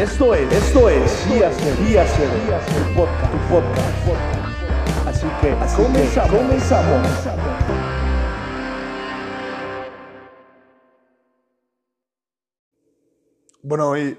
Esto 0.00 0.34
es, 0.34 0.50
esto 0.50 0.88
es 0.88 1.28
Día 1.28 1.52
Cero, 1.52 1.76
Día 1.86 2.06
Cero, 2.06 2.32
tu 2.70 2.94
podcast, 2.96 3.32
tu 3.32 3.48
podcast. 3.50 5.06
Así 5.06 5.26
que 5.42 5.50
Así 5.50 5.76
comenzamos. 5.76 6.30
Que 6.30 6.36
comenzamos. 6.38 7.08
Bueno, 13.62 13.90
hoy 13.90 14.16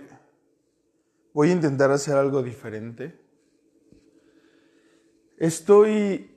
voy 1.33 1.49
a 1.49 1.53
intentar 1.53 1.89
hacer 1.89 2.15
algo 2.15 2.43
diferente. 2.43 3.19
Estoy 5.39 6.29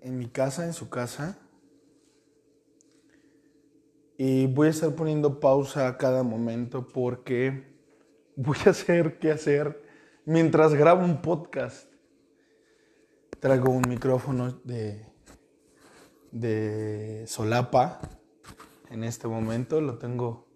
en 0.00 0.16
mi 0.16 0.28
casa, 0.28 0.64
en 0.64 0.74
su 0.74 0.88
casa, 0.88 1.40
y 4.16 4.46
voy 4.46 4.68
a 4.68 4.70
estar 4.70 4.94
poniendo 4.94 5.40
pausa 5.40 5.88
a 5.88 5.98
cada 5.98 6.22
momento 6.22 6.86
porque 6.86 7.71
voy 8.36 8.56
a 8.66 8.70
hacer 8.70 9.18
qué 9.18 9.30
hacer 9.30 9.82
mientras 10.24 10.74
grabo 10.74 11.04
un 11.04 11.22
podcast. 11.22 11.90
Traigo 13.40 13.70
un 13.70 13.82
micrófono 13.88 14.52
de, 14.64 15.04
de 16.30 17.24
solapa 17.26 18.00
en 18.90 19.04
este 19.04 19.26
momento, 19.26 19.80
lo 19.80 19.98
tengo 19.98 20.46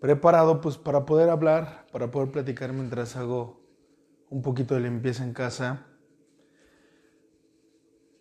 preparado 0.00 0.60
pues 0.60 0.76
para 0.76 1.06
poder 1.06 1.30
hablar, 1.30 1.86
para 1.90 2.10
poder 2.10 2.30
platicar 2.30 2.72
mientras 2.72 3.16
hago 3.16 3.62
un 4.28 4.42
poquito 4.42 4.74
de 4.74 4.80
limpieza 4.80 5.24
en 5.24 5.32
casa. 5.32 5.86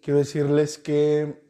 Quiero 0.02 0.20
decirles 0.20 0.78
que 0.78 1.44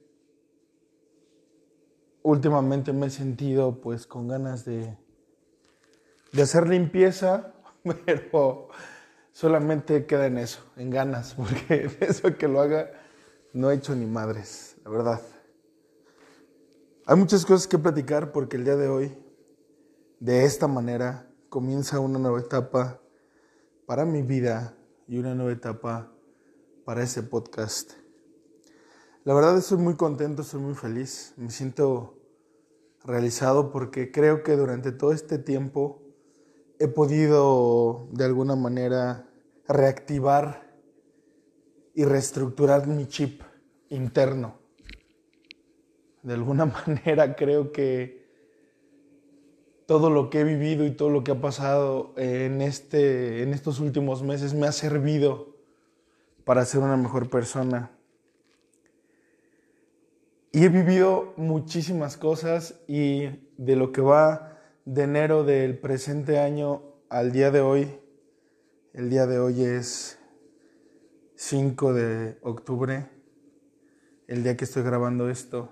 últimamente 2.24 2.94
me 2.94 3.08
he 3.08 3.10
sentido 3.10 3.80
pues 3.82 4.08
con 4.08 4.28
ganas 4.28 4.66
de, 4.66 4.98
de 6.34 6.42
hacer 6.42 6.68
limpieza, 6.68 7.54
pero 8.06 8.68
solamente 9.32 10.06
queda 10.06 10.26
en 10.26 10.40
eso, 10.40 10.64
en 10.76 10.90
ganas, 10.90 11.34
porque 11.38 11.90
eso 12.02 12.36
que 12.36 12.48
lo 12.48 12.62
haga 12.62 12.92
no 13.54 13.72
he 13.72 13.76
hecho 13.76 13.96
ni 13.96 14.06
madres, 14.06 14.76
la 14.84 14.90
verdad. 14.90 15.22
Hay 17.06 17.18
muchas 17.18 17.46
cosas 17.46 17.68
que 17.68 17.78
platicar 17.78 18.32
porque 18.32 18.58
el 18.58 18.64
día 18.64 18.76
de 18.76 18.88
hoy, 18.88 19.18
de 20.20 20.46
esta 20.46 20.68
manera, 20.68 21.30
comienza 21.50 22.00
una 22.00 22.18
nueva 22.18 22.40
etapa 22.40 23.00
para 23.86 24.06
mi 24.06 24.24
vida 24.24 24.76
y 25.08 25.20
una 25.20 25.36
nueva 25.36 25.52
etapa 25.52 26.12
para 26.86 27.04
ese 27.04 27.22
podcast. 27.22 27.92
La 29.26 29.34
verdad 29.34 29.58
estoy 29.58 29.78
muy 29.78 29.96
contento, 29.96 30.42
estoy 30.42 30.62
muy 30.62 30.74
feliz, 30.74 31.34
me 31.38 31.50
siento 31.52 32.18
realizado 33.04 33.72
porque 33.72 34.12
creo 34.12 34.44
que 34.44 34.56
durante 34.56 34.92
todo 34.92 35.12
este 35.12 35.38
tiempo 35.38 36.03
he 36.84 36.90
podido 36.90 38.10
de 38.12 38.26
alguna 38.26 38.58
manera 38.58 39.26
reactivar 39.70 40.70
y 41.96 42.04
reestructurar 42.04 42.88
mi 42.88 43.08
chip 43.08 43.42
interno. 43.90 44.56
De 46.24 46.34
alguna 46.34 46.66
manera 46.88 47.38
creo 47.38 47.72
que 47.72 48.28
todo 49.86 50.10
lo 50.10 50.30
que 50.30 50.42
he 50.42 50.44
vivido 50.44 50.86
y 50.86 50.92
todo 50.92 51.10
lo 51.10 51.24
que 51.24 51.32
ha 51.32 51.40
pasado 51.40 52.14
en, 52.18 52.62
este, 52.62 53.44
en 53.44 53.54
estos 53.54 53.80
últimos 53.80 54.22
meses 54.22 54.54
me 54.54 54.68
ha 54.68 54.74
servido 54.74 55.56
para 56.44 56.66
ser 56.66 56.82
una 56.82 56.98
mejor 56.98 57.30
persona. 57.30 57.92
Y 60.52 60.66
he 60.66 60.70
vivido 60.70 61.34
muchísimas 61.38 62.18
cosas 62.18 62.76
y 62.90 63.30
de 63.56 63.78
lo 63.78 63.94
que 63.94 64.02
va 64.02 64.53
de 64.86 65.04
enero 65.04 65.46
del 65.46 65.78
presente 65.78 66.40
año 66.40 66.82
al 67.10 67.32
día 67.32 67.52
de 67.52 67.62
hoy, 67.62 68.00
el 68.94 69.10
día 69.10 69.26
de 69.26 69.40
hoy 69.40 69.64
es 69.64 70.20
5 71.36 71.94
de 71.94 72.38
octubre, 72.42 73.10
el 74.28 74.44
día 74.44 74.58
que 74.58 74.66
estoy 74.66 74.84
grabando 74.84 75.30
esto. 75.30 75.70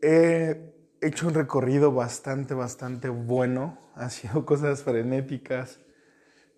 He 0.00 0.74
hecho 1.02 1.28
un 1.28 1.34
recorrido 1.34 1.92
bastante, 1.92 2.54
bastante 2.54 3.08
bueno. 3.08 3.84
Ha 3.96 4.10
sido 4.10 4.44
cosas 4.44 4.82
frenéticas, 4.82 5.80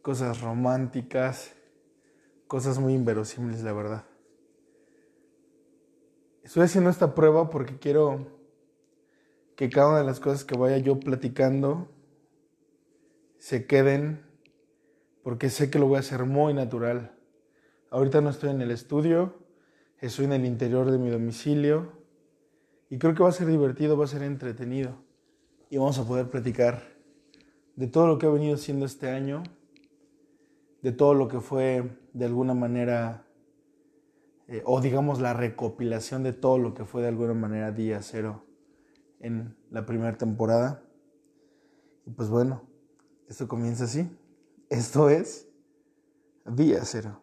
cosas 0.02 0.40
románticas, 0.40 1.54
cosas 2.48 2.80
muy 2.80 2.94
inverosímiles, 2.94 3.62
la 3.62 3.72
verdad. 3.72 4.04
Estoy 6.42 6.64
haciendo 6.64 6.90
esta 6.90 7.14
prueba 7.14 7.48
porque 7.48 7.78
quiero 7.78 8.37
que 9.58 9.70
cada 9.70 9.88
una 9.88 9.98
de 9.98 10.04
las 10.04 10.20
cosas 10.20 10.44
que 10.44 10.56
vaya 10.56 10.78
yo 10.78 11.00
platicando 11.00 11.88
se 13.38 13.66
queden, 13.66 14.24
porque 15.24 15.50
sé 15.50 15.68
que 15.68 15.80
lo 15.80 15.88
voy 15.88 15.96
a 15.96 15.98
hacer 15.98 16.26
muy 16.26 16.54
natural. 16.54 17.18
Ahorita 17.90 18.20
no 18.20 18.30
estoy 18.30 18.50
en 18.50 18.62
el 18.62 18.70
estudio, 18.70 19.34
estoy 19.98 20.26
en 20.26 20.34
el 20.34 20.44
interior 20.44 20.92
de 20.92 20.98
mi 20.98 21.10
domicilio 21.10 21.90
y 22.88 22.98
creo 22.98 23.16
que 23.16 23.24
va 23.24 23.30
a 23.30 23.32
ser 23.32 23.48
divertido, 23.48 23.98
va 23.98 24.04
a 24.04 24.06
ser 24.06 24.22
entretenido 24.22 24.94
y 25.70 25.78
vamos 25.78 25.98
a 25.98 26.06
poder 26.06 26.30
platicar 26.30 26.80
de 27.74 27.88
todo 27.88 28.06
lo 28.06 28.18
que 28.18 28.26
ha 28.26 28.30
venido 28.30 28.56
siendo 28.58 28.86
este 28.86 29.10
año, 29.10 29.42
de 30.82 30.92
todo 30.92 31.14
lo 31.14 31.26
que 31.26 31.40
fue 31.40 31.98
de 32.12 32.26
alguna 32.26 32.54
manera 32.54 33.26
eh, 34.46 34.62
o 34.64 34.80
digamos 34.80 35.20
la 35.20 35.34
recopilación 35.34 36.22
de 36.22 36.32
todo 36.32 36.58
lo 36.58 36.74
que 36.74 36.84
fue 36.84 37.02
de 37.02 37.08
alguna 37.08 37.34
manera 37.34 37.72
día 37.72 38.02
cero 38.02 38.44
en 39.20 39.56
la 39.70 39.86
primera 39.86 40.16
temporada. 40.16 40.82
Y 42.06 42.10
pues 42.10 42.28
bueno, 42.28 42.68
esto 43.28 43.48
comienza 43.48 43.84
así. 43.84 44.08
Esto 44.70 45.10
es 45.10 45.48
día 46.46 46.84
cero. 46.84 47.22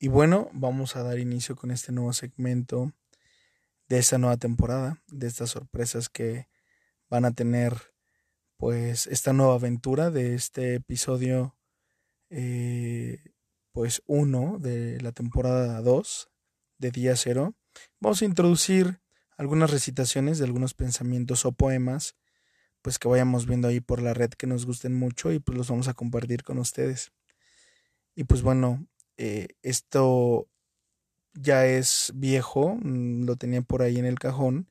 Y 0.00 0.08
bueno, 0.08 0.48
vamos 0.52 0.96
a 0.96 1.02
dar 1.02 1.18
inicio 1.18 1.56
con 1.56 1.70
este 1.70 1.92
nuevo 1.92 2.12
segmento 2.12 2.92
de 3.88 3.98
esta 3.98 4.18
nueva 4.18 4.36
temporada, 4.36 5.02
de 5.08 5.26
estas 5.26 5.50
sorpresas 5.50 6.08
que 6.08 6.48
van 7.08 7.24
a 7.24 7.32
tener 7.32 7.74
pues 8.58 9.06
esta 9.06 9.32
nueva 9.32 9.54
aventura 9.54 10.10
de 10.10 10.34
este 10.34 10.74
episodio 10.74 11.56
eh, 12.30 13.22
pues 13.72 14.02
uno 14.06 14.58
de 14.58 15.00
la 15.00 15.12
temporada 15.12 15.80
2 15.80 16.30
de 16.78 16.90
día 16.90 17.16
cero, 17.16 17.54
vamos 18.00 18.22
a 18.22 18.24
introducir 18.24 19.00
algunas 19.36 19.70
recitaciones 19.70 20.38
de 20.38 20.44
algunos 20.44 20.74
pensamientos 20.74 21.44
o 21.44 21.52
poemas, 21.52 22.16
pues 22.82 22.98
que 22.98 23.08
vayamos 23.08 23.46
viendo 23.46 23.68
ahí 23.68 23.80
por 23.80 24.00
la 24.02 24.14
red 24.14 24.30
que 24.30 24.46
nos 24.46 24.66
gusten 24.66 24.94
mucho 24.94 25.32
y 25.32 25.38
pues 25.38 25.56
los 25.56 25.68
vamos 25.68 25.88
a 25.88 25.94
compartir 25.94 26.42
con 26.42 26.58
ustedes. 26.58 27.12
Y 28.14 28.24
pues 28.24 28.42
bueno, 28.42 28.86
eh, 29.16 29.48
esto 29.62 30.48
ya 31.34 31.66
es 31.66 32.12
viejo, 32.14 32.76
mm, 32.80 33.24
lo 33.24 33.36
tenía 33.36 33.62
por 33.62 33.82
ahí 33.82 33.98
en 33.98 34.06
el 34.06 34.18
cajón 34.18 34.68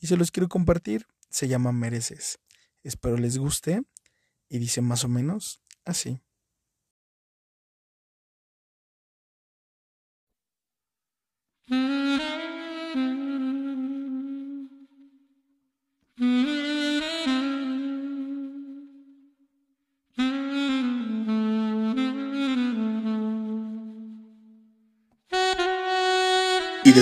y 0.00 0.06
se 0.06 0.16
los 0.16 0.30
quiero 0.30 0.48
compartir. 0.48 1.06
Se 1.30 1.46
llama 1.46 1.72
Mereces. 1.72 2.38
Espero 2.82 3.18
les 3.18 3.38
guste 3.38 3.82
y 4.48 4.58
dice 4.58 4.80
más 4.80 5.04
o 5.04 5.08
menos 5.08 5.60
así. 5.84 6.20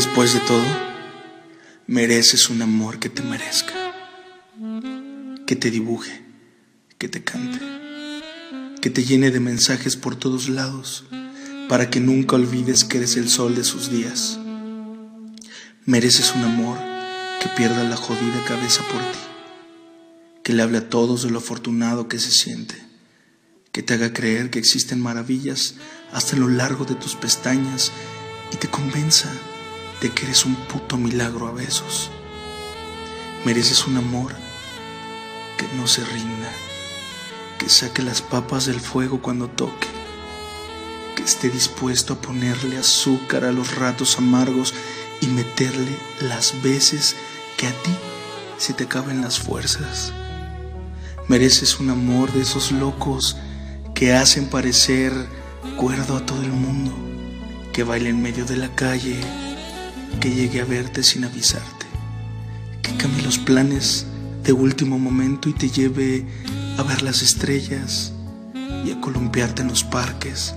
Después 0.07 0.35
de 0.35 0.41
todo, 0.41 0.65
mereces 1.89 2.49
un 2.49 2.63
amor 2.63 3.01
que 3.01 3.09
te 3.09 3.23
merezca, 3.23 3.75
que 5.47 5.57
te 5.57 5.71
dibuje, 5.71 6.23
que 6.97 7.09
te 7.09 7.25
cante, 7.25 7.59
que 8.81 8.89
te 8.89 9.05
llene 9.05 9.33
de 9.33 9.41
mensajes 9.41 9.97
por 9.97 10.15
todos 10.15 10.49
lados, 10.49 11.07
para 11.69 11.91
que 11.91 11.99
nunca 11.99 12.37
olvides 12.37 12.85
que 12.85 12.99
eres 12.99 13.17
el 13.17 13.29
sol 13.29 13.57
de 13.57 13.65
sus 13.65 13.91
días. 13.91 14.39
Mereces 15.85 16.33
un 16.37 16.45
amor 16.45 16.79
que 17.43 17.49
pierda 17.57 17.83
la 17.83 17.97
jodida 17.97 18.45
cabeza 18.47 18.85
por 18.93 19.01
ti, 19.01 19.19
que 20.45 20.53
le 20.53 20.63
hable 20.63 20.79
a 20.79 20.89
todos 20.89 21.25
de 21.25 21.31
lo 21.31 21.39
afortunado 21.39 22.07
que 22.07 22.21
se 22.21 22.31
siente, 22.31 22.77
que 23.73 23.83
te 23.83 23.95
haga 23.95 24.13
creer 24.13 24.51
que 24.51 24.61
existen 24.61 25.01
maravillas 25.01 25.75
hasta 26.13 26.37
lo 26.37 26.49
largo 26.49 26.85
de 26.85 26.95
tus 26.95 27.17
pestañas 27.17 27.91
y 28.53 28.57
te 28.57 28.69
convenza 28.69 29.29
de 30.01 30.11
que 30.11 30.25
eres 30.25 30.45
un 30.45 30.55
puto 30.67 30.97
milagro 30.97 31.49
a 31.49 31.53
besos. 31.53 32.11
Mereces 33.45 33.87
un 33.87 33.97
amor 33.97 34.35
que 35.57 35.67
no 35.77 35.87
se 35.87 36.05
rinda, 36.05 36.51
que 37.59 37.69
saque 37.69 38.03
las 38.03 38.23
papas 38.23 38.67
del 38.67 38.81
fuego 38.81 39.23
cuando 39.23 39.49
toque, 39.49 39.89
que 41.15 41.23
esté 41.23 41.49
dispuesto 41.49 42.15
a 42.15 42.21
ponerle 42.21 42.79
azúcar 42.79 43.45
a 43.45 43.53
los 43.53 43.77
ratos 43.77 44.19
amargos 44.19 44.75
y 45.21 45.29
meterle 45.29 45.97
las 46.21 46.61
veces 46.63 47.17
que 47.57 47.67
a 47.67 47.73
ti 47.83 47.93
se 48.59 48.73
te 48.73 48.85
acaben 48.85 49.23
las 49.23 49.39
fuerzas. 49.39 50.13
Mereces 51.29 51.81
un 51.81 51.91
amor 51.91 52.33
de 52.33 52.43
esos 52.43 52.71
locos 52.71 53.37
que 53.95 54.13
hacen 54.13 54.49
parecer 54.49 55.13
cuerdo 55.77 56.17
a 56.17 56.27
todo 56.27 56.43
el 56.43 56.53
mundo, 56.53 56.95
que 57.73 57.83
baile 57.83 58.11
en 58.11 58.23
medio 58.23 58.45
de 58.45 58.57
la 58.57 58.75
calle, 58.75 59.21
que 60.21 60.35
llegue 60.35 60.61
a 60.61 60.65
verte 60.65 61.03
sin 61.03 61.25
avisarte, 61.25 61.87
que 62.83 62.97
cambie 62.97 63.23
los 63.23 63.39
planes 63.39 64.07
de 64.43 64.53
último 64.53 64.99
momento 64.99 65.49
y 65.49 65.53
te 65.53 65.69
lleve 65.69 66.27
a 66.79 66.83
ver 66.83 67.03
las 67.03 67.23
estrellas 67.23 68.13
y 68.85 68.91
a 68.91 69.01
columpiarte 69.01 69.63
en 69.63 69.69
los 69.69 69.85
parques. 69.85 70.55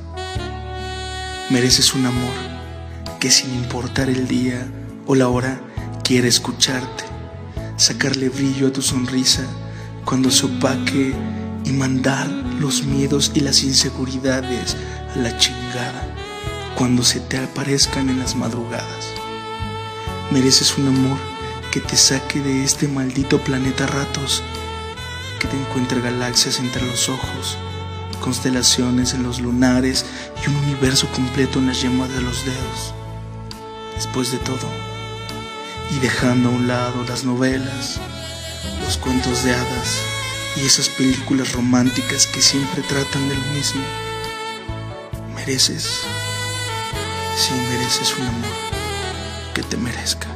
Mereces 1.50 1.94
un 1.94 2.06
amor 2.06 2.34
que 3.20 3.32
sin 3.32 3.54
importar 3.54 4.10
el 4.10 4.28
día 4.28 4.68
o 5.06 5.16
la 5.16 5.28
hora 5.28 5.60
quiere 6.04 6.28
escucharte, 6.28 7.04
sacarle 7.78 8.30
brillo 8.30 8.68
a 8.68 8.74
tu 8.74 8.82
sonrisa 8.82 9.44
cuando 10.06 10.32
se 10.32 10.46
opaque 10.46 11.14
y 11.66 11.72
mandar 11.72 12.28
los 12.60 12.84
miedos 12.84 13.32
y 13.34 13.42
las 13.42 13.64
inseguridades 13.64 14.76
a 15.16 15.20
la 15.20 15.38
chingada 15.38 16.16
cuando 16.76 17.04
se 17.04 17.20
te 17.20 17.38
aparezcan 17.38 18.10
en 18.10 18.20
las 18.20 18.36
madrugadas. 18.36 19.19
Mereces 20.32 20.78
un 20.78 20.88
amor 20.88 21.18
que 21.72 21.80
te 21.80 21.98
saque 21.98 22.40
de 22.40 22.64
este 22.64 22.88
maldito 22.88 23.40
planeta 23.40 23.88
ratos, 23.88 24.44
que 25.40 25.48
te 25.48 25.58
encuentre 25.58 26.02
galaxias 26.02 26.60
entre 26.60 26.86
los 26.86 27.10
ojos, 27.10 27.58
constelaciones 28.22 29.16
en 29.16 29.24
los 29.24 29.42
lunares 29.42 30.06
y 30.46 30.50
un 30.50 30.56
universo 30.58 31.08
completo 31.14 31.58
en 31.58 31.66
las 31.66 31.82
yemas 31.82 32.14
de 32.14 32.22
los 32.22 32.46
dedos. 32.46 32.94
Después 33.96 34.32
de 34.32 34.38
todo, 34.38 34.70
y 35.90 36.00
dejando 36.00 36.50
a 36.50 36.52
un 36.52 36.68
lado 36.68 37.04
las 37.06 37.24
novelas, 37.24 38.00
los 38.86 38.98
cuentos 38.98 39.44
de 39.44 39.56
hadas 39.56 39.98
y 40.58 40.62
esas 40.62 40.90
películas 40.90 41.54
románticas 41.54 42.28
que 42.28 42.42
siempre 42.42 42.84
tratan 42.84 43.30
de 43.30 43.36
lo 43.36 43.46
mismo, 43.46 43.82
mereces, 45.34 46.02
sí 47.36 47.52
mereces 47.72 48.16
un 48.16 48.28
amor 48.28 48.69
que 49.60 49.68
te 49.68 49.78
merezca. 49.78 50.29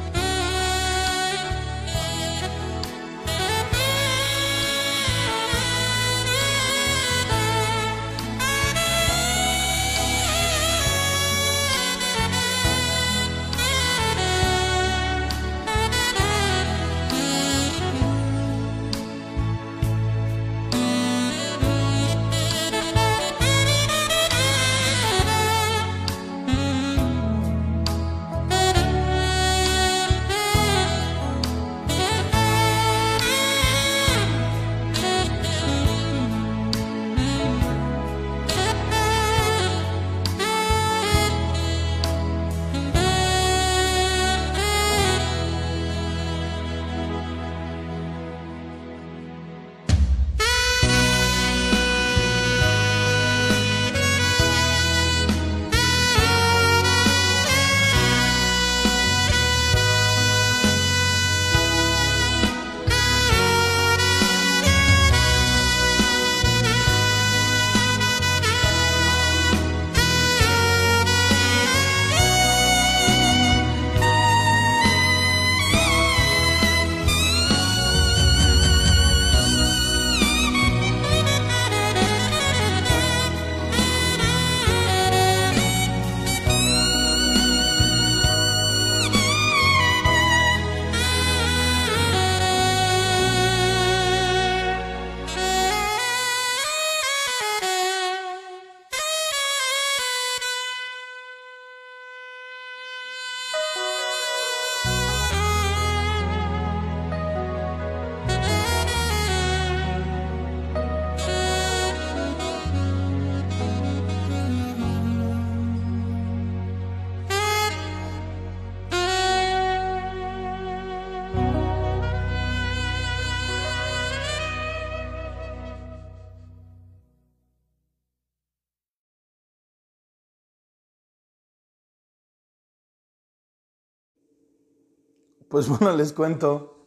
Pues 135.54 135.68
bueno, 135.78 135.96
les 135.96 136.12
cuento. 136.12 136.84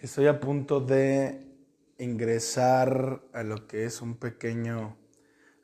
Estoy 0.00 0.26
a 0.26 0.40
punto 0.40 0.80
de 0.80 1.46
ingresar 1.98 3.22
a 3.32 3.44
lo 3.44 3.68
que 3.68 3.84
es 3.84 4.02
un 4.02 4.16
pequeño... 4.16 4.96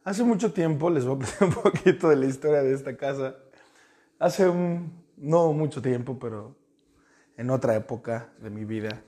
Hace 0.05 0.23
mucho 0.23 0.53
tiempo, 0.53 0.89
les 0.89 1.05
voy 1.05 1.17
a 1.17 1.19
contar 1.27 1.49
un 1.49 1.55
poquito 1.73 2.09
de 2.09 2.15
la 2.15 2.27
historia 2.27 2.63
de 2.63 2.75
esta 2.75 2.97
casa. 2.97 3.35
Hace 4.21 4.49
un, 4.49 5.03
no 5.17 5.53
mucho 5.53 5.83
tiempo, 5.83 6.17
pero 6.21 6.55
en 7.37 7.51
otra 7.51 7.75
época 7.75 8.33
de 8.39 8.51
mi 8.51 8.65
vida, 8.65 9.03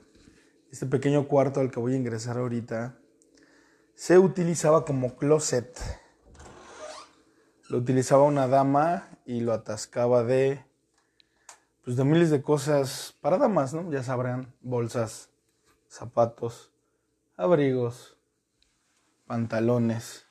este 0.69 0.85
pequeño 0.85 1.25
cuarto 1.29 1.61
al 1.61 1.71
que 1.71 1.79
voy 1.79 1.93
a 1.93 1.95
ingresar 1.95 2.37
ahorita 2.37 2.99
se 3.95 4.19
utilizaba 4.19 4.83
como 4.83 5.15
closet. 5.15 5.79
Lo 7.69 7.77
utilizaba 7.77 8.23
una 8.23 8.49
dama 8.49 9.07
y 9.25 9.39
lo 9.39 9.53
atascaba 9.53 10.25
de 10.25 10.65
pues 11.83 11.97
de 11.97 12.03
miles 12.03 12.29
de 12.29 12.41
cosas 12.41 13.15
para 13.21 13.37
damas, 13.37 13.73
¿no? 13.73 13.91
Ya 13.91 14.03
sabrán, 14.03 14.53
bolsas, 14.61 15.29
zapatos, 15.87 16.71
abrigos, 17.35 18.17
pantalones. 19.27 20.25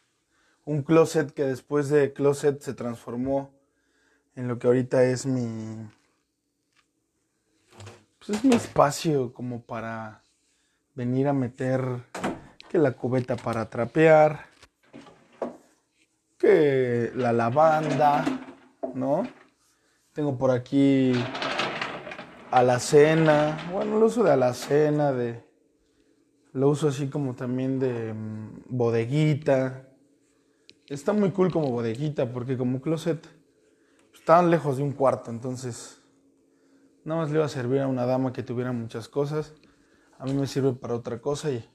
Un 0.64 0.82
closet 0.82 1.32
que 1.32 1.44
después 1.44 1.88
de 1.88 2.12
closet 2.12 2.60
se 2.60 2.74
transformó 2.74 3.50
en 4.34 4.48
lo 4.48 4.58
que 4.58 4.66
ahorita 4.66 5.04
es 5.04 5.26
mi 5.26 5.88
pues 8.24 8.38
es 8.38 8.44
mi 8.44 8.54
espacio 8.54 9.32
como 9.32 9.62
para 9.62 10.22
venir 10.94 11.26
a 11.26 11.32
meter 11.32 11.82
que 12.68 12.78
la 12.78 12.92
cubeta 12.92 13.34
para 13.34 13.68
trapear, 13.68 14.46
que 16.38 17.10
la 17.16 17.32
lavanda, 17.32 18.24
¿no? 18.94 19.24
Tengo 20.12 20.38
por 20.38 20.52
aquí 20.52 21.12
alacena, 22.52 23.58
bueno, 23.72 23.98
lo 23.98 24.06
uso 24.06 24.22
de 24.22 24.30
alacena, 24.30 25.10
de, 25.12 25.42
lo 26.52 26.68
uso 26.68 26.88
así 26.88 27.08
como 27.08 27.34
también 27.34 27.80
de 27.80 28.12
mm, 28.12 28.64
bodeguita. 28.68 29.88
Está 30.86 31.12
muy 31.12 31.30
cool 31.30 31.50
como 31.50 31.70
bodeguita 31.70 32.30
porque 32.30 32.56
como 32.56 32.80
closet 32.80 33.26
estaban 34.12 34.50
lejos 34.50 34.76
de 34.76 34.82
un 34.82 34.92
cuarto, 34.92 35.30
entonces 35.30 36.00
nada 37.04 37.22
más 37.22 37.30
le 37.30 37.36
iba 37.36 37.46
a 37.46 37.48
servir 37.48 37.80
a 37.80 37.88
una 37.88 38.04
dama 38.04 38.32
que 38.32 38.42
tuviera 38.42 38.70
muchas 38.72 39.08
cosas. 39.08 39.54
A 40.18 40.26
mí 40.26 40.34
me 40.34 40.46
sirve 40.46 40.72
para 40.72 40.94
otra 40.94 41.20
cosa 41.20 41.50
y 41.50 41.66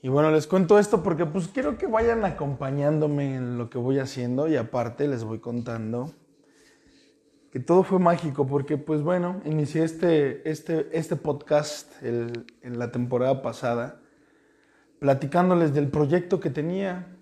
y 0.00 0.10
bueno, 0.10 0.30
les 0.30 0.46
cuento 0.46 0.78
esto 0.78 1.02
porque 1.02 1.24
pues 1.24 1.48
quiero 1.48 1.78
que 1.78 1.86
vayan 1.86 2.26
acompañándome 2.26 3.36
en 3.36 3.56
lo 3.56 3.70
que 3.70 3.78
voy 3.78 3.98
haciendo 3.98 4.48
y 4.48 4.56
aparte 4.56 5.08
les 5.08 5.24
voy 5.24 5.38
contando 5.38 6.12
que 7.54 7.60
todo 7.60 7.84
fue 7.84 8.00
mágico 8.00 8.48
porque 8.48 8.78
pues 8.78 9.00
bueno, 9.02 9.40
inicié 9.44 9.84
este, 9.84 10.50
este, 10.50 10.88
este 10.90 11.14
podcast 11.14 11.88
en 12.02 12.78
la 12.80 12.90
temporada 12.90 13.42
pasada 13.42 14.00
platicándoles 14.98 15.72
del 15.72 15.86
proyecto 15.86 16.40
que 16.40 16.50
tenía. 16.50 17.16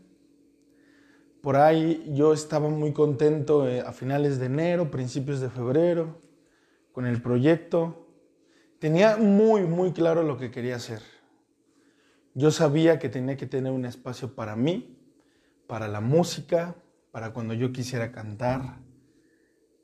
Por 1.42 1.56
ahí 1.56 2.10
yo 2.14 2.32
estaba 2.32 2.70
muy 2.70 2.94
contento 2.94 3.68
eh, 3.68 3.82
a 3.82 3.92
finales 3.92 4.38
de 4.38 4.46
enero, 4.46 4.90
principios 4.90 5.38
de 5.40 5.50
febrero, 5.50 6.22
con 6.92 7.04
el 7.04 7.20
proyecto. 7.20 8.08
Tenía 8.78 9.18
muy, 9.18 9.64
muy 9.64 9.92
claro 9.92 10.22
lo 10.22 10.38
que 10.38 10.50
quería 10.50 10.76
hacer. 10.76 11.02
Yo 12.32 12.50
sabía 12.50 12.98
que 12.98 13.10
tenía 13.10 13.36
que 13.36 13.46
tener 13.46 13.70
un 13.70 13.84
espacio 13.84 14.34
para 14.34 14.56
mí, 14.56 14.98
para 15.66 15.88
la 15.88 16.00
música, 16.00 16.74
para 17.10 17.34
cuando 17.34 17.52
yo 17.52 17.70
quisiera 17.70 18.12
cantar, 18.12 18.78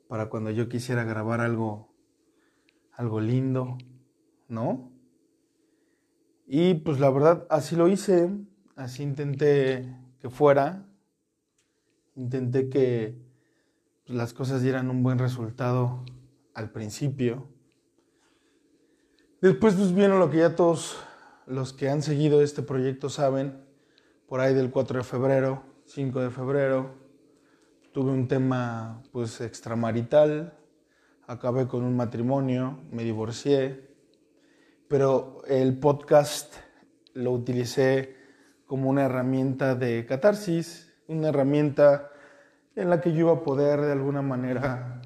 para 0.09 0.27
cuando 0.27 0.49
yo 0.49 0.67
quisiera 0.67 1.03
grabar 1.03 1.39
algo, 1.39 1.93
algo 2.93 3.21
lindo, 3.21 3.77
¿no? 4.47 4.91
Y 6.47 6.73
pues 6.73 6.99
la 6.99 7.11
verdad, 7.11 7.45
así 7.51 7.75
lo 7.75 7.87
hice, 7.87 8.31
así 8.75 9.03
intenté 9.03 9.95
que 10.19 10.31
fuera, 10.31 10.87
intenté 12.15 12.69
que 12.69 13.21
pues, 14.07 14.17
las 14.17 14.33
cosas 14.33 14.63
dieran 14.63 14.89
un 14.89 15.03
buen 15.03 15.19
resultado 15.19 16.03
al 16.55 16.71
principio. 16.71 17.47
Después 19.41 19.75
pues 19.75 19.93
vieron 19.93 20.17
lo 20.17 20.31
que 20.31 20.37
ya 20.37 20.55
todos 20.55 20.97
los 21.45 21.71
que 21.71 21.87
han 21.87 22.01
seguido 22.01 22.41
este 22.41 22.63
proyecto 22.63 23.09
saben, 23.09 23.63
por 24.27 24.39
ahí 24.39 24.55
del 24.55 24.71
4 24.71 24.97
de 24.97 25.03
febrero, 25.03 25.63
5 25.85 26.19
de 26.19 26.31
febrero, 26.31 26.95
tuve 27.99 28.11
un 28.11 28.29
tema 28.29 29.03
pues 29.11 29.41
extramarital, 29.41 30.53
acabé 31.27 31.67
con 31.67 31.83
un 31.83 31.97
matrimonio, 31.97 32.79
me 32.91 33.03
divorcié, 33.03 33.89
pero 34.87 35.41
el 35.49 35.77
podcast 35.77 36.55
lo 37.13 37.33
utilicé 37.33 38.15
como 38.65 38.89
una 38.89 39.03
herramienta 39.03 39.75
de 39.75 40.05
catarsis, 40.05 40.93
una 41.09 41.27
herramienta 41.27 42.09
en 42.77 42.89
la 42.89 43.01
que 43.01 43.11
yo 43.11 43.19
iba 43.19 43.33
a 43.33 43.43
poder 43.43 43.81
de 43.81 43.91
alguna 43.91 44.21
manera 44.21 45.01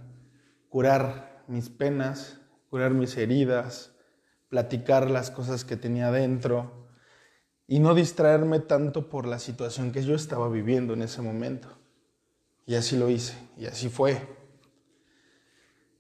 curar 0.70 1.42
mis 1.48 1.70
penas, 1.70 2.42
curar 2.70 2.92
mis 2.92 3.18
heridas, 3.18 3.96
platicar 4.50 5.10
las 5.10 5.32
cosas 5.32 5.66
que 5.66 5.78
tenía 5.78 6.12
dentro 6.12 6.86
y 7.66 7.80
no 7.80 7.96
distraerme 7.96 8.60
tanto 8.60 9.10
por 9.10 9.26
la 9.26 9.40
situación 9.40 9.92
que 9.92 10.04
yo 10.04 10.14
estaba 10.14 10.48
viviendo 10.48 10.94
en 10.94 11.02
ese 11.02 11.24
momento. 11.24 11.83
Y 12.66 12.76
así 12.76 12.98
lo 12.98 13.10
hice, 13.10 13.36
y 13.58 13.66
así 13.66 13.90
fue. 13.90 14.22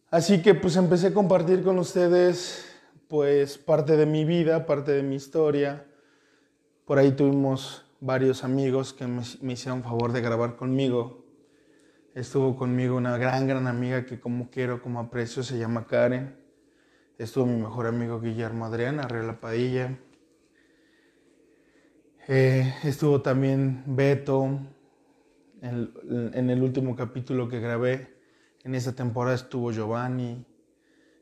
Así 0.10 0.41
que 0.41 0.53
pues 0.53 0.75
empecé 0.75 1.08
a 1.08 1.13
compartir 1.13 1.63
con 1.63 1.79
ustedes 1.79 2.65
pues 3.08 3.58
parte 3.58 3.98
de 3.98 4.05
mi 4.05 4.25
vida, 4.25 4.65
parte 4.65 4.91
de 4.91 5.03
mi 5.03 5.15
historia. 5.15 5.86
Por 6.86 7.00
ahí 7.00 7.12
tuvimos 7.12 7.86
varios 8.00 8.43
amigos 8.43 8.93
que 8.93 9.08
me, 9.08 9.24
me 9.41 9.53
hicieron 9.53 9.84
favor 9.84 10.12
de 10.12 10.22
grabar 10.22 10.55
conmigo. 10.55 11.25
Estuvo 12.13 12.55
conmigo 12.55 12.96
una 12.96 13.17
gran, 13.17 13.48
gran 13.48 13.65
amiga 13.67 14.05
que 14.05 14.20
como 14.20 14.50
quiero, 14.51 14.82
como 14.82 15.00
aprecio, 15.00 15.41
se 15.41 15.58
llama 15.58 15.88
Karen. 15.88 16.38
Estuvo 17.17 17.46
mi 17.46 17.60
mejor 17.60 17.88
amigo 17.88 18.20
Guillermo 18.20 18.65
Adrián, 18.65 19.00
Arreola 19.00 19.39
Padilla. 19.39 19.98
Eh, 22.27 22.74
estuvo 22.84 23.22
también 23.22 23.84
Beto, 23.86 24.60
en, 25.63 26.50
el 26.50 26.62
último 26.62 26.96
capítulo 26.96 27.48
que 27.48 27.60
grabé, 27.60 28.17
en 28.63 28.75
esa 28.75 28.93
temporada 28.93 29.36
estuvo 29.36 29.72
Giovanni, 29.72 30.46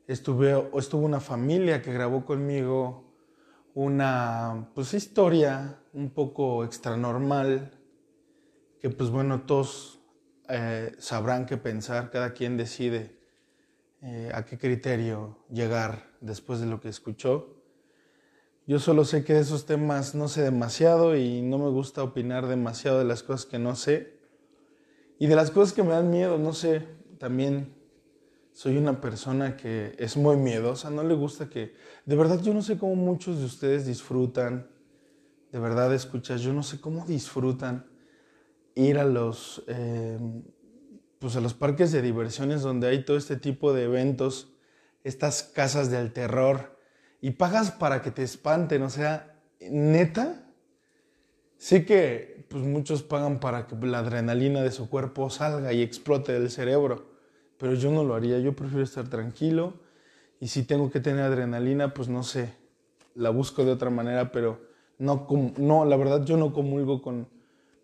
estuve, 0.06 0.68
estuvo 0.74 1.06
una 1.06 1.20
familia 1.20 1.80
que 1.80 1.92
grabó 1.92 2.24
conmigo 2.24 3.14
una 3.74 4.70
pues, 4.74 4.94
historia 4.94 5.80
un 5.92 6.10
poco 6.10 6.64
extranormal, 6.64 7.78
que 8.80 8.90
pues 8.90 9.10
bueno, 9.10 9.42
todos 9.42 10.00
eh, 10.48 10.92
sabrán 10.98 11.46
qué 11.46 11.56
pensar, 11.56 12.10
cada 12.10 12.32
quien 12.32 12.56
decide 12.56 13.16
eh, 14.02 14.30
a 14.34 14.44
qué 14.44 14.58
criterio 14.58 15.38
llegar 15.50 16.10
después 16.20 16.58
de 16.58 16.66
lo 16.66 16.80
que 16.80 16.88
escuchó. 16.88 17.62
Yo 18.66 18.80
solo 18.80 19.04
sé 19.04 19.24
que 19.24 19.34
de 19.34 19.40
esos 19.40 19.66
temas 19.66 20.14
no 20.16 20.26
sé 20.26 20.42
demasiado 20.42 21.16
y 21.16 21.42
no 21.42 21.58
me 21.58 21.70
gusta 21.70 22.02
opinar 22.02 22.48
demasiado 22.48 22.98
de 22.98 23.04
las 23.04 23.22
cosas 23.22 23.46
que 23.46 23.58
no 23.58 23.76
sé. 23.76 24.21
Y 25.22 25.28
de 25.28 25.36
las 25.36 25.52
cosas 25.52 25.72
que 25.72 25.84
me 25.84 25.90
dan 25.90 26.10
miedo, 26.10 26.36
no 26.36 26.52
sé, 26.52 26.82
también 27.20 27.76
soy 28.50 28.76
una 28.76 29.00
persona 29.00 29.56
que 29.56 29.94
es 29.96 30.16
muy 30.16 30.36
miedosa, 30.36 30.90
no 30.90 31.04
le 31.04 31.14
gusta 31.14 31.48
que... 31.48 31.76
De 32.04 32.16
verdad 32.16 32.40
yo 32.42 32.52
no 32.52 32.60
sé 32.60 32.76
cómo 32.76 32.96
muchos 32.96 33.38
de 33.38 33.44
ustedes 33.44 33.86
disfrutan, 33.86 34.68
de 35.52 35.60
verdad 35.60 35.94
escuchas, 35.94 36.40
yo 36.40 36.52
no 36.52 36.64
sé 36.64 36.80
cómo 36.80 37.06
disfrutan 37.06 37.86
ir 38.74 38.98
a 38.98 39.04
los, 39.04 39.62
em, 39.68 40.42
pues 41.20 41.36
a 41.36 41.40
los 41.40 41.54
parques 41.54 41.92
de 41.92 42.02
diversiones 42.02 42.62
donde 42.62 42.88
hay 42.88 43.04
todo 43.04 43.16
este 43.16 43.36
tipo 43.36 43.72
de 43.72 43.84
eventos, 43.84 44.52
estas 45.04 45.44
casas 45.44 45.88
del 45.88 46.12
terror, 46.12 46.80
y 47.20 47.30
pagas 47.30 47.70
para 47.70 48.02
que 48.02 48.10
te 48.10 48.24
espanten, 48.24 48.82
o 48.82 48.90
sea, 48.90 49.40
neta, 49.60 50.52
sé 51.58 51.86
que 51.86 52.31
pues 52.52 52.64
muchos 52.64 53.02
pagan 53.02 53.40
para 53.40 53.66
que 53.66 53.74
la 53.86 54.00
adrenalina 54.00 54.60
de 54.60 54.70
su 54.70 54.90
cuerpo 54.90 55.30
salga 55.30 55.72
y 55.72 55.80
explote 55.80 56.32
del 56.32 56.50
cerebro, 56.50 57.06
pero 57.56 57.72
yo 57.72 57.90
no 57.90 58.04
lo 58.04 58.14
haría, 58.14 58.38
yo 58.40 58.54
prefiero 58.54 58.84
estar 58.84 59.08
tranquilo. 59.08 59.72
Y 60.38 60.48
si 60.48 60.62
tengo 60.62 60.90
que 60.90 61.00
tener 61.00 61.22
adrenalina, 61.22 61.94
pues 61.94 62.08
no 62.08 62.22
sé, 62.22 62.54
la 63.14 63.30
busco 63.30 63.64
de 63.64 63.72
otra 63.72 63.88
manera, 63.88 64.32
pero 64.32 64.60
no, 64.98 65.26
no 65.56 65.86
la 65.86 65.96
verdad 65.96 66.24
yo 66.26 66.36
no 66.36 66.52
comulgo 66.52 67.00
con, 67.00 67.26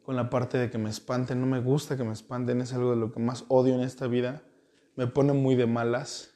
con 0.04 0.16
la 0.16 0.28
parte 0.28 0.58
de 0.58 0.70
que 0.70 0.76
me 0.76 0.90
espanten, 0.90 1.40
no 1.40 1.46
me 1.46 1.60
gusta 1.60 1.96
que 1.96 2.04
me 2.04 2.12
espanten, 2.12 2.60
es 2.60 2.74
algo 2.74 2.90
de 2.90 2.96
lo 2.96 3.10
que 3.10 3.20
más 3.20 3.46
odio 3.48 3.74
en 3.74 3.80
esta 3.80 4.06
vida, 4.06 4.42
me 4.96 5.06
pone 5.06 5.32
muy 5.32 5.54
de 5.54 5.66
malas, 5.66 6.34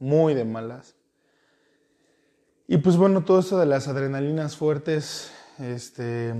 muy 0.00 0.34
de 0.34 0.44
malas. 0.44 0.96
Y 2.66 2.78
pues 2.78 2.96
bueno, 2.96 3.22
todo 3.22 3.38
eso 3.38 3.56
de 3.56 3.66
las 3.66 3.86
adrenalinas 3.86 4.56
fuertes, 4.56 5.30
este, 5.60 6.34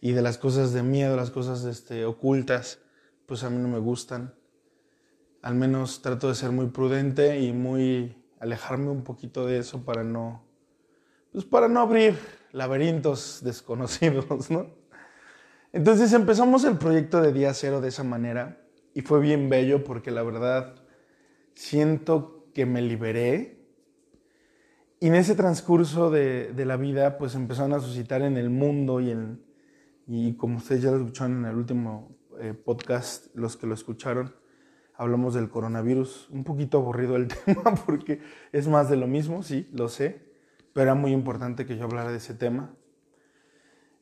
y 0.00 0.12
de 0.12 0.22
las 0.22 0.38
cosas 0.38 0.72
de 0.72 0.82
miedo, 0.82 1.16
las 1.16 1.30
cosas 1.30 1.64
este, 1.64 2.04
ocultas, 2.04 2.80
pues 3.26 3.44
a 3.44 3.50
mí 3.50 3.58
no 3.58 3.68
me 3.68 3.78
gustan. 3.78 4.34
Al 5.42 5.54
menos 5.54 6.02
trato 6.02 6.28
de 6.28 6.34
ser 6.34 6.52
muy 6.52 6.66
prudente 6.66 7.38
y 7.40 7.52
muy 7.52 8.16
alejarme 8.40 8.90
un 8.90 9.04
poquito 9.04 9.46
de 9.46 9.58
eso 9.58 9.84
para 9.84 10.02
no, 10.02 10.42
pues 11.32 11.44
para 11.44 11.68
no 11.68 11.80
abrir 11.80 12.18
laberintos 12.52 13.40
desconocidos, 13.44 14.50
¿no? 14.50 14.78
Entonces 15.72 16.12
empezamos 16.12 16.64
el 16.64 16.78
proyecto 16.78 17.20
de 17.20 17.32
Día 17.32 17.54
Cero 17.54 17.80
de 17.80 17.88
esa 17.88 18.02
manera 18.02 18.60
y 18.92 19.02
fue 19.02 19.20
bien 19.20 19.48
bello 19.48 19.84
porque 19.84 20.10
la 20.10 20.24
verdad 20.24 20.74
siento 21.54 22.48
que 22.52 22.66
me 22.66 22.82
liberé 22.82 23.60
y 24.98 25.06
en 25.06 25.14
ese 25.14 25.36
transcurso 25.36 26.10
de, 26.10 26.52
de 26.52 26.64
la 26.64 26.76
vida 26.76 27.18
pues 27.18 27.36
empezaron 27.36 27.72
a 27.72 27.78
suscitar 27.78 28.22
en 28.22 28.36
el 28.36 28.50
mundo 28.50 29.00
y 29.00 29.12
en, 29.12 29.40
y 30.12 30.34
como 30.34 30.56
ustedes 30.56 30.82
ya 30.82 30.90
lo 30.90 30.96
escucharon 30.96 31.38
en 31.38 31.44
el 31.44 31.54
último 31.54 32.16
eh, 32.40 32.52
podcast, 32.52 33.32
los 33.36 33.56
que 33.56 33.68
lo 33.68 33.74
escucharon, 33.74 34.34
hablamos 34.96 35.34
del 35.34 35.48
coronavirus. 35.48 36.28
Un 36.30 36.42
poquito 36.42 36.78
aburrido 36.78 37.14
el 37.14 37.28
tema 37.44 37.76
porque 37.86 38.20
es 38.50 38.66
más 38.66 38.90
de 38.90 38.96
lo 38.96 39.06
mismo, 39.06 39.44
sí, 39.44 39.70
lo 39.72 39.88
sé, 39.88 40.20
pero 40.72 40.82
era 40.82 40.94
muy 40.96 41.12
importante 41.12 41.64
que 41.64 41.76
yo 41.76 41.84
hablara 41.84 42.10
de 42.10 42.16
ese 42.16 42.34
tema. 42.34 42.74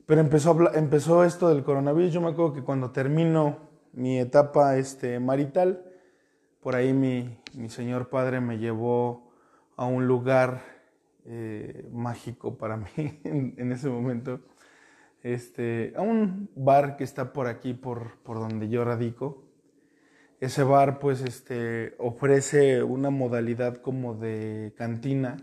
Pero 0.06 0.22
empezó, 0.22 0.74
empezó 0.74 1.24
esto 1.24 1.50
del 1.50 1.62
coronavirus. 1.62 2.10
Yo 2.10 2.22
me 2.22 2.28
acuerdo 2.28 2.54
que 2.54 2.62
cuando 2.62 2.90
termino 2.90 3.58
mi 3.92 4.18
etapa 4.18 4.78
este, 4.78 5.20
marital, 5.20 5.84
por 6.60 6.74
ahí 6.74 6.94
mi, 6.94 7.38
mi 7.52 7.68
señor 7.68 8.08
padre 8.08 8.40
me 8.40 8.56
llevó 8.56 9.30
a 9.76 9.84
un 9.84 10.06
lugar 10.06 10.62
eh, 11.26 11.86
mágico 11.92 12.56
para 12.56 12.76
mí 12.96 13.20
en, 13.24 13.52
en 13.58 13.72
ese 13.72 13.90
momento 13.90 14.40
este, 15.22 15.92
a 15.96 16.02
un 16.02 16.50
bar 16.54 16.96
que 16.96 17.04
está 17.04 17.32
por 17.32 17.46
aquí, 17.46 17.74
por, 17.74 18.18
por 18.18 18.38
donde 18.38 18.68
yo 18.68 18.84
radico. 18.84 19.44
Ese 20.40 20.62
bar 20.62 21.00
pues 21.00 21.20
este, 21.20 21.94
ofrece 21.98 22.82
una 22.82 23.10
modalidad 23.10 23.78
como 23.78 24.14
de 24.14 24.72
cantina 24.76 25.36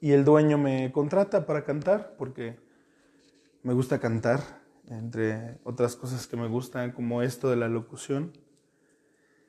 y 0.00 0.12
el 0.12 0.24
dueño 0.24 0.56
me 0.56 0.90
contrata 0.92 1.44
para 1.44 1.64
cantar 1.64 2.14
porque 2.16 2.58
me 3.62 3.74
gusta 3.74 3.98
cantar, 4.00 4.40
entre 4.88 5.58
otras 5.62 5.94
cosas 5.94 6.26
que 6.26 6.38
me 6.38 6.48
gustan 6.48 6.92
como 6.92 7.20
esto 7.22 7.50
de 7.50 7.56
la 7.56 7.68
locución. 7.68 8.32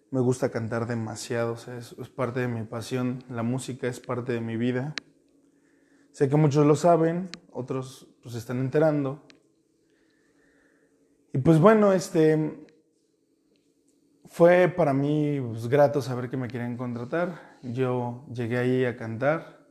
Me 0.09 0.19
gusta 0.19 0.51
cantar 0.51 0.87
demasiado, 0.87 1.55
es 1.77 2.09
parte 2.09 2.41
de 2.41 2.49
mi 2.49 2.63
pasión, 2.63 3.23
la 3.29 3.43
música 3.43 3.87
es 3.87 4.01
parte 4.01 4.33
de 4.33 4.41
mi 4.41 4.57
vida. 4.57 4.93
Sé 6.11 6.27
que 6.27 6.35
muchos 6.35 6.67
lo 6.67 6.75
saben, 6.75 7.29
otros 7.53 8.10
pues 8.21 8.35
están 8.35 8.59
enterando. 8.59 9.23
Y 11.33 11.39
pues 11.39 11.59
bueno, 11.59 11.93
este 11.93 12.65
fue 14.25 14.69
para 14.69 14.93
mí 14.93 15.41
pues, 15.41 15.67
grato 15.67 16.01
saber 16.01 16.29
que 16.29 16.37
me 16.37 16.47
querían 16.47 16.77
contratar. 16.77 17.57
Yo 17.61 18.25
llegué 18.33 18.57
ahí 18.57 18.85
a 18.85 18.95
cantar 18.95 19.65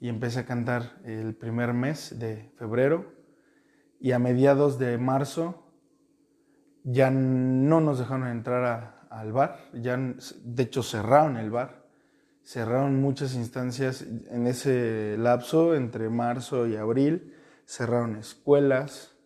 y 0.00 0.08
empecé 0.08 0.40
a 0.40 0.46
cantar 0.46 1.00
el 1.04 1.34
primer 1.34 1.72
mes 1.72 2.18
de 2.18 2.50
febrero 2.56 3.12
y 4.00 4.12
a 4.12 4.18
mediados 4.18 4.78
de 4.78 4.98
marzo 4.98 5.64
ya 6.82 7.10
no 7.10 7.80
nos 7.80 7.98
dejaron 7.98 8.28
entrar 8.28 9.06
al 9.10 9.32
bar, 9.32 9.58
ya 9.72 9.96
de 9.96 10.62
hecho 10.62 10.82
cerraron 10.82 11.38
el 11.38 11.50
bar, 11.50 11.86
cerraron 12.42 13.00
muchas 13.00 13.34
instancias 13.34 14.02
en 14.02 14.46
ese 14.46 15.16
lapso 15.18 15.74
entre 15.74 16.10
marzo 16.10 16.66
y 16.66 16.76
abril, 16.76 17.33
cerraron 17.66 18.16
escuelas, 18.16 19.16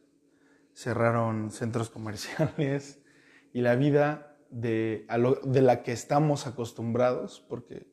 cerraron 0.74 1.50
centros 1.50 1.90
comerciales 1.90 3.00
y 3.52 3.60
la 3.60 3.74
vida 3.74 4.36
de, 4.50 5.06
de 5.44 5.62
la 5.62 5.82
que 5.82 5.92
estamos 5.92 6.46
acostumbrados, 6.46 7.44
porque 7.48 7.86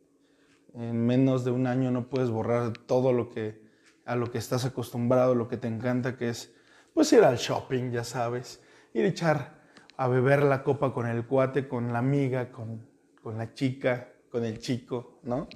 en 0.74 1.06
menos 1.06 1.46
de 1.46 1.52
un 1.52 1.68
año 1.68 1.92
no 1.92 2.10
puedes 2.10 2.30
borrar 2.30 2.74
todo 2.74 3.14
lo 3.14 3.30
que 3.30 3.66
a 4.06 4.16
lo 4.16 4.32
que 4.32 4.38
estás 4.38 4.66
acostumbrado, 4.66 5.34
lo 5.36 5.48
que 5.48 5.58
te 5.58 5.68
encanta, 5.68 6.16
que 6.16 6.30
es 6.30 6.54
pues 6.94 7.12
ir 7.12 7.24
al 7.24 7.38
shopping, 7.38 7.92
ya 7.92 8.04
sabes, 8.04 8.62
ir 8.94 9.06
a 9.06 9.08
echar 9.08 9.56
a 9.98 10.08
beber 10.08 10.44
la 10.44 10.64
copa 10.64 10.94
con 10.94 11.08
el 11.08 11.26
cuate, 11.26 11.68
con 11.68 11.92
la 11.92 12.00
amiga, 12.00 12.52
con, 12.52 12.86
con 13.22 13.38
la 13.38 13.54
chica, 13.54 14.14
con 14.30 14.46
el 14.46 14.60
chico, 14.60 15.20
¿no? 15.24 15.48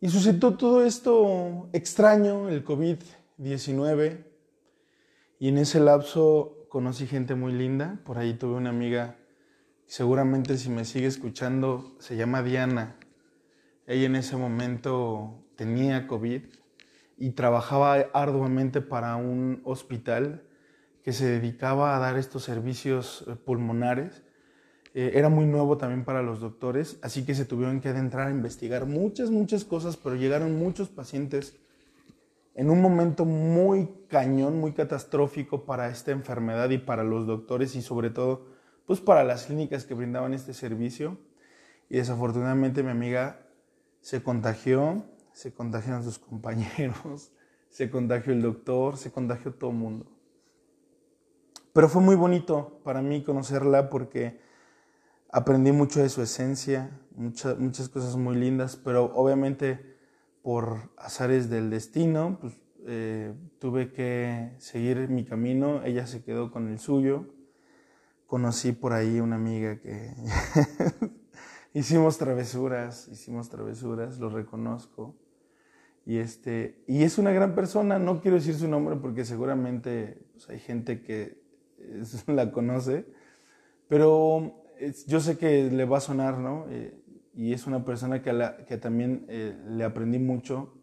Y 0.00 0.08
sucedió 0.08 0.56
todo 0.56 0.84
esto 0.84 1.68
extraño, 1.72 2.48
el 2.48 2.64
COVID-19, 3.38 4.24
y 5.38 5.48
en 5.48 5.58
ese 5.58 5.80
lapso 5.80 6.66
conocí 6.68 7.06
gente 7.06 7.34
muy 7.34 7.52
linda, 7.52 8.00
por 8.04 8.18
ahí 8.18 8.34
tuve 8.34 8.54
una 8.54 8.70
amiga, 8.70 9.16
seguramente 9.86 10.56
si 10.56 10.70
me 10.70 10.84
sigue 10.84 11.06
escuchando, 11.06 11.96
se 11.98 12.16
llama 12.16 12.42
Diana, 12.42 12.96
ella 13.86 14.06
en 14.06 14.16
ese 14.16 14.36
momento 14.36 15.44
tenía 15.56 16.06
COVID 16.06 16.42
y 17.18 17.30
trabajaba 17.30 17.94
arduamente 18.14 18.80
para 18.80 19.16
un 19.16 19.60
hospital 19.64 20.44
que 21.02 21.12
se 21.12 21.26
dedicaba 21.26 21.96
a 21.96 21.98
dar 21.98 22.16
estos 22.16 22.44
servicios 22.44 23.24
eh, 23.26 23.34
pulmonares. 23.34 24.22
Eh, 24.94 25.12
era 25.14 25.28
muy 25.28 25.46
nuevo 25.46 25.76
también 25.76 26.04
para 26.04 26.22
los 26.22 26.40
doctores, 26.40 26.98
así 27.02 27.24
que 27.24 27.34
se 27.34 27.44
tuvieron 27.44 27.80
que 27.80 27.88
adentrar 27.88 28.28
a 28.28 28.30
investigar 28.30 28.86
muchas, 28.86 29.30
muchas 29.30 29.64
cosas, 29.64 29.96
pero 29.96 30.14
llegaron 30.14 30.56
muchos 30.56 30.90
pacientes 30.90 31.61
en 32.54 32.70
un 32.70 32.82
momento 32.82 33.24
muy 33.24 33.90
cañón, 34.08 34.60
muy 34.60 34.72
catastrófico 34.72 35.64
para 35.64 35.88
esta 35.88 36.10
enfermedad 36.10 36.70
y 36.70 36.78
para 36.78 37.02
los 37.02 37.26
doctores 37.26 37.74
y 37.76 37.82
sobre 37.82 38.10
todo 38.10 38.46
pues 38.86 39.00
para 39.00 39.24
las 39.24 39.46
clínicas 39.46 39.84
que 39.84 39.94
brindaban 39.94 40.34
este 40.34 40.54
servicio. 40.54 41.18
Y 41.88 41.96
desafortunadamente 41.96 42.82
mi 42.82 42.90
amiga 42.90 43.46
se 44.00 44.22
contagió, 44.22 45.04
se 45.32 45.52
contagiaron 45.52 46.04
sus 46.04 46.18
compañeros, 46.18 47.32
se 47.70 47.90
contagió 47.90 48.32
el 48.32 48.42
doctor, 48.42 48.96
se 48.96 49.10
contagió 49.12 49.54
todo 49.54 49.70
el 49.70 49.76
mundo. 49.76 50.06
Pero 51.72 51.88
fue 51.88 52.02
muy 52.02 52.16
bonito 52.16 52.80
para 52.84 53.00
mí 53.00 53.22
conocerla 53.22 53.88
porque 53.88 54.40
aprendí 55.30 55.72
mucho 55.72 56.00
de 56.02 56.10
su 56.10 56.20
esencia, 56.20 57.00
muchas, 57.16 57.58
muchas 57.58 57.88
cosas 57.88 58.16
muy 58.16 58.36
lindas, 58.36 58.76
pero 58.76 59.06
obviamente 59.14 59.91
por 60.42 60.90
azares 60.96 61.48
del 61.48 61.70
destino, 61.70 62.38
pues, 62.40 62.54
eh, 62.86 63.32
tuve 63.60 63.92
que 63.92 64.52
seguir 64.58 65.08
mi 65.08 65.24
camino, 65.24 65.84
ella 65.84 66.06
se 66.06 66.22
quedó 66.24 66.50
con 66.50 66.68
el 66.68 66.78
suyo. 66.78 67.26
Conocí 68.26 68.72
por 68.72 68.92
ahí 68.92 69.20
una 69.20 69.36
amiga 69.36 69.78
que 69.78 70.10
hicimos 71.74 72.18
travesuras, 72.18 73.08
hicimos 73.08 73.48
travesuras, 73.50 74.18
lo 74.18 74.30
reconozco. 74.30 75.14
Y, 76.04 76.18
este, 76.18 76.82
y 76.88 77.04
es 77.04 77.18
una 77.18 77.30
gran 77.30 77.54
persona, 77.54 77.98
no 78.00 78.20
quiero 78.20 78.36
decir 78.36 78.54
su 78.54 78.66
nombre 78.66 78.96
porque 78.96 79.24
seguramente 79.24 80.26
pues, 80.32 80.48
hay 80.48 80.58
gente 80.58 81.02
que 81.02 81.40
la 82.26 82.50
conoce, 82.50 83.06
pero 83.86 84.64
yo 85.06 85.20
sé 85.20 85.38
que 85.38 85.70
le 85.70 85.84
va 85.84 85.98
a 85.98 86.00
sonar, 86.00 86.38
¿no? 86.38 86.66
Eh, 86.68 87.01
y 87.34 87.52
es 87.52 87.66
una 87.66 87.84
persona 87.84 88.22
que, 88.22 88.64
que 88.66 88.76
también 88.76 89.24
eh, 89.28 89.56
le 89.68 89.84
aprendí 89.84 90.18
mucho, 90.18 90.74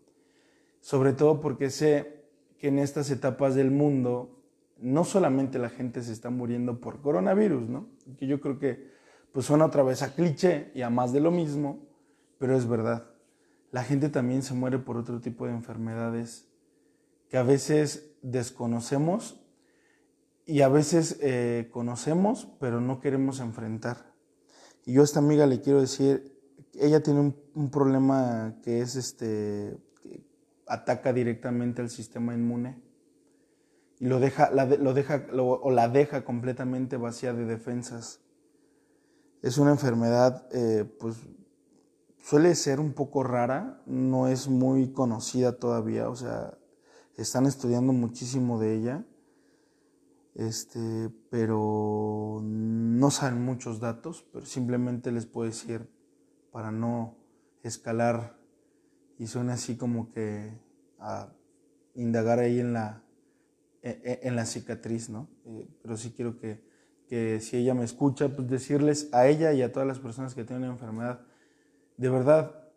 sobre 0.82 1.14
todo 1.14 1.42
porque 1.42 1.70
sé 1.70 2.26
que 2.58 2.68
en 2.70 2.80
estas 2.80 3.10
etapas 3.12 3.56
del 3.56 3.72
mundo 3.72 4.44
no 4.78 5.04
solamente 5.04 5.60
la 5.60 5.70
gente 5.70 6.02
se 6.02 6.14
está 6.14 6.30
muriendo 6.30 6.80
por 6.80 7.02
coronavirus, 7.02 7.70
¿no? 7.70 7.88
Que 8.18 8.28
yo 8.28 8.40
creo 8.40 8.60
que 8.60 8.90
pues 9.32 9.46
suena 9.46 9.66
otra 9.66 9.84
vez 9.84 10.02
a 10.02 10.16
cliché 10.16 10.72
y 10.74 10.82
a 10.82 10.90
más 10.90 11.14
de 11.14 11.20
lo 11.20 11.32
mismo, 11.32 11.88
pero 12.38 12.56
es 12.58 12.68
verdad. 12.68 13.12
La 13.72 13.84
gente 13.84 14.10
también 14.10 14.42
se 14.42 14.54
muere 14.54 14.80
por 14.80 14.98
otro 14.98 15.20
tipo 15.22 15.46
de 15.46 15.52
enfermedades 15.52 16.50
que 17.30 17.38
a 17.38 17.44
veces 17.44 18.16
desconocemos 18.22 19.46
y 20.46 20.62
a 20.62 20.70
veces 20.70 21.20
eh, 21.22 21.70
conocemos, 21.72 22.48
pero 22.60 22.82
no 22.82 23.00
queremos 23.00 23.40
enfrentar. 23.40 24.16
Y 24.86 24.94
yo 24.94 25.02
a 25.02 25.06
esta 25.06 25.20
amiga 25.20 25.46
le 25.46 25.62
quiero 25.62 25.82
decir, 25.82 26.39
ella 26.74 27.02
tiene 27.02 27.34
un, 27.54 27.70
problema 27.70 28.56
que 28.64 28.82
es 28.82 28.96
este, 28.96 29.78
ataca 30.68 31.14
directamente 31.14 31.82
al 31.82 31.90
sistema 31.90 32.34
inmune 32.34 32.82
y 34.00 34.06
lo 34.06 34.20
deja, 34.20 34.50
lo 34.52 34.94
deja 34.94 35.26
o 35.34 35.72
la 35.72 35.90
deja 35.90 36.24
completamente 36.24 36.96
vacía 36.96 37.34
de 37.34 37.46
defensas. 37.46 38.22
Es 39.42 39.58
una 39.58 39.72
enfermedad, 39.72 40.48
eh, 40.52 40.86
pues 41.00 41.18
suele 42.22 42.56
ser 42.56 42.80
un 42.80 42.94
poco 42.94 43.24
rara, 43.24 43.82
no 43.86 44.28
es 44.28 44.48
muy 44.48 44.92
conocida 44.92 45.58
todavía, 45.58 46.10
o 46.10 46.16
sea, 46.16 46.58
están 47.18 47.46
estudiando 47.46 47.92
muchísimo 47.92 48.60
de 48.60 48.76
ella, 48.76 49.06
este, 50.36 51.10
pero 51.30 52.40
no 52.42 53.12
saben 53.12 53.44
muchos 53.44 53.80
datos, 53.80 54.26
pero 54.32 54.46
simplemente 54.46 55.12
les 55.12 55.26
puedo 55.26 55.50
decir, 55.50 55.90
para 56.52 56.72
no 56.72 57.18
escalar 57.64 58.38
y 59.18 59.28
suena 59.28 59.54
así 59.54 59.76
como 59.78 60.12
que 60.12 60.52
a 61.00 61.30
indagar 61.96 62.40
ahí 62.40 62.60
en 62.60 62.74
la, 62.74 63.04
e, 63.82 64.02
e, 64.04 64.28
en 64.28 64.36
la 64.36 64.46
cicatriz, 64.46 65.10
¿no? 65.10 65.28
Eh, 65.46 65.68
pero 65.82 65.98
sí 65.98 66.14
quiero 66.16 66.38
que 66.38 66.70
que 67.10 67.40
si 67.42 67.58
ella 67.58 67.74
me 67.74 67.84
escucha, 67.84 68.30
pues 68.30 68.48
decirles 68.48 69.10
a 69.12 69.28
ella 69.28 69.52
y 69.52 69.64
a 69.64 69.74
todas 69.74 69.88
las 69.88 69.98
personas 69.98 70.36
que 70.36 70.44
tienen 70.44 70.70
enfermedad, 70.70 71.22
de 71.98 72.08
verdad, 72.08 72.70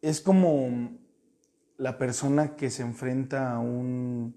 es 0.00 0.22
como 0.22 0.98
la 1.76 1.98
persona 1.98 2.56
que 2.56 2.70
se 2.70 2.82
enfrenta 2.82 3.52
a 3.52 3.58
un 3.58 4.34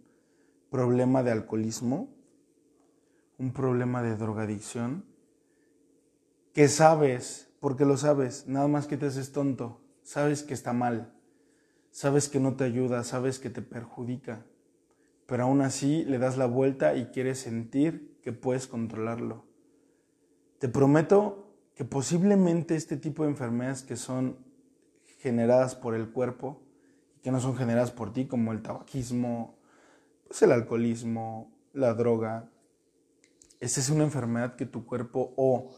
problema 0.70 1.24
de 1.24 1.32
alcoholismo, 1.32 2.10
un 3.38 3.54
problema 3.54 4.04
de 4.04 4.18
drogadicción, 4.18 5.06
que 6.54 6.68
sabes, 6.68 7.47
porque 7.60 7.86
lo 7.86 7.98
sabes, 7.98 8.48
nada 8.48 8.68
más 8.68 8.88
que 8.88 8.98
te 8.98 9.08
haces 9.08 9.32
tonto, 9.32 9.82
sabes 10.04 10.44
que 10.44 10.54
está 10.54 10.74
mal, 10.74 11.14
sabes 11.92 12.30
que 12.30 12.40
no 12.40 12.56
te 12.56 12.64
ayuda, 12.64 13.04
sabes 13.04 13.40
que 13.40 13.50
te 13.50 13.62
perjudica, 13.62 14.46
pero 15.26 15.44
aún 15.44 15.62
así 15.62 16.06
le 16.06 16.20
das 16.20 16.38
la 16.38 16.46
vuelta 16.46 16.96
y 16.96 17.08
quieres 17.08 17.40
sentir 17.40 18.18
que 18.22 18.32
puedes 18.32 18.68
controlarlo. 18.68 19.46
Te 20.60 20.70
prometo 20.70 21.54
que 21.76 21.86
posiblemente 21.86 22.76
este 22.76 22.98
tipo 22.98 23.24
de 23.24 23.30
enfermedades 23.30 23.84
que 23.84 23.96
son 23.98 24.38
generadas 25.20 25.76
por 25.76 25.96
el 25.96 26.10
cuerpo, 26.10 26.62
que 27.22 27.32
no 27.32 27.40
son 27.40 27.56
generadas 27.56 27.92
por 27.92 28.14
ti, 28.14 28.26
como 28.26 28.52
el 28.52 28.62
tabaquismo, 28.62 29.58
pues 30.28 30.42
el 30.42 30.52
alcoholismo, 30.52 31.52
la 31.74 31.94
droga, 31.94 32.50
esa 33.60 33.80
es 33.80 33.90
una 33.90 34.04
enfermedad 34.04 34.56
que 34.56 34.66
tu 34.66 34.86
cuerpo 34.86 35.34
o 35.36 35.72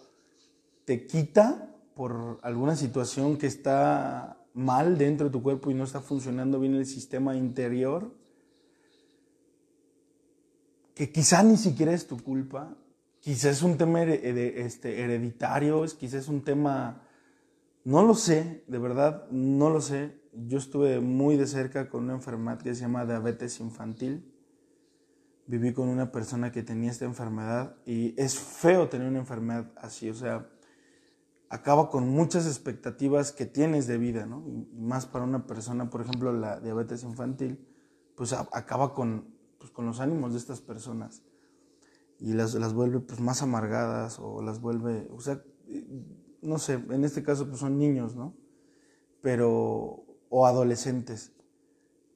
te 0.90 1.06
quita 1.06 1.70
por 1.94 2.40
alguna 2.42 2.76
situación 2.76 3.38
que 3.38 3.46
está 3.46 4.44
mal 4.56 4.98
dentro 4.98 5.28
de 5.28 5.32
tu 5.32 5.44
cuerpo 5.44 5.70
y 5.70 5.76
no 5.76 5.84
está 5.84 6.02
funcionando 6.02 6.60
bien 6.60 6.74
el 6.74 6.88
sistema 6.88 7.36
interior, 7.36 8.12
que 10.96 11.12
quizá 11.12 11.44
ni 11.44 11.58
siquiera 11.58 11.94
es 11.94 12.08
tu 12.08 12.18
culpa, 12.18 12.76
quizá 13.20 13.52
es 13.52 13.62
un 13.62 13.78
tema 13.78 14.02
este, 14.02 15.04
hereditario, 15.04 15.86
quizá 15.96 16.18
es 16.18 16.28
un 16.28 16.42
tema, 16.42 17.04
no 17.84 18.02
lo 18.02 18.16
sé, 18.16 18.64
de 18.66 18.80
verdad, 18.80 19.30
no 19.30 19.70
lo 19.70 19.82
sé. 19.82 20.20
Yo 20.34 20.58
estuve 20.58 21.00
muy 21.00 21.38
de 21.38 21.46
cerca 21.46 21.88
con 21.88 22.06
una 22.06 22.14
enfermedad 22.14 22.64
que 22.64 22.74
se 22.74 22.82
llama 22.82 23.06
diabetes 23.06 23.60
infantil. 23.60 24.34
Viví 25.46 25.72
con 25.72 25.88
una 25.88 26.12
persona 26.12 26.52
que 26.52 26.64
tenía 26.64 26.90
esta 26.90 27.06
enfermedad 27.06 27.76
y 27.86 28.20
es 28.20 28.40
feo 28.40 28.90
tener 28.90 29.08
una 29.08 29.20
enfermedad 29.20 29.72
así, 29.78 30.10
o 30.10 30.16
sea, 30.16 30.50
acaba 31.50 31.90
con 31.90 32.08
muchas 32.10 32.46
expectativas 32.46 33.32
que 33.32 33.46
tienes 33.46 33.88
de 33.88 33.98
vida, 33.98 34.26
¿no? 34.26 34.44
Y 34.48 34.68
más 34.80 35.06
para 35.06 35.26
una 35.26 35.46
persona, 35.48 35.90
por 35.90 36.02
ejemplo, 36.02 36.32
la 36.32 36.60
diabetes 36.60 37.04
infantil, 37.04 37.68
pues 38.16 38.34
acaba 38.34 38.94
con 38.94 39.40
pues, 39.60 39.72
con 39.72 39.86
los 39.86 40.00
ánimos 40.00 40.32
de 40.32 40.40
estas 40.40 40.62
personas. 40.62 41.22
y 42.22 42.34
las, 42.34 42.54
las 42.56 42.74
vuelve 42.74 43.00
pues 43.00 43.22
más 43.22 43.42
amargadas 43.42 44.20
o 44.20 44.42
las 44.42 44.60
vuelve, 44.60 45.08
o 45.12 45.22
sea, 45.22 45.42
no 46.42 46.60
sé, 46.60 46.74
en 46.74 47.06
este 47.06 47.24
caso 47.24 47.48
pues 47.48 47.60
son 47.60 47.78
niños, 47.78 48.16
¿no? 48.16 48.36
Pero, 49.22 50.04
o 50.30 50.46
adolescentes. 50.46 51.32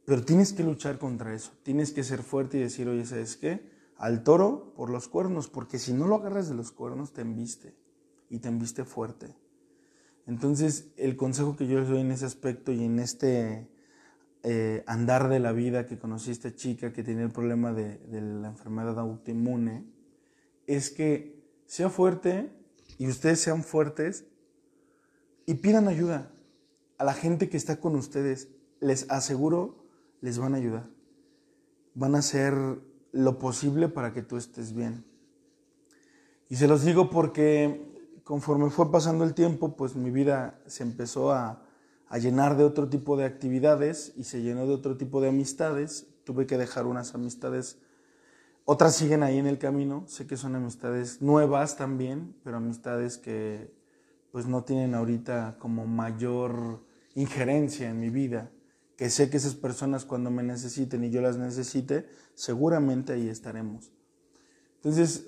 Pero 0.05 0.25
tienes 0.25 0.51
que 0.51 0.63
luchar 0.63 0.99
contra 0.99 1.33
eso, 1.33 1.51
tienes 1.63 1.93
que 1.93 2.03
ser 2.03 2.21
fuerte 2.21 2.57
y 2.57 2.61
decir, 2.61 2.89
oye, 2.89 3.05
¿sabes 3.05 3.37
qué? 3.37 3.71
Al 3.95 4.23
toro 4.23 4.73
por 4.75 4.89
los 4.89 5.07
cuernos, 5.07 5.47
porque 5.47 5.79
si 5.79 5.93
no 5.93 6.07
lo 6.07 6.15
agarras 6.15 6.49
de 6.49 6.55
los 6.55 6.71
cuernos 6.73 7.13
te 7.13 7.21
embiste 7.21 7.82
y 8.29 8.39
te 8.39 8.49
embiste 8.49 8.85
fuerte. 8.85 9.35
Entonces, 10.25 10.91
el 10.97 11.15
consejo 11.15 11.55
que 11.55 11.67
yo 11.67 11.79
les 11.79 11.89
doy 11.89 12.01
en 12.01 12.11
ese 12.11 12.25
aspecto 12.25 12.71
y 12.71 12.83
en 12.83 12.99
este 12.99 13.69
eh, 14.43 14.83
andar 14.87 15.29
de 15.29 15.39
la 15.39 15.51
vida 15.51 15.85
que 15.85 15.99
conocí 15.99 16.29
a 16.29 16.33
esta 16.33 16.55
chica 16.55 16.93
que 16.93 17.03
tenía 17.03 17.23
el 17.23 17.31
problema 17.31 17.73
de, 17.73 17.97
de 17.97 18.21
la 18.21 18.49
enfermedad 18.49 18.97
autoinmune, 18.99 19.85
es 20.67 20.89
que 20.89 21.43
sea 21.65 21.89
fuerte 21.89 22.51
y 22.97 23.07
ustedes 23.07 23.39
sean 23.39 23.63
fuertes 23.63 24.25
y 25.45 25.55
pidan 25.55 25.87
ayuda 25.87 26.31
a 26.97 27.03
la 27.03 27.13
gente 27.13 27.49
que 27.49 27.57
está 27.57 27.79
con 27.79 27.95
ustedes. 27.95 28.49
Les 28.79 29.09
aseguro, 29.09 29.85
les 30.21 30.37
van 30.37 30.53
a 30.53 30.57
ayudar. 30.57 30.89
Van 31.95 32.15
a 32.15 32.19
hacer 32.19 32.53
lo 33.11 33.39
posible 33.39 33.89
para 33.89 34.13
que 34.13 34.21
tú 34.21 34.37
estés 34.37 34.73
bien. 34.73 35.05
Y 36.49 36.55
se 36.55 36.67
los 36.67 36.83
digo 36.83 37.09
porque 37.09 37.92
conforme 38.23 38.69
fue 38.69 38.91
pasando 38.91 39.23
el 39.23 39.33
tiempo, 39.33 39.75
pues 39.75 39.95
mi 39.95 40.11
vida 40.11 40.59
se 40.65 40.83
empezó 40.83 41.31
a, 41.31 41.61
llenar 42.19 42.57
de 42.57 42.63
otro 42.63 42.89
tipo 42.89 43.17
de 43.17 43.25
actividades 43.25 44.13
y 44.15 44.25
se 44.25 44.43
llenó 44.43 44.67
de 44.67 44.73
otro 44.75 44.97
tipo 44.97 45.19
de 45.19 45.29
amistades. 45.29 46.05
Tuve 46.23 46.45
que 46.45 46.59
dejar 46.59 46.85
unas 46.85 47.15
amistades 47.15 47.79
otras 48.65 48.95
siguen 48.95 49.23
ahí 49.23 49.39
en 49.39 49.47
el 49.47 49.57
camino, 49.57 50.05
sé 50.07 50.25
que 50.25 50.37
son 50.37 50.55
amistades 50.55 51.21
nuevas 51.21 51.75
también, 51.75 52.33
pero 52.45 52.57
amistades 52.57 53.17
que 53.17 53.73
pues 54.31 54.45
no 54.45 54.63
tienen 54.63 54.95
ahorita 54.95 55.57
como 55.59 55.85
mayor 55.85 56.81
injerencia 57.13 57.89
en 57.89 57.99
mi 57.99 58.09
vida, 58.09 58.51
que 58.95 59.09
sé 59.09 59.29
que 59.29 59.35
esas 59.35 59.55
personas 59.55 60.05
cuando 60.05 60.31
me 60.31 60.43
necesiten 60.43 61.03
y 61.03 61.09
yo 61.09 61.21
las 61.21 61.37
necesite, 61.37 62.07
seguramente 62.35 63.11
ahí 63.11 63.27
estaremos. 63.27 63.91
Entonces 64.77 65.27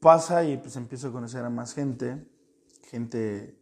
pasa 0.00 0.44
y 0.44 0.56
pues 0.56 0.76
empiezo 0.76 1.08
a 1.08 1.12
conocer 1.12 1.44
a 1.44 1.50
más 1.50 1.74
gente, 1.74 2.26
gente 2.88 3.58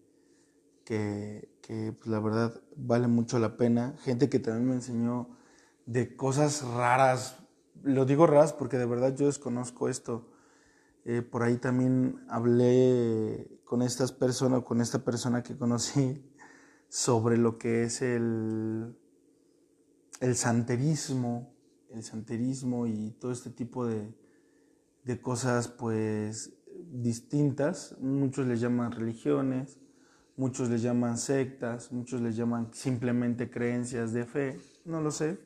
que, 0.84 1.48
que 1.62 1.92
pues, 1.92 2.08
la 2.08 2.20
verdad 2.20 2.60
vale 2.76 3.08
mucho 3.08 3.38
la 3.38 3.56
pena, 3.56 3.94
gente 4.00 4.28
que 4.28 4.38
también 4.38 4.68
me 4.68 4.74
enseñó 4.74 5.28
de 5.86 6.16
cosas 6.16 6.62
raras, 6.62 7.38
lo 7.82 8.04
digo 8.04 8.26
ras 8.26 8.52
porque 8.52 8.76
de 8.78 8.86
verdad 8.86 9.14
yo 9.14 9.26
desconozco 9.26 9.88
esto. 9.88 10.30
Eh, 11.04 11.22
por 11.22 11.44
ahí 11.44 11.56
también 11.56 12.24
hablé 12.28 13.60
con 13.64 13.82
estas 13.82 14.10
personas, 14.10 14.64
con 14.64 14.80
esta 14.80 15.04
persona 15.04 15.42
que 15.42 15.56
conocí 15.56 16.28
sobre 16.88 17.36
lo 17.36 17.58
que 17.58 17.84
es 17.84 18.02
el, 18.02 18.96
el 20.20 20.36
santerismo, 20.36 21.54
el 21.90 22.02
santerismo 22.02 22.88
y 22.88 23.12
todo 23.12 23.30
este 23.30 23.50
tipo 23.50 23.86
de, 23.86 24.12
de 25.06 25.20
cosas 25.20 25.68
pues 25.68 26.52
distintas. 26.90 27.96
Muchos 28.00 28.46
les 28.46 28.60
llaman 28.60 28.90
religiones, 28.92 29.78
muchos 30.36 30.68
les 30.68 30.82
llaman 30.82 31.16
sectas, 31.16 31.92
muchos 31.92 32.20
les 32.20 32.36
llaman 32.36 32.70
simplemente 32.72 33.48
creencias 33.48 34.12
de 34.12 34.24
fe, 34.24 34.60
no 34.84 35.00
lo 35.00 35.10
sé. 35.10 35.38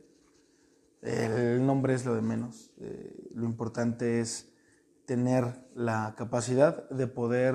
El 1.02 1.64
nombre 1.64 1.94
es 1.94 2.04
lo 2.04 2.14
de 2.14 2.22
menos. 2.22 2.72
Eh, 2.78 3.30
lo 3.34 3.44
importante 3.44 4.20
es 4.20 4.50
tener 5.06 5.68
la 5.74 6.14
capacidad 6.16 6.88
de 6.90 7.06
poder 7.06 7.54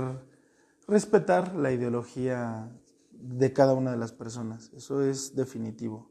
respetar 0.87 1.55
la 1.55 1.71
ideología 1.71 2.71
de 3.11 3.53
cada 3.53 3.73
una 3.73 3.91
de 3.91 3.97
las 3.97 4.11
personas. 4.11 4.71
Eso 4.73 5.03
es 5.03 5.35
definitivo. 5.35 6.09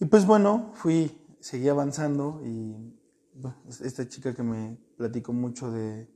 Y 0.00 0.06
pues 0.06 0.26
bueno, 0.26 0.72
fui, 0.74 1.18
seguí 1.40 1.68
avanzando 1.68 2.40
y 2.44 2.94
esta 3.80 4.08
chica 4.08 4.34
que 4.34 4.42
me 4.42 4.78
platicó 4.96 5.32
mucho 5.32 5.70
de, 5.70 6.08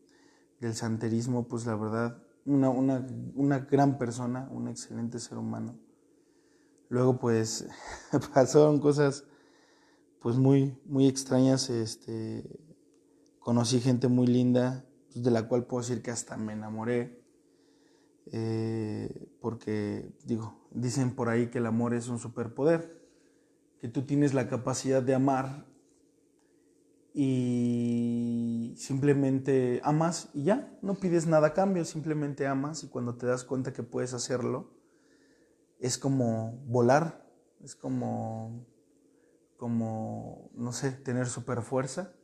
del 0.60 0.74
santerismo, 0.74 1.48
pues 1.48 1.66
la 1.66 1.76
verdad, 1.76 2.22
una, 2.44 2.70
una, 2.70 3.06
una 3.34 3.58
gran 3.60 3.98
persona, 3.98 4.48
un 4.50 4.68
excelente 4.68 5.18
ser 5.18 5.38
humano. 5.38 5.78
Luego 6.88 7.18
pues 7.18 7.66
pasaron 8.34 8.80
cosas 8.80 9.24
pues 10.20 10.36
muy, 10.36 10.78
muy 10.84 11.06
extrañas. 11.06 11.70
Este, 11.70 12.44
conocí 13.38 13.80
gente 13.80 14.08
muy 14.08 14.26
linda, 14.26 14.84
pues, 15.12 15.24
de 15.24 15.30
la 15.30 15.48
cual 15.48 15.66
puedo 15.66 15.82
decir 15.82 16.02
que 16.02 16.10
hasta 16.10 16.36
me 16.36 16.52
enamoré. 16.52 17.22
Eh, 18.30 19.28
porque, 19.40 20.12
digo, 20.24 20.68
dicen 20.70 21.14
por 21.14 21.28
ahí 21.28 21.48
que 21.48 21.58
el 21.58 21.66
amor 21.66 21.94
es 21.94 22.08
un 22.08 22.18
superpoder, 22.18 23.00
que 23.80 23.88
tú 23.88 24.02
tienes 24.02 24.34
la 24.34 24.48
capacidad 24.48 25.02
de 25.02 25.14
amar 25.14 25.66
y 27.14 28.74
simplemente 28.76 29.80
amas 29.82 30.30
y 30.34 30.44
ya, 30.44 30.78
no 30.82 30.94
pides 30.94 31.26
nada 31.26 31.54
cambio, 31.54 31.84
simplemente 31.84 32.46
amas 32.46 32.84
y 32.84 32.88
cuando 32.88 33.16
te 33.16 33.26
das 33.26 33.44
cuenta 33.44 33.72
que 33.72 33.82
puedes 33.82 34.14
hacerlo, 34.14 34.70
es 35.78 35.98
como 35.98 36.52
volar, 36.66 37.26
es 37.62 37.74
como 37.74 38.66
como, 39.58 40.50
no 40.54 40.72
sé, 40.72 40.92
tener 40.92 41.26
super 41.26 41.62
fuerza, 41.62 42.14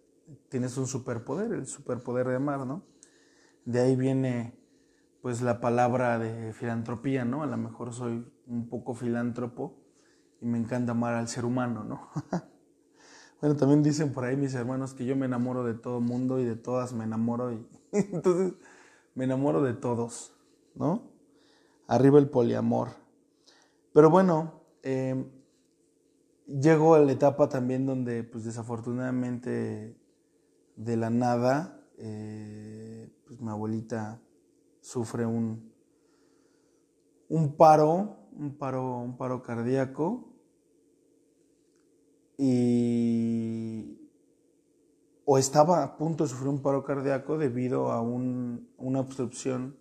tienes 0.49 0.79
un 0.79 0.87
superpoder, 0.87 1.53
el 1.53 1.67
superpoder 1.67 2.29
de 2.29 2.37
amar, 2.37 2.65
¿no? 2.65 2.87
De 3.65 3.81
ahí 3.81 3.97
viene 3.97 4.57
pues 5.21 5.43
la 5.43 5.61
palabra 5.61 6.19
de 6.19 6.53
filantropía, 6.53 7.25
¿no? 7.25 7.43
A 7.43 7.47
lo 7.47 7.57
mejor 7.57 7.93
soy 7.93 8.33
un 8.47 8.69
poco 8.69 8.95
filántropo 8.95 9.83
y 10.41 10.47
me 10.47 10.59
encanta 10.59 10.93
amar 10.93 11.15
al 11.15 11.27
ser 11.27 11.45
humano, 11.45 11.83
¿no? 11.83 12.09
bueno, 13.41 13.57
también 13.57 13.83
dicen 13.83 14.13
por 14.13 14.25
ahí 14.25 14.37
mis 14.37 14.55
hermanos 14.55 14.95
que 14.95 15.05
yo 15.05 15.17
me 15.17 15.27
enamoro 15.27 15.65
de 15.65 15.75
todo 15.75 16.01
mundo 16.01 16.39
y 16.39 16.45
de 16.45 16.57
todas 16.57 16.93
me 16.93 17.05
enamoro 17.05 17.53
y 17.53 17.67
entonces 17.93 18.55
me 19.15 19.25
enamoro 19.25 19.63
de 19.63 19.75
todos, 19.75 20.33
¿no? 20.75 21.03
Arriba 21.87 22.19
el 22.19 22.29
poliamor. 22.31 22.89
Pero 23.93 24.11
bueno, 24.11 24.63
eh, 24.83 25.25
Llego 26.47 26.95
a 26.95 26.99
la 26.99 27.13
etapa 27.13 27.49
también 27.49 27.87
donde, 27.87 28.23
pues 28.23 28.45
desafortunadamente, 28.45 29.97
de 30.77 30.97
la 30.99 31.09
nada, 31.09 31.81
eh, 31.97 33.11
pues 33.27 33.41
mi 33.41 33.49
abuelita 33.49 34.21
sufre 34.83 35.25
un, 35.25 35.73
un 37.31 37.57
paro, 37.57 38.19
un 38.37 38.59
paro, 38.59 38.99
un 38.99 39.17
paro 39.17 39.43
cardíaco 39.43 40.34
y 42.39 43.99
o 45.25 45.39
estaba 45.39 45.83
a 45.83 45.97
punto 45.97 46.25
de 46.25 46.31
sufrir 46.31 46.49
un 46.49 46.61
paro 46.61 46.85
cardíaco 46.85 47.39
debido 47.39 47.91
a 47.93 48.01
una 48.03 49.01
obstrucción 49.01 49.77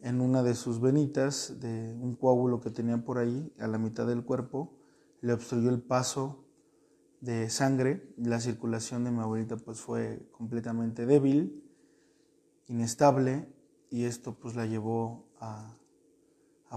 en 0.00 0.20
una 0.20 0.42
de 0.42 0.54
sus 0.54 0.80
venitas 0.80 1.58
de 1.60 1.96
un 2.00 2.14
coágulo 2.14 2.60
que 2.60 2.70
tenía 2.70 2.98
por 2.98 3.18
ahí 3.18 3.52
a 3.58 3.66
la 3.66 3.78
mitad 3.78 4.06
del 4.06 4.24
cuerpo 4.24 4.76
le 5.20 5.32
obstruyó 5.32 5.70
el 5.70 5.80
paso 5.80 6.44
de 7.20 7.50
sangre, 7.50 8.14
la 8.16 8.40
circulación 8.40 9.04
de 9.04 9.10
mi 9.10 9.20
abuelita 9.20 9.56
pues 9.56 9.80
fue 9.80 10.28
completamente 10.30 11.06
débil, 11.06 11.64
inestable 12.68 13.48
y 13.90 14.04
esto 14.04 14.38
pues 14.38 14.54
la 14.54 14.66
llevó 14.66 15.28
a, 15.40 15.76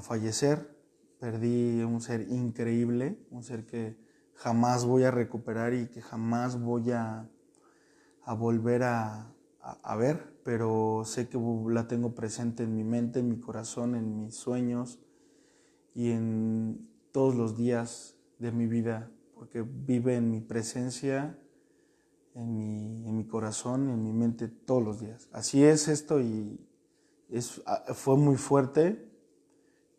fallecer. 0.02 0.80
Perdí 1.20 1.84
un 1.84 2.00
ser 2.00 2.22
increíble, 2.30 3.20
un 3.32 3.44
ser 3.44 3.65
que 3.65 3.98
jamás 4.39 4.86
voy 4.86 5.04
a 5.04 5.12
recuperar 5.12 5.73
y 5.73 5.88
que 5.88 6.02
jamás 6.02 6.60
voy 6.60 6.91
a, 6.91 7.30
volver 8.38 8.84
a, 8.84 9.34
a, 9.62 9.95
ver, 9.97 10.34
pero 10.43 11.04
sé 11.04 11.28
que 11.28 11.38
la 11.67 11.88
tengo 11.88 12.15
presente 12.15 12.63
en 12.63 12.73
mi 12.73 12.86
mente, 12.86 13.19
en 13.19 13.28
mi 13.28 13.39
corazón, 13.39 13.95
en 13.95 14.15
mis 14.15 14.36
sueños 14.36 14.99
y 15.93 16.12
en 16.12 16.89
todos 17.12 17.36
los 17.36 17.58
días 17.58 18.15
de 18.38 18.54
mi 18.54 18.65
vida, 18.65 19.12
porque 19.36 19.62
vive 19.62 20.15
en 20.15 20.32
mi 20.32 20.39
presencia, 20.39 21.38
en 22.34 22.56
mi, 22.56 23.10
en 23.10 23.17
mi 23.17 23.25
corazón, 23.25 23.89
en 23.89 24.06
mi 24.06 24.13
mente 24.13 24.47
todos 24.47 24.82
los 24.82 25.02
días. 25.02 25.28
Así 25.34 25.65
es 25.65 25.89
esto 25.89 26.21
y 26.21 26.65
es, 27.30 27.62
fue 27.93 28.15
muy 28.15 28.38
fuerte, 28.38 29.06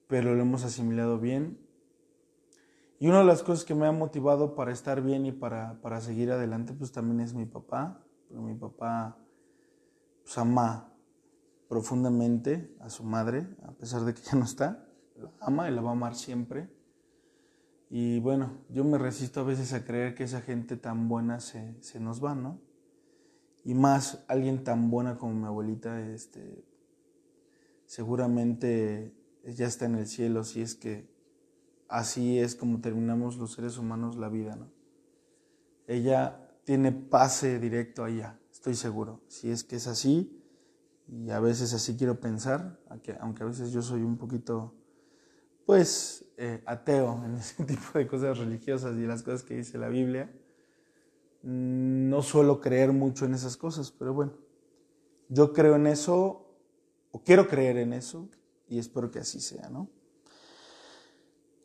pero 0.07 0.35
lo 0.35 0.40
hemos 0.40 0.64
asimilado 0.64 1.18
bien. 1.18 1.59
Y 3.01 3.09
una 3.09 3.21
de 3.21 3.25
las 3.25 3.43
cosas 3.43 3.65
que 3.65 3.75
me 3.75 3.87
ha 3.87 3.93
motivado 3.93 4.55
para 4.55 4.73
estar 4.73 5.01
bien 5.01 5.25
y 5.25 5.33
para, 5.33 5.81
para 5.81 6.03
seguir 6.03 6.31
adelante, 6.31 6.75
pues 6.75 6.93
también 6.93 7.21
es 7.21 7.33
mi 7.33 7.47
papá. 7.47 8.05
mi 8.29 8.55
papá 8.55 9.17
pues, 10.23 10.37
ama 10.37 10.93
profundamente 11.67 12.77
a 12.79 12.91
su 12.91 13.03
madre, 13.03 13.49
a 13.63 13.73
pesar 13.73 14.03
de 14.03 14.13
que 14.13 14.21
ya 14.21 14.37
no 14.37 14.45
está. 14.45 14.87
La 15.17 15.33
ama 15.41 15.71
y 15.71 15.75
la 15.75 15.81
va 15.81 15.89
a 15.89 15.93
amar 15.93 16.15
siempre. 16.15 16.71
Y 17.89 18.21
bueno, 18.21 18.59
yo 18.69 18.85
me 18.85 18.99
resisto 18.99 19.41
a 19.41 19.45
veces 19.45 19.73
a 19.73 19.83
creer 19.83 20.15
que 20.15 20.25
esa 20.25 20.43
gente 20.43 20.77
tan 20.77 21.09
buena 21.09 21.41
se, 21.41 21.81
nos 21.99 22.23
va, 22.23 22.35
¿no? 22.35 22.61
y 23.65 23.75
más 23.75 24.25
alguien 24.29 24.63
tan 24.65 24.91
buena 24.91 25.17
como 25.19 25.35
mi 25.35 25.47
abuelita, 25.47 26.01
este, 26.13 26.65
seguramente 27.85 29.15
ya 29.45 29.67
está 29.67 29.87
en 29.87 29.97
el 29.97 30.07
cielo, 30.07 30.45
si 30.45 30.63
es 30.63 30.75
que 30.75 31.10
así 31.90 32.38
es 32.38 32.55
como 32.55 32.81
terminamos 32.81 33.37
los 33.37 33.53
seres 33.53 33.76
humanos 33.76 34.16
la 34.16 34.29
vida, 34.29 34.57
¿no? 34.57 34.70
Ella 35.87 36.48
tiene 36.64 36.92
pase 36.92 37.59
directo 37.59 38.05
allá, 38.05 38.38
estoy 38.50 38.74
seguro. 38.76 39.20
Si 39.26 39.50
es 39.50 39.64
que 39.64 39.76
es 39.76 39.88
así, 39.88 40.40
y 41.09 41.31
a 41.31 41.40
veces 41.40 41.74
así 41.74 41.96
quiero 41.96 42.20
pensar, 42.20 42.79
aunque 43.20 43.42
a 43.42 43.46
veces 43.46 43.72
yo 43.72 43.83
soy 43.83 44.03
un 44.03 44.16
poquito, 44.16 44.74
pues, 45.66 46.24
eh, 46.37 46.62
ateo 46.64 47.22
en 47.26 47.35
ese 47.35 47.64
tipo 47.64 47.98
de 47.98 48.07
cosas 48.07 48.38
religiosas 48.38 48.96
y 48.96 49.07
las 49.07 49.22
cosas 49.22 49.42
que 49.42 49.57
dice 49.57 49.76
la 49.76 49.88
Biblia, 49.88 50.33
no 51.42 52.22
suelo 52.22 52.61
creer 52.61 52.92
mucho 52.92 53.24
en 53.24 53.35
esas 53.35 53.57
cosas, 53.57 53.90
pero 53.90 54.14
bueno, 54.14 54.35
yo 55.29 55.53
creo 55.53 55.74
en 55.74 55.88
eso, 55.88 56.55
o 57.11 57.22
quiero 57.24 57.48
creer 57.48 57.79
en 57.79 57.94
eso, 57.94 58.29
y 58.68 58.79
espero 58.79 59.11
que 59.11 59.18
así 59.18 59.40
sea, 59.40 59.68
¿no? 59.70 59.90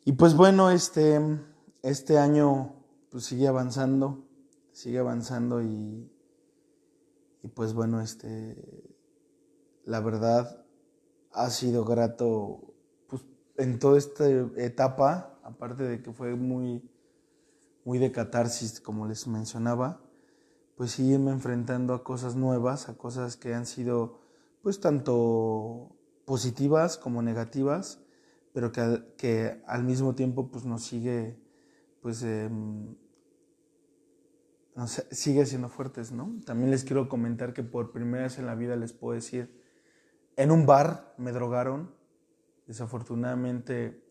Y 0.08 0.12
pues 0.12 0.36
bueno, 0.36 0.70
este, 0.70 1.20
este 1.82 2.16
año 2.16 2.76
pues 3.10 3.24
sigue 3.24 3.48
avanzando, 3.48 4.24
sigue 4.70 5.00
avanzando 5.00 5.60
y, 5.60 6.08
y 7.42 7.48
pues 7.48 7.74
bueno, 7.74 8.00
este, 8.00 8.56
la 9.84 9.98
verdad 9.98 10.64
ha 11.32 11.50
sido 11.50 11.84
grato 11.84 12.72
pues, 13.08 13.24
en 13.56 13.80
toda 13.80 13.98
esta 13.98 14.28
etapa, 14.28 15.40
aparte 15.42 15.82
de 15.82 16.00
que 16.00 16.12
fue 16.12 16.36
muy, 16.36 16.88
muy 17.84 17.98
de 17.98 18.12
catarsis, 18.12 18.80
como 18.80 19.08
les 19.08 19.26
mencionaba, 19.26 20.02
pues 20.76 20.92
sígueme 20.92 21.32
enfrentando 21.32 21.94
a 21.94 22.04
cosas 22.04 22.36
nuevas, 22.36 22.88
a 22.88 22.96
cosas 22.96 23.36
que 23.36 23.54
han 23.54 23.66
sido 23.66 24.20
pues 24.62 24.78
tanto 24.78 25.96
positivas 26.24 26.96
como 26.96 27.22
negativas, 27.22 28.05
pero 28.56 28.72
que, 28.72 29.12
que 29.18 29.62
al 29.66 29.84
mismo 29.84 30.14
tiempo 30.14 30.50
pues 30.50 30.64
nos 30.64 30.82
sigue, 30.82 31.38
pues 32.00 32.22
em, 32.22 32.96
sigue 35.10 35.44
siendo 35.44 35.68
fuertes, 35.68 36.10
¿no? 36.10 36.40
También 36.46 36.70
les 36.70 36.82
quiero 36.82 37.06
comentar 37.06 37.52
que 37.52 37.62
por 37.62 37.92
primera 37.92 38.22
vez 38.22 38.38
en 38.38 38.46
la 38.46 38.54
vida 38.54 38.74
les 38.74 38.94
puedo 38.94 39.12
decir, 39.12 39.62
en 40.36 40.50
un 40.50 40.64
bar 40.64 41.12
me 41.18 41.32
drogaron, 41.32 41.94
desafortunadamente 42.66 44.02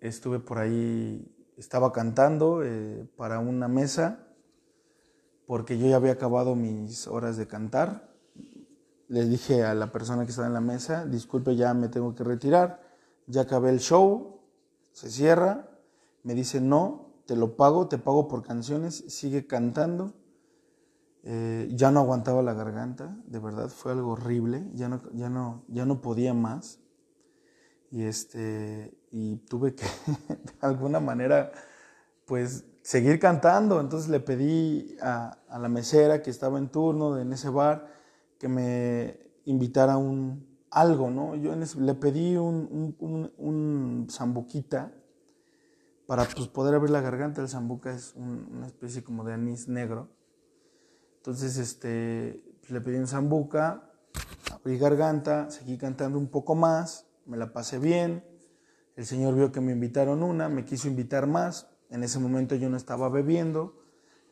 estuve 0.00 0.38
por 0.38 0.56
ahí, 0.56 1.30
estaba 1.58 1.92
cantando 1.92 2.64
eh, 2.64 3.06
para 3.18 3.38
una 3.38 3.68
mesa, 3.68 4.28
porque 5.46 5.76
yo 5.76 5.88
ya 5.88 5.96
había 5.96 6.12
acabado 6.12 6.56
mis 6.56 7.06
horas 7.06 7.36
de 7.36 7.46
cantar. 7.46 8.14
Les 9.08 9.28
dije 9.28 9.62
a 9.62 9.74
la 9.74 9.92
persona 9.92 10.24
que 10.24 10.30
estaba 10.30 10.48
en 10.48 10.54
la 10.54 10.62
mesa, 10.62 11.04
disculpe, 11.04 11.54
ya 11.54 11.74
me 11.74 11.88
tengo 11.88 12.14
que 12.14 12.24
retirar 12.24 12.91
ya 13.26 13.42
acabé 13.42 13.70
el 13.70 13.80
show, 13.80 14.40
se 14.92 15.10
cierra, 15.10 15.68
me 16.22 16.34
dice, 16.34 16.60
no, 16.60 17.12
te 17.26 17.36
lo 17.36 17.56
pago, 17.56 17.88
te 17.88 17.98
pago 17.98 18.28
por 18.28 18.42
canciones, 18.42 19.04
sigue 19.08 19.46
cantando. 19.46 20.14
Eh, 21.24 21.68
ya 21.72 21.90
no 21.92 22.00
aguantaba 22.00 22.42
la 22.42 22.52
garganta, 22.52 23.16
de 23.26 23.38
verdad, 23.38 23.68
fue 23.68 23.92
algo 23.92 24.12
horrible, 24.12 24.68
ya 24.74 24.88
no, 24.88 25.00
ya 25.12 25.28
no, 25.28 25.64
ya 25.68 25.86
no 25.86 26.00
podía 26.00 26.34
más. 26.34 26.80
Y, 27.90 28.02
este, 28.02 28.96
y 29.10 29.36
tuve 29.36 29.74
que, 29.74 29.84
de 30.28 30.52
alguna 30.60 30.98
manera, 30.98 31.52
pues, 32.26 32.64
seguir 32.82 33.20
cantando. 33.20 33.80
Entonces 33.80 34.08
le 34.08 34.20
pedí 34.20 34.96
a, 35.00 35.38
a 35.48 35.58
la 35.58 35.68
mesera 35.68 36.22
que 36.22 36.30
estaba 36.30 36.58
en 36.58 36.68
turno 36.68 37.18
en 37.18 37.32
ese 37.32 37.50
bar 37.50 37.86
que 38.38 38.48
me 38.48 39.20
invitara 39.44 39.96
un, 39.96 40.51
algo, 40.72 41.10
¿no? 41.10 41.36
Yo 41.36 41.54
le 41.54 41.94
pedí 41.94 42.36
un, 42.36 42.96
un, 42.98 44.06
zambuquita 44.10 44.92
para 46.06 46.24
pues, 46.24 46.48
poder 46.48 46.74
abrir 46.74 46.90
la 46.90 47.02
garganta. 47.02 47.42
El 47.42 47.48
zambuca 47.48 47.92
es 47.92 48.14
una 48.16 48.66
especie 48.66 49.04
como 49.04 49.22
de 49.22 49.34
anís 49.34 49.68
negro. 49.68 50.08
Entonces, 51.18 51.58
este, 51.58 52.42
le 52.68 52.80
pedí 52.80 52.96
un 52.96 53.06
zambuca, 53.06 53.90
abrí 54.50 54.78
garganta, 54.78 55.50
seguí 55.50 55.76
cantando 55.76 56.18
un 56.18 56.28
poco 56.28 56.54
más, 56.54 57.06
me 57.26 57.36
la 57.36 57.52
pasé 57.52 57.78
bien. 57.78 58.24
El 58.96 59.04
señor 59.04 59.34
vio 59.34 59.52
que 59.52 59.60
me 59.60 59.72
invitaron 59.72 60.22
una, 60.22 60.48
me 60.48 60.64
quiso 60.64 60.88
invitar 60.88 61.26
más. 61.26 61.68
En 61.90 62.02
ese 62.02 62.18
momento 62.18 62.54
yo 62.54 62.70
no 62.70 62.78
estaba 62.78 63.10
bebiendo. 63.10 63.78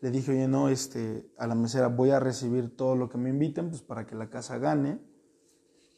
Le 0.01 0.11
dije, 0.11 0.33
oye, 0.33 0.49
no, 0.49 0.71
este, 0.71 1.31
a 1.37 1.47
la 1.47 1.55
mesera 1.55 1.89
voy 1.89 2.11
a 2.11 2.19
recibir 2.19 2.75
todo 2.75 2.97
lo 2.97 3.11
que 3.11 3.19
me 3.19 3.29
inviten, 3.29 3.69
pues 3.69 3.83
para 3.83 4.07
que 4.07 4.15
la 4.15 4.31
casa 4.31 4.57
gane. 4.57 5.10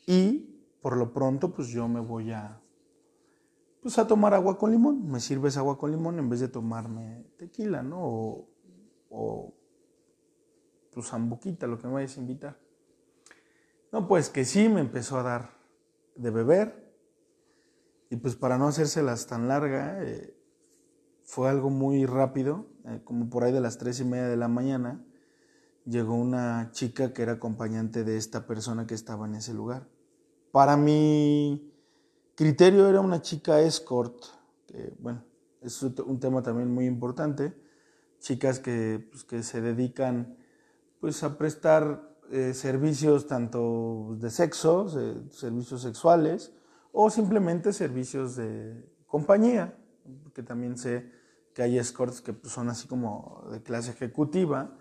Y 0.06 0.52
por 0.80 0.96
lo 0.96 1.12
pronto, 1.12 1.52
pues 1.52 1.68
yo 1.68 1.88
me 1.88 2.00
voy 2.00 2.32
a, 2.32 2.60
pues 3.80 3.98
a 3.98 4.06
tomar 4.06 4.34
agua 4.34 4.58
con 4.58 4.70
limón. 4.70 5.10
Me 5.10 5.20
sirves 5.20 5.56
agua 5.56 5.78
con 5.78 5.90
limón 5.90 6.18
en 6.18 6.28
vez 6.28 6.40
de 6.40 6.48
tomarme 6.48 7.24
tequila, 7.36 7.82
¿no? 7.82 8.00
O, 8.00 8.48
o 9.10 9.54
tu 10.90 11.02
zambuquita, 11.02 11.66
lo 11.66 11.78
que 11.78 11.86
me 11.86 11.94
vayas 11.94 12.16
a 12.16 12.20
invitar. 12.20 12.58
No, 13.92 14.08
pues 14.08 14.28
que 14.28 14.44
sí, 14.44 14.68
me 14.68 14.80
empezó 14.80 15.18
a 15.18 15.22
dar 15.22 15.50
de 16.16 16.30
beber. 16.30 16.94
Y 18.10 18.16
pues 18.16 18.36
para 18.36 18.58
no 18.58 18.68
hacérselas 18.68 19.26
tan 19.26 19.48
larga, 19.48 20.02
eh, 20.04 20.36
fue 21.22 21.48
algo 21.48 21.70
muy 21.70 22.04
rápido, 22.04 22.66
eh, 22.84 23.00
como 23.04 23.30
por 23.30 23.44
ahí 23.44 23.52
de 23.52 23.60
las 23.60 23.78
tres 23.78 24.00
y 24.00 24.04
media 24.04 24.28
de 24.28 24.36
la 24.36 24.48
mañana 24.48 25.04
llegó 25.84 26.14
una 26.14 26.70
chica 26.72 27.12
que 27.12 27.22
era 27.22 27.32
acompañante 27.32 28.04
de 28.04 28.16
esta 28.16 28.46
persona 28.46 28.86
que 28.86 28.94
estaba 28.94 29.26
en 29.26 29.34
ese 29.34 29.54
lugar. 29.54 29.88
Para 30.50 30.76
mi 30.76 31.72
criterio 32.34 32.88
era 32.88 33.00
una 33.00 33.22
chica 33.22 33.60
escort, 33.60 34.16
que 34.66 34.94
bueno, 34.98 35.24
es 35.60 35.82
un 35.82 36.18
tema 36.20 36.42
también 36.42 36.72
muy 36.72 36.86
importante, 36.86 37.54
chicas 38.18 38.58
que, 38.58 39.06
pues, 39.10 39.24
que 39.24 39.42
se 39.42 39.60
dedican 39.60 40.36
pues 41.00 41.22
a 41.24 41.36
prestar 41.36 42.16
eh, 42.30 42.54
servicios 42.54 43.26
tanto 43.26 44.16
de 44.20 44.30
sexo, 44.30 44.88
servicios 45.30 45.82
sexuales 45.82 46.52
o 46.92 47.10
simplemente 47.10 47.72
servicios 47.72 48.36
de 48.36 48.88
compañía, 49.06 49.76
que 50.34 50.42
también 50.42 50.78
sé 50.78 51.10
que 51.54 51.62
hay 51.62 51.78
escorts 51.78 52.20
que 52.20 52.32
pues, 52.32 52.52
son 52.52 52.68
así 52.68 52.86
como 52.88 53.44
de 53.50 53.62
clase 53.62 53.90
ejecutiva, 53.90 54.78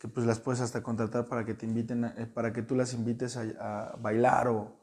que 0.00 0.08
pues 0.08 0.26
las 0.26 0.40
puedes 0.40 0.62
hasta 0.62 0.82
contratar 0.82 1.26
para 1.26 1.44
que 1.44 1.52
te 1.52 1.66
inviten, 1.66 2.06
eh, 2.06 2.26
para 2.26 2.54
que 2.54 2.62
tú 2.62 2.74
las 2.74 2.94
invites 2.94 3.36
a, 3.36 3.96
bailar 4.00 4.48
o, 4.48 4.78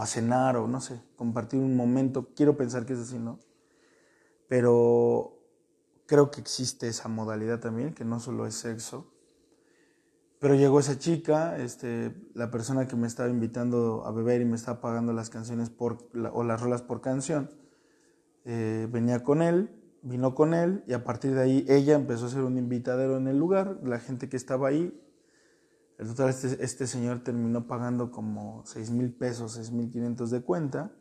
a 0.00 0.06
cenar 0.06 0.56
o 0.56 0.68
no 0.68 0.80
sé, 0.80 1.02
compartir 1.16 1.58
un 1.58 1.76
momento. 1.76 2.28
Quiero 2.36 2.56
pensar 2.56 2.86
que 2.86 2.92
es 2.92 3.00
así, 3.00 3.18
¿no? 3.18 3.40
Pero 4.46 5.40
creo 6.06 6.30
que 6.30 6.40
existe 6.40 6.86
esa 6.86 7.08
modalidad 7.08 7.58
también, 7.58 7.94
que 7.94 8.04
no 8.04 8.20
solo 8.20 8.46
es 8.46 8.54
sexo. 8.54 9.12
Pero 10.38 10.54
llegó 10.54 10.78
esa 10.78 10.96
chica, 10.98 11.58
este, 11.58 12.14
la 12.34 12.52
persona 12.52 12.86
que 12.86 12.94
me 12.94 13.08
estaba 13.08 13.28
invitando 13.28 14.04
a 14.06 14.12
beber 14.12 14.40
y 14.40 14.44
me 14.44 14.54
estaba 14.54 14.80
pagando 14.80 15.12
las 15.12 15.30
canciones 15.30 15.68
por, 15.68 16.08
o 16.32 16.44
las 16.44 16.60
rolas 16.60 16.82
por 16.82 17.00
canción, 17.00 17.50
eh, 18.44 18.86
venía 18.88 19.24
con 19.24 19.42
él 19.42 19.79
vino 20.02 20.34
con 20.34 20.54
él 20.54 20.82
y 20.86 20.92
a 20.94 21.04
partir 21.04 21.34
de 21.34 21.42
ahí 21.42 21.64
ella 21.68 21.94
empezó 21.94 22.26
a 22.26 22.30
ser 22.30 22.42
un 22.42 22.56
invitadero 22.56 23.16
en 23.16 23.28
el 23.28 23.38
lugar, 23.38 23.78
la 23.82 23.98
gente 23.98 24.28
que 24.28 24.36
estaba 24.36 24.68
ahí. 24.68 24.98
El 25.98 26.08
total, 26.08 26.30
este, 26.30 26.64
este 26.64 26.86
señor 26.86 27.22
terminó 27.22 27.66
pagando 27.66 28.10
como 28.10 28.62
6 28.64 28.90
mil 28.90 29.12
pesos, 29.12 29.52
6 29.52 29.70
mil 29.72 29.90
500 29.90 30.30
de 30.30 30.40
cuenta 30.40 30.92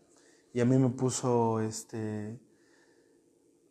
y 0.54 0.60
a 0.60 0.66
mí 0.66 0.78
me 0.78 0.90
puso 0.90 1.62
este, 1.62 2.38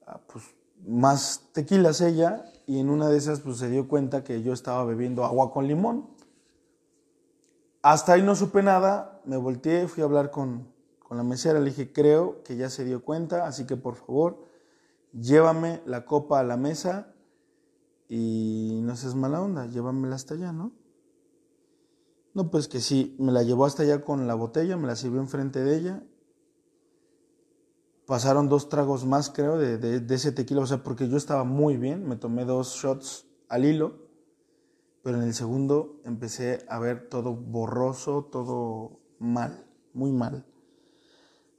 ah, 0.07 0.21
pues, 0.33 0.45
más 0.87 1.51
tequilas 1.53 2.01
ella 2.01 2.45
y 2.67 2.79
en 2.79 2.89
una 2.89 3.09
de 3.09 3.19
esas 3.19 3.41
pues, 3.41 3.59
se 3.59 3.69
dio 3.69 3.89
cuenta 3.89 4.25
que 4.25 4.43
yo 4.43 4.55
estaba 4.55 4.85
bebiendo 4.85 5.25
agua 5.25 5.53
con 5.53 5.67
limón. 5.67 6.09
Hasta 7.83 8.15
ahí 8.15 8.23
no 8.23 8.35
supe 8.35 8.63
nada, 8.63 9.21
me 9.25 9.37
volteé, 9.37 9.87
fui 9.87 10.03
a 10.03 10.07
hablar 10.07 10.31
con, 10.31 10.73
con 10.99 11.17
la 11.19 11.23
mesera, 11.23 11.61
le 11.61 11.67
dije, 11.67 11.93
creo 11.93 12.43
que 12.43 12.57
ya 12.57 12.71
se 12.71 12.85
dio 12.85 13.05
cuenta, 13.05 13.47
así 13.47 13.67
que 13.67 13.77
por 13.77 13.97
favor 13.97 14.48
llévame 15.13 15.83
la 15.87 16.05
copa 16.05 16.41
a 16.41 16.45
la 16.45 16.57
mesa 16.57 17.15
y 18.09 18.81
no 18.83 18.97
seas 18.97 19.15
mala 19.15 19.43
onda, 19.43 19.67
llévamela 19.67 20.17
hasta 20.17 20.35
allá, 20.35 20.53
¿no? 20.53 20.73
No, 22.35 22.51
pues 22.51 22.69
que 22.69 22.81
sí, 22.81 23.17
me 23.19 23.33
la 23.33 23.43
llevó 23.43 23.65
hasta 23.65 23.83
allá 23.83 24.03
con 24.03 24.27
la 24.27 24.35
botella, 24.35 24.77
me 24.77 24.87
la 24.87 24.97
sirvió 24.97 25.21
enfrente 25.21 25.63
de 25.63 25.77
ella. 25.77 26.03
Pasaron 28.07 28.49
dos 28.49 28.69
tragos 28.69 29.05
más, 29.05 29.29
creo, 29.31 29.59
de, 29.59 29.77
de, 29.77 30.15
ese 30.15 30.33
tequila, 30.33 30.63
o 30.63 30.67
sea, 30.67 30.83
porque 30.83 31.09
yo 31.09 31.17
estaba 31.17 31.45
muy 31.45 31.77
bien, 31.77 32.09
me 32.09 32.17
tomé 32.17 32.45
dos 32.45 32.75
shots 32.77 33.27
al 33.49 33.65
hilo, 33.65 34.09
pero 35.03 35.19
en 35.19 35.25
el 35.25 35.35
segundo 35.35 36.01
empecé 36.05 36.65
a 36.69 36.79
ver 36.79 37.09
todo 37.09 37.35
borroso, 37.35 38.25
todo 38.31 39.01
mal, 39.19 39.67
muy 39.93 40.13
mal. 40.13 40.47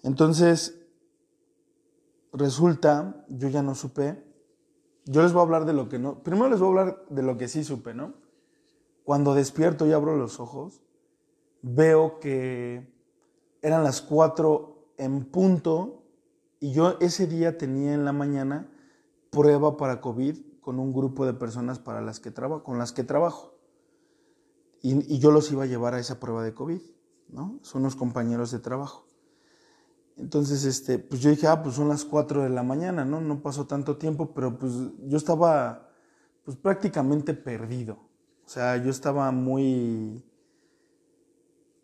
Entonces, 0.01 0.79
resulta, 2.33 3.25
yo 3.29 3.47
ya 3.47 3.61
no 3.61 3.75
supe, 3.75 4.23
yo 5.05 5.23
les 5.23 5.33
voy 5.33 5.39
a 5.39 5.43
hablar 5.43 5.65
de 5.65 5.73
lo 5.73 5.89
que 5.89 5.99
no, 5.99 6.23
primero 6.23 6.49
les 6.49 6.59
voy 6.59 6.67
a 6.67 6.69
hablar 6.69 7.05
de 7.09 7.23
lo 7.23 7.37
que 7.37 7.47
sí 7.47 7.63
supe, 7.63 7.93
¿no? 7.93 8.13
Cuando 9.03 9.33
despierto 9.33 9.87
y 9.87 9.91
abro 9.91 10.15
los 10.15 10.39
ojos, 10.39 10.81
veo 11.61 12.19
que 12.19 12.93
eran 13.61 13.83
las 13.83 14.01
4 14.01 14.93
en 14.97 15.25
punto 15.25 16.03
y 16.59 16.71
yo 16.71 16.97
ese 16.99 17.25
día 17.25 17.57
tenía 17.57 17.93
en 17.93 18.05
la 18.05 18.13
mañana 18.13 18.69
prueba 19.31 19.77
para 19.77 20.01
COVID 20.01 20.37
con 20.61 20.79
un 20.79 20.93
grupo 20.93 21.25
de 21.25 21.33
personas 21.33 21.79
para 21.79 22.01
las 22.01 22.19
que 22.19 22.31
trabajo, 22.31 22.63
con 22.63 22.77
las 22.77 22.91
que 22.91 23.03
trabajo. 23.03 23.55
Y, 24.81 25.13
y, 25.13 25.19
yo 25.19 25.31
los 25.31 25.51
iba 25.51 25.63
a 25.63 25.67
llevar 25.67 25.93
a 25.93 25.99
esa 25.99 26.19
prueba 26.19 26.43
de 26.43 26.53
COVID, 26.53 26.79
¿no? 27.29 27.59
Son 27.63 27.81
unos 27.81 27.97
compañeros 27.97 28.51
de 28.51 28.59
trabajo. 28.59 29.08
Entonces, 30.19 30.65
este, 30.65 30.99
pues 30.99 31.21
yo 31.21 31.29
dije, 31.29 31.47
ah, 31.47 31.63
pues 31.63 31.75
son 31.75 31.87
las 31.87 32.03
4 32.03 32.43
de 32.43 32.49
la 32.49 32.61
mañana, 32.61 33.05
¿no? 33.05 33.21
No 33.21 33.41
pasó 33.41 33.65
tanto 33.65 33.97
tiempo, 33.97 34.33
pero 34.33 34.57
pues 34.57 34.73
yo 35.07 35.17
estaba, 35.17 35.89
pues 36.43 36.57
prácticamente 36.57 37.33
perdido. 37.33 37.93
O 38.45 38.49
sea, 38.49 38.77
yo 38.77 38.89
estaba 38.89 39.31
muy... 39.31 40.23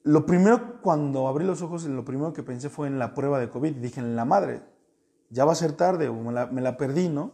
Lo 0.03 0.25
primero, 0.25 0.81
cuando 0.81 1.27
abrí 1.27 1.45
los 1.45 1.61
ojos, 1.61 1.85
lo 1.85 2.03
primero 2.03 2.33
que 2.33 2.43
pensé 2.43 2.69
fue 2.69 2.87
en 2.87 2.99
la 2.99 3.13
prueba 3.13 3.39
de 3.39 3.49
COVID. 3.49 3.75
Dije, 3.75 4.01
en 4.01 4.15
la 4.15 4.25
madre, 4.25 4.63
ya 5.29 5.45
va 5.45 5.53
a 5.53 5.55
ser 5.55 5.73
tarde, 5.73 6.09
o 6.09 6.15
me 6.15 6.31
la, 6.31 6.47
me 6.47 6.61
la 6.61 6.77
perdí, 6.77 7.09
¿no? 7.09 7.33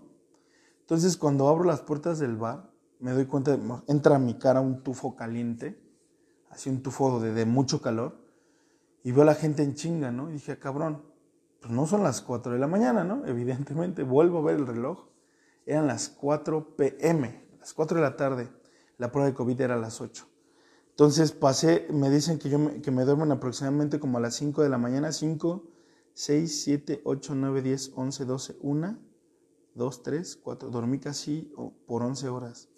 Entonces, 0.82 1.18
cuando 1.18 1.50
abro 1.50 1.64
las 1.64 1.82
puertas 1.82 2.20
del 2.20 2.38
bar, 2.38 2.70
me 3.00 3.12
doy 3.12 3.26
cuenta, 3.26 3.58
de, 3.58 3.82
entra 3.88 4.18
a 4.18 4.20
mi 4.20 4.36
cara 4.36 4.62
un 4.62 4.84
tufo 4.84 5.16
caliente, 5.16 5.82
así 6.50 6.70
un 6.70 6.84
tufo 6.84 7.20
de, 7.20 7.34
de 7.34 7.46
mucho 7.46 7.82
calor, 7.82 8.21
y 9.04 9.12
veo 9.12 9.24
a 9.24 9.26
la 9.26 9.36
gente 9.36 9.64
en 9.64 9.76
chinga, 9.76 10.12
¿no? 10.12 10.30
Y 10.30 10.34
dije, 10.34 10.58
cabrón, 10.60 11.04
pues 11.60 11.72
no 11.72 11.88
son 11.88 12.04
las 12.04 12.22
4 12.22 12.54
de 12.54 12.60
la 12.60 12.68
mañana, 12.68 13.04
¿no? 13.04 13.26
Evidentemente, 13.28 14.04
vuelvo 14.04 14.40
a 14.40 14.42
ver 14.44 14.56
el 14.58 14.68
reloj, 14.68 15.08
eran 15.66 15.88
las 15.88 16.10
4 16.10 16.76
pm, 16.76 17.44
las 17.60 17.74
4 17.74 17.98
de 17.98 18.04
la 18.04 18.16
tarde, 18.16 18.50
la 18.98 19.12
prueba 19.12 19.28
de 19.30 19.36
COVID 19.36 19.60
era 19.62 19.76
a 19.76 19.80
las 19.80 20.02
8. 20.02 20.28
Entonces 20.90 21.32
pasé, 21.32 21.88
me 21.92 22.10
dicen 22.10 22.38
que, 22.38 22.50
yo 22.50 22.60
me, 22.60 22.82
que 22.82 22.92
me 22.92 23.06
duermen 23.06 23.32
aproximadamente 23.32 24.00
como 24.00 24.18
a 24.18 24.22
las 24.22 24.36
5 24.36 24.62
de 24.62 24.70
la 24.70 24.78
mañana, 24.78 25.12
5, 25.12 25.64
6, 26.14 26.64
7, 26.64 27.02
8, 27.04 27.36
9, 27.36 27.62
10, 27.62 27.94
11, 27.96 28.26
12, 28.26 28.58
1, 28.62 29.00
2, 29.76 30.04
3, 30.04 30.40
4, 30.44 30.70
dormí 30.70 31.00
casi 31.00 31.54
por 31.88 32.04
11 32.04 32.30
horas. 32.30 32.70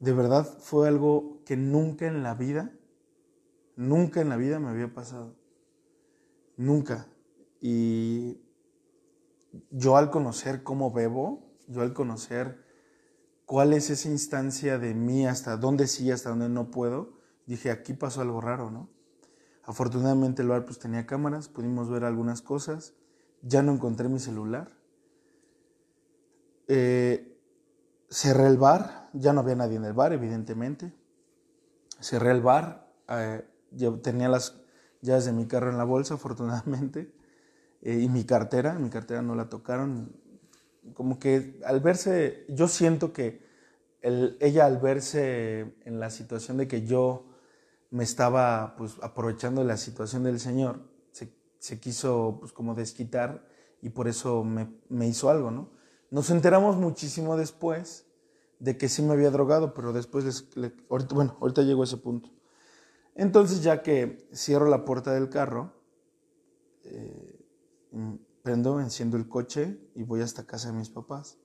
De 0.00 0.12
verdad 0.12 0.46
fue 0.58 0.88
algo 0.88 1.42
que 1.44 1.56
nunca 1.56 2.06
en 2.06 2.22
la 2.22 2.34
vida 2.34 2.72
Nunca 3.76 4.20
en 4.20 4.30
la 4.30 4.36
vida 4.36 4.58
me 4.58 4.70
había 4.70 4.92
pasado. 4.92 5.36
Nunca. 6.56 7.06
Y 7.60 8.40
yo 9.70 9.96
al 9.96 10.10
conocer 10.10 10.62
cómo 10.62 10.90
bebo, 10.90 11.54
yo 11.68 11.82
al 11.82 11.92
conocer 11.92 12.64
cuál 13.44 13.72
es 13.72 13.90
esa 13.90 14.08
instancia 14.08 14.78
de 14.78 14.94
mí, 14.94 15.26
hasta 15.26 15.56
dónde 15.56 15.86
sí, 15.86 16.10
hasta 16.10 16.30
dónde 16.30 16.48
no 16.48 16.70
puedo, 16.70 17.18
dije, 17.46 17.70
aquí 17.70 17.92
pasó 17.92 18.22
algo 18.22 18.40
raro, 18.40 18.70
¿no? 18.70 18.90
Afortunadamente 19.62 20.42
el 20.42 20.48
bar 20.48 20.64
pues 20.64 20.78
tenía 20.78 21.06
cámaras, 21.06 21.48
pudimos 21.48 21.90
ver 21.90 22.04
algunas 22.04 22.40
cosas, 22.40 22.94
ya 23.42 23.62
no 23.62 23.72
encontré 23.72 24.08
mi 24.08 24.18
celular. 24.18 24.76
Eh, 26.68 27.38
cerré 28.08 28.46
el 28.46 28.58
bar, 28.58 29.10
ya 29.12 29.32
no 29.32 29.40
había 29.40 29.56
nadie 29.56 29.76
en 29.76 29.84
el 29.84 29.92
bar, 29.92 30.12
evidentemente. 30.12 30.92
Cerré 32.00 32.30
el 32.30 32.42
bar, 32.42 32.92
eh, 33.08 33.44
yo 33.70 34.00
tenía 34.00 34.28
las 34.28 34.60
llaves 35.02 35.24
de 35.24 35.32
mi 35.32 35.46
carro 35.46 35.70
en 35.70 35.78
la 35.78 35.84
bolsa, 35.84 36.14
afortunadamente, 36.14 37.12
eh, 37.82 38.00
y 38.00 38.08
mi 38.08 38.24
cartera, 38.24 38.74
mi 38.74 38.90
cartera 38.90 39.22
no 39.22 39.34
la 39.34 39.48
tocaron. 39.48 40.16
Como 40.94 41.18
que 41.18 41.60
al 41.64 41.80
verse, 41.80 42.44
yo 42.48 42.68
siento 42.68 43.12
que 43.12 43.44
el, 44.02 44.36
ella 44.40 44.66
al 44.66 44.78
verse 44.78 45.74
en 45.84 46.00
la 46.00 46.10
situación 46.10 46.56
de 46.56 46.68
que 46.68 46.86
yo 46.86 47.26
me 47.90 48.04
estaba 48.04 48.74
pues 48.76 48.96
aprovechando 49.02 49.64
la 49.64 49.76
situación 49.76 50.22
del 50.22 50.38
Señor, 50.38 50.80
se, 51.12 51.34
se 51.58 51.80
quiso 51.80 52.36
pues 52.40 52.52
como 52.52 52.74
desquitar 52.74 53.46
y 53.82 53.90
por 53.90 54.08
eso 54.08 54.44
me, 54.44 54.68
me 54.88 55.06
hizo 55.06 55.30
algo, 55.30 55.50
¿no? 55.50 55.70
Nos 56.10 56.30
enteramos 56.30 56.76
muchísimo 56.76 57.36
después 57.36 58.06
de 58.58 58.76
que 58.76 58.88
sí 58.88 59.02
me 59.02 59.12
había 59.12 59.30
drogado, 59.30 59.74
pero 59.74 59.92
después, 59.92 60.24
les, 60.56 60.72
ahorita, 60.88 61.14
bueno, 61.14 61.36
ahorita 61.40 61.62
llego 61.62 61.82
a 61.82 61.84
ese 61.84 61.96
punto. 61.96 62.30
Entonces 63.16 63.62
ya 63.62 63.82
que 63.82 64.28
cierro 64.32 64.66
la 64.66 64.84
puerta 64.84 65.12
del 65.12 65.30
carro, 65.30 65.72
eh, 66.84 67.46
prendo, 68.42 68.78
enciendo 68.78 69.16
el 69.16 69.26
coche 69.28 69.80
y 69.94 70.02
voy 70.02 70.20
hasta 70.20 70.46
casa 70.46 70.70
de 70.70 70.78
mis 70.78 70.90
papás. 70.90 71.38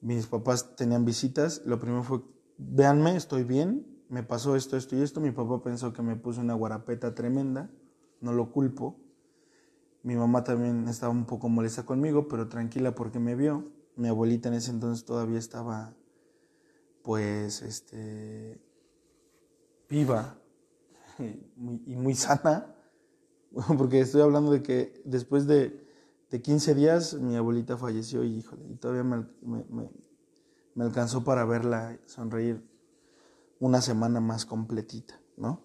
Mis 0.00 0.26
papás 0.26 0.76
tenían 0.76 1.04
visitas, 1.04 1.62
lo 1.66 1.80
primero 1.80 2.04
fue, 2.04 2.22
véanme, 2.58 3.16
estoy 3.16 3.42
bien, 3.42 3.86
me 4.08 4.22
pasó 4.22 4.54
esto, 4.54 4.76
esto 4.76 4.94
y 4.94 5.02
esto. 5.02 5.20
Mi 5.20 5.32
papá 5.32 5.62
pensó 5.62 5.92
que 5.92 6.02
me 6.02 6.14
puse 6.14 6.40
una 6.40 6.54
guarapeta 6.54 7.14
tremenda, 7.14 7.68
no 8.20 8.32
lo 8.32 8.52
culpo. 8.52 9.00
Mi 10.04 10.14
mamá 10.14 10.44
también 10.44 10.86
estaba 10.86 11.12
un 11.12 11.26
poco 11.26 11.48
molesta 11.48 11.84
conmigo, 11.84 12.28
pero 12.28 12.48
tranquila 12.48 12.94
porque 12.94 13.18
me 13.18 13.34
vio. 13.34 13.64
Mi 13.96 14.06
abuelita 14.06 14.48
en 14.48 14.54
ese 14.54 14.70
entonces 14.70 15.04
todavía 15.04 15.38
estaba, 15.38 15.96
pues, 17.02 17.62
este, 17.62 18.60
viva 19.88 20.38
y 21.18 21.96
muy 21.96 22.14
sana, 22.14 22.74
porque 23.78 24.00
estoy 24.00 24.22
hablando 24.22 24.52
de 24.52 24.62
que 24.62 25.02
después 25.04 25.46
de, 25.46 25.86
de 26.30 26.42
15 26.42 26.74
días 26.74 27.14
mi 27.14 27.36
abuelita 27.36 27.76
falleció 27.76 28.24
y, 28.24 28.38
híjole, 28.38 28.66
y 28.68 28.76
todavía 28.76 29.04
me, 29.04 29.26
me, 29.42 29.88
me, 30.74 30.84
alcanzó 30.84 31.24
para 31.24 31.44
verla 31.44 31.98
sonreír 32.06 32.62
una 33.58 33.80
semana 33.80 34.20
más 34.20 34.44
completita, 34.44 35.18
¿no? 35.36 35.62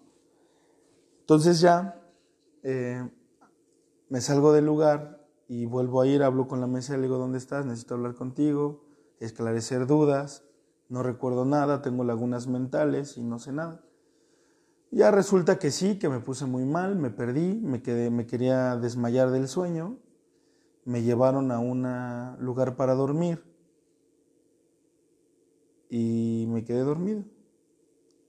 Entonces 1.20 1.60
ya 1.60 2.00
eh, 2.62 3.06
me 4.08 4.20
salgo 4.20 4.52
del 4.52 4.64
lugar 4.64 5.26
y 5.48 5.66
vuelvo 5.66 6.00
a 6.00 6.06
ir, 6.06 6.22
hablo 6.22 6.48
con 6.48 6.60
la 6.60 6.66
mesa, 6.66 6.96
le 6.96 7.02
digo, 7.02 7.18
¿dónde 7.18 7.38
estás? 7.38 7.66
Necesito 7.66 7.94
hablar 7.94 8.14
contigo, 8.14 8.84
esclarecer 9.20 9.86
dudas, 9.86 10.44
no 10.88 11.02
recuerdo 11.02 11.44
nada, 11.44 11.82
tengo 11.82 12.04
lagunas 12.04 12.46
mentales 12.46 13.18
y 13.18 13.22
no 13.22 13.38
sé 13.38 13.52
nada. 13.52 13.84
Ya 14.94 15.10
resulta 15.10 15.58
que 15.58 15.70
sí, 15.70 15.98
que 15.98 16.10
me 16.10 16.20
puse 16.20 16.44
muy 16.44 16.66
mal, 16.66 16.96
me 16.96 17.08
perdí, 17.08 17.54
me, 17.54 17.80
quedé, 17.80 18.10
me 18.10 18.26
quería 18.26 18.76
desmayar 18.76 19.30
del 19.30 19.48
sueño, 19.48 19.96
me 20.84 21.02
llevaron 21.02 21.50
a 21.50 21.60
un 21.60 21.86
lugar 22.38 22.76
para 22.76 22.92
dormir 22.92 23.42
y 25.88 26.44
me 26.50 26.62
quedé 26.64 26.80
dormido. 26.80 27.24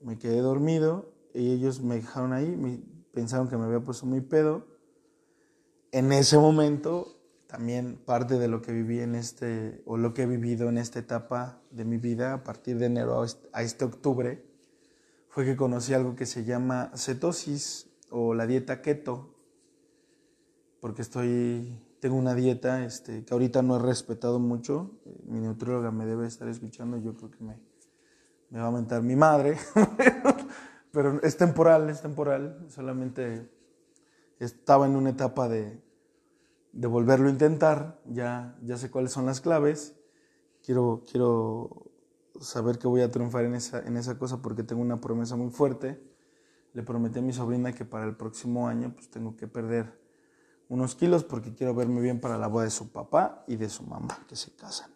Me 0.00 0.18
quedé 0.18 0.38
dormido 0.40 1.12
y 1.34 1.52
ellos 1.52 1.82
me 1.82 1.96
dejaron 1.96 2.32
ahí, 2.32 2.56
me, 2.56 2.82
pensaron 3.12 3.48
que 3.48 3.58
me 3.58 3.66
había 3.66 3.80
puesto 3.80 4.06
muy 4.06 4.22
pedo. 4.22 4.66
En 5.92 6.12
ese 6.12 6.38
momento, 6.38 7.20
también 7.46 7.98
parte 8.06 8.38
de 8.38 8.48
lo 8.48 8.62
que 8.62 8.72
viví 8.72 9.00
en 9.00 9.16
este, 9.16 9.82
o 9.84 9.98
lo 9.98 10.14
que 10.14 10.22
he 10.22 10.26
vivido 10.26 10.70
en 10.70 10.78
esta 10.78 10.98
etapa 10.98 11.60
de 11.70 11.84
mi 11.84 11.98
vida, 11.98 12.32
a 12.32 12.42
partir 12.42 12.78
de 12.78 12.86
enero 12.86 13.22
a 13.52 13.62
este 13.62 13.84
octubre, 13.84 14.53
fue 15.34 15.44
que 15.44 15.56
conocí 15.56 15.92
algo 15.92 16.14
que 16.14 16.26
se 16.26 16.44
llama 16.44 16.92
cetosis 16.94 17.90
o 18.08 18.34
la 18.34 18.46
dieta 18.46 18.80
keto, 18.80 19.34
porque 20.80 21.02
estoy, 21.02 21.82
tengo 21.98 22.14
una 22.14 22.36
dieta 22.36 22.84
este, 22.84 23.24
que 23.24 23.34
ahorita 23.34 23.60
no 23.60 23.74
he 23.74 23.78
respetado 23.80 24.38
mucho, 24.38 24.92
mi 25.24 25.40
nutrióloga 25.40 25.90
me 25.90 26.06
debe 26.06 26.28
estar 26.28 26.46
escuchando, 26.46 26.98
yo 26.98 27.16
creo 27.16 27.32
que 27.32 27.42
me, 27.42 27.58
me 28.50 28.60
va 28.60 28.68
a 28.68 28.70
mentar 28.70 29.02
mi 29.02 29.16
madre, 29.16 29.58
pero 30.92 31.20
es 31.20 31.36
temporal, 31.36 31.90
es 31.90 32.00
temporal, 32.00 32.64
solamente 32.68 33.50
estaba 34.38 34.86
en 34.86 34.94
una 34.94 35.10
etapa 35.10 35.48
de, 35.48 35.82
de 36.70 36.86
volverlo 36.86 37.26
a 37.26 37.32
intentar, 37.32 38.00
ya, 38.06 38.56
ya 38.62 38.76
sé 38.76 38.88
cuáles 38.88 39.10
son 39.10 39.26
las 39.26 39.40
claves, 39.40 39.96
quiero, 40.62 41.02
quiero 41.10 41.83
saber 42.40 42.78
que 42.78 42.88
voy 42.88 43.02
a 43.02 43.10
triunfar 43.10 43.44
en 43.44 43.54
esa, 43.54 43.80
en 43.80 43.96
esa 43.96 44.18
cosa 44.18 44.42
porque 44.42 44.62
tengo 44.62 44.82
una 44.82 45.00
promesa 45.00 45.36
muy 45.36 45.50
fuerte. 45.50 46.02
Le 46.72 46.82
prometí 46.82 47.20
a 47.20 47.22
mi 47.22 47.32
sobrina 47.32 47.72
que 47.72 47.84
para 47.84 48.04
el 48.04 48.16
próximo 48.16 48.68
año 48.68 48.92
pues 48.94 49.08
tengo 49.08 49.36
que 49.36 49.46
perder 49.46 49.98
unos 50.68 50.94
kilos 50.94 51.24
porque 51.24 51.54
quiero 51.54 51.74
verme 51.74 52.00
bien 52.00 52.20
para 52.20 52.38
la 52.38 52.48
boda 52.48 52.64
de 52.64 52.70
su 52.70 52.90
papá 52.90 53.44
y 53.46 53.56
de 53.56 53.68
su 53.68 53.84
mamá 53.84 54.24
que 54.28 54.36
se 54.36 54.54
casan. 54.56 54.90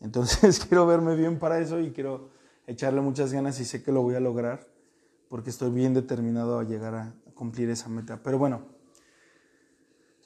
Entonces 0.00 0.60
quiero 0.68 0.86
verme 0.86 1.16
bien 1.16 1.38
para 1.38 1.58
eso 1.58 1.80
y 1.80 1.92
quiero 1.92 2.30
echarle 2.66 3.00
muchas 3.00 3.32
ganas 3.32 3.58
y 3.60 3.64
sé 3.64 3.82
que 3.82 3.92
lo 3.92 4.02
voy 4.02 4.14
a 4.14 4.20
lograr 4.20 4.66
porque 5.28 5.50
estoy 5.50 5.70
bien 5.70 5.94
determinado 5.94 6.58
a 6.58 6.64
llegar 6.64 6.94
a 6.94 7.14
cumplir 7.34 7.70
esa 7.70 7.88
meta. 7.88 8.22
Pero 8.22 8.38
bueno, 8.38 8.62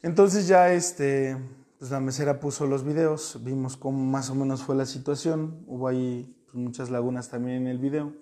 entonces 0.03 0.47
ya 0.47 0.73
este, 0.73 1.37
pues 1.79 1.93
la 1.93 2.01
mesera 2.01 2.41
puso 2.41 2.67
los 2.67 2.83
videos, 2.83 3.39
vimos 3.45 3.77
cómo 3.77 4.05
más 4.05 4.31
o 4.31 4.35
menos 4.35 4.63
fue 4.63 4.75
la 4.75 4.85
situación, 4.85 5.63
hubo 5.69 5.87
ahí 5.87 6.37
pues, 6.47 6.57
muchas 6.57 6.91
lagunas 6.91 7.29
también 7.29 7.59
en 7.59 7.67
el 7.69 7.79
video, 7.79 8.15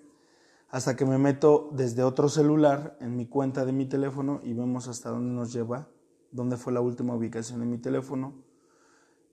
hasta 0.69 0.95
que 0.95 1.05
me 1.05 1.17
meto 1.17 1.69
desde 1.73 2.03
otro 2.03 2.29
celular 2.29 2.97
en 3.01 3.15
mi 3.15 3.25
cuenta 3.25 3.65
de 3.65 3.71
mi 3.71 3.85
teléfono 3.85 4.41
y 4.43 4.53
vemos 4.53 4.87
hasta 4.87 5.09
dónde 5.09 5.33
nos 5.33 5.51
lleva, 5.51 5.87
dónde 6.31 6.57
fue 6.57 6.71
la 6.71 6.81
última 6.81 7.15
ubicación 7.15 7.59
de 7.59 7.65
mi 7.65 7.79
teléfono, 7.79 8.35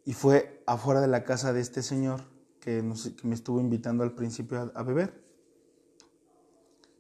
y 0.06 0.14
fue 0.14 0.62
afuera 0.66 1.02
de 1.02 1.08
la 1.08 1.24
casa 1.24 1.52
de 1.52 1.60
este 1.60 1.82
señor 1.82 2.22
que, 2.60 2.82
me 3.22 3.34
estuvo 3.34 3.60
invitando 3.60 4.04
al 4.04 4.14
principio 4.14 4.72
a, 4.74 4.82
beber. 4.82 5.22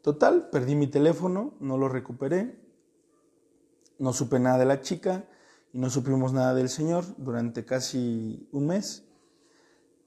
Total, 0.02 0.50
perdí 0.50 0.74
mi 0.74 0.88
teléfono, 0.88 1.54
no 1.60 1.78
lo 1.78 1.88
recuperé, 1.88 2.60
no 3.98 4.12
supe 4.12 4.38
nada 4.38 4.58
de 4.58 4.66
la 4.66 4.82
chica 4.82 5.24
y 5.74 5.78
no 5.78 5.90
supimos 5.90 6.32
nada 6.32 6.54
del 6.54 6.68
señor 6.68 7.04
durante 7.18 7.64
casi 7.64 8.48
un 8.52 8.68
mes. 8.68 9.02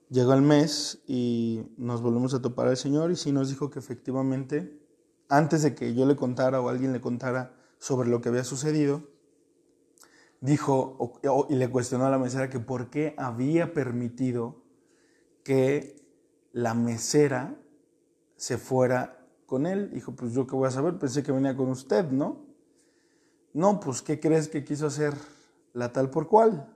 Llegó 0.09 0.31
el 0.31 0.41
mes 0.41 1.03
y 1.05 1.61
nos 1.75 2.01
volvimos 2.01 2.33
a 2.33 2.41
topar 2.41 2.69
al 2.69 2.77
señor 2.77 3.11
y 3.11 3.17
sí 3.17 3.33
nos 3.33 3.49
dijo 3.49 3.69
que 3.69 3.79
efectivamente, 3.79 4.79
antes 5.27 5.63
de 5.63 5.75
que 5.75 5.93
yo 5.93 6.05
le 6.05 6.15
contara 6.15 6.61
o 6.61 6.69
alguien 6.69 6.93
le 6.93 7.01
contara 7.01 7.53
sobre 7.79 8.07
lo 8.07 8.21
que 8.21 8.29
había 8.29 8.45
sucedido, 8.45 9.09
dijo 10.39 11.19
y 11.49 11.55
le 11.55 11.69
cuestionó 11.69 12.05
a 12.05 12.11
la 12.11 12.17
mesera 12.17 12.49
que 12.49 12.61
por 12.61 12.89
qué 12.89 13.13
había 13.17 13.73
permitido 13.73 14.63
que 15.43 16.01
la 16.53 16.75
mesera 16.75 17.59
se 18.37 18.57
fuera 18.57 19.27
con 19.45 19.65
él. 19.65 19.91
Dijo, 19.91 20.15
pues 20.15 20.31
yo 20.31 20.47
qué 20.47 20.55
voy 20.55 20.69
a 20.69 20.71
saber, 20.71 20.97
pensé 20.97 21.23
que 21.23 21.33
venía 21.33 21.57
con 21.57 21.67
usted, 21.67 22.09
¿no? 22.09 22.45
No, 23.51 23.81
pues 23.81 24.01
¿qué 24.01 24.21
crees 24.21 24.47
que 24.47 24.63
quiso 24.63 24.87
hacer 24.87 25.13
la 25.77 25.93
tal 25.93 26.09
por 26.09 26.27
cual? 26.27 26.73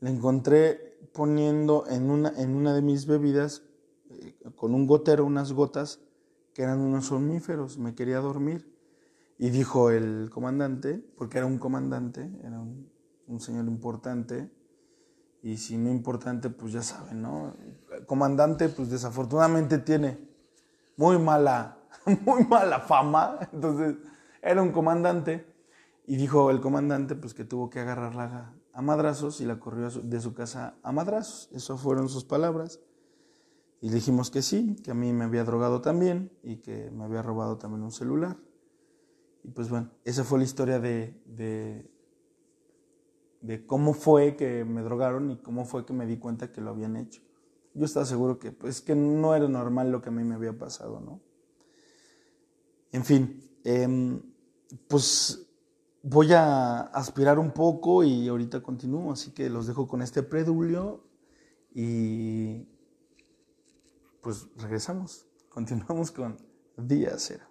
Le 0.00 0.10
encontré 0.10 0.98
poniendo 1.12 1.86
en 1.88 2.10
una, 2.10 2.28
en 2.36 2.54
una 2.54 2.74
de 2.74 2.82
mis 2.82 3.06
bebidas, 3.06 3.62
eh, 4.10 4.34
con 4.54 4.74
un 4.74 4.86
gotero, 4.86 5.24
unas 5.24 5.52
gotas 5.52 6.00
que 6.52 6.62
eran 6.62 6.80
unos 6.80 7.06
somníferos, 7.06 7.78
me 7.78 7.94
quería 7.94 8.18
dormir. 8.18 8.70
Y 9.38 9.48
dijo 9.48 9.90
el 9.90 10.28
comandante, 10.30 11.02
porque 11.16 11.38
era 11.38 11.46
un 11.46 11.58
comandante, 11.58 12.30
era 12.44 12.60
un, 12.60 13.40
señor 13.40 13.64
importante, 13.64 14.50
y 15.42 15.56
si 15.56 15.78
no 15.78 15.88
importante, 15.90 16.50
pues 16.50 16.74
ya 16.74 16.82
saben, 16.82 17.22
¿no? 17.22 17.54
comandante, 18.06 18.68
pues 18.68 18.90
desafortunadamente 18.90 19.78
tiene 19.78 20.18
muy 20.98 21.18
mala, 21.18 21.78
muy 22.26 22.44
mala 22.44 22.80
fama, 22.80 23.38
entonces 23.52 23.96
era 24.42 24.60
un 24.60 24.72
comandante, 24.72 25.49
y 26.06 26.16
dijo 26.16 26.50
el 26.50 26.60
comandante, 26.60 27.14
pues 27.14 27.34
que 27.34 27.44
tuvo 27.44 27.70
que 27.70 27.80
agarrarla 27.80 28.54
a 28.72 28.82
madrazos 28.82 29.40
y 29.40 29.44
la 29.44 29.60
corrió 29.60 29.90
de 29.90 30.20
su 30.20 30.34
casa 30.34 30.76
a 30.82 30.92
madrazos, 30.92 31.48
eso 31.52 31.76
fueron 31.76 32.08
sus 32.08 32.24
palabras. 32.24 32.80
Y 33.80 33.90
dijimos 33.90 34.30
que 34.30 34.42
sí, 34.42 34.76
que 34.84 34.90
a 34.90 34.94
mí 34.94 35.12
me 35.12 35.24
había 35.24 35.44
drogado 35.44 35.80
también 35.80 36.30
y 36.42 36.56
que 36.56 36.90
me 36.90 37.04
había 37.04 37.22
robado 37.22 37.56
también 37.56 37.82
un 37.82 37.92
celular. 37.92 38.36
Y 39.42 39.48
pues 39.48 39.70
bueno, 39.70 39.90
esa 40.04 40.22
fue 40.22 40.38
la 40.38 40.44
historia 40.44 40.78
de, 40.80 41.18
de, 41.24 41.90
de, 43.40 43.64
cómo 43.64 43.94
fue 43.94 44.36
que 44.36 44.66
me 44.66 44.82
drogaron 44.82 45.30
y 45.30 45.38
cómo 45.38 45.64
fue 45.64 45.86
que 45.86 45.94
me 45.94 46.06
di 46.06 46.18
cuenta 46.18 46.52
que 46.52 46.60
lo 46.60 46.70
habían 46.70 46.96
hecho. 46.96 47.22
Yo 47.72 47.86
estaba 47.86 48.04
seguro 48.04 48.38
que, 48.38 48.52
pues, 48.52 48.82
que 48.82 48.94
no 48.94 49.34
era 49.34 49.48
normal 49.48 49.90
lo 49.90 50.02
que 50.02 50.10
a 50.10 50.12
mí 50.12 50.24
me 50.24 50.34
había 50.34 50.58
pasado, 50.58 51.00
¿no? 51.00 51.20
En 52.92 53.04
fin, 53.04 53.40
em, 53.64 54.20
pues 54.88 55.49
voy 56.02 56.32
a 56.32 56.80
aspirar 56.80 57.38
un 57.38 57.50
poco 57.50 58.04
y 58.04 58.28
ahorita 58.28 58.62
continúo, 58.62 59.12
así 59.12 59.32
que 59.32 59.50
los 59.50 59.66
dejo 59.66 59.86
con 59.86 60.02
este 60.02 60.22
predulio 60.22 61.04
y 61.74 62.66
pues 64.22 64.48
regresamos, 64.56 65.26
continuamos 65.48 66.10
con 66.10 66.36
Día 66.76 67.14
Cero. 67.16 67.44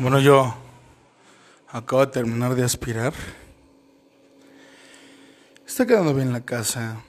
Bueno, 0.00 0.20
yo 0.20 0.54
acabo 1.68 2.04
de 2.04 2.12
terminar 2.12 2.54
de 2.54 2.62
aspirar. 2.62 3.14
Está 5.74 5.86
quedando 5.86 6.14
bien 6.14 6.32
la 6.32 6.44
casa. 6.44 7.02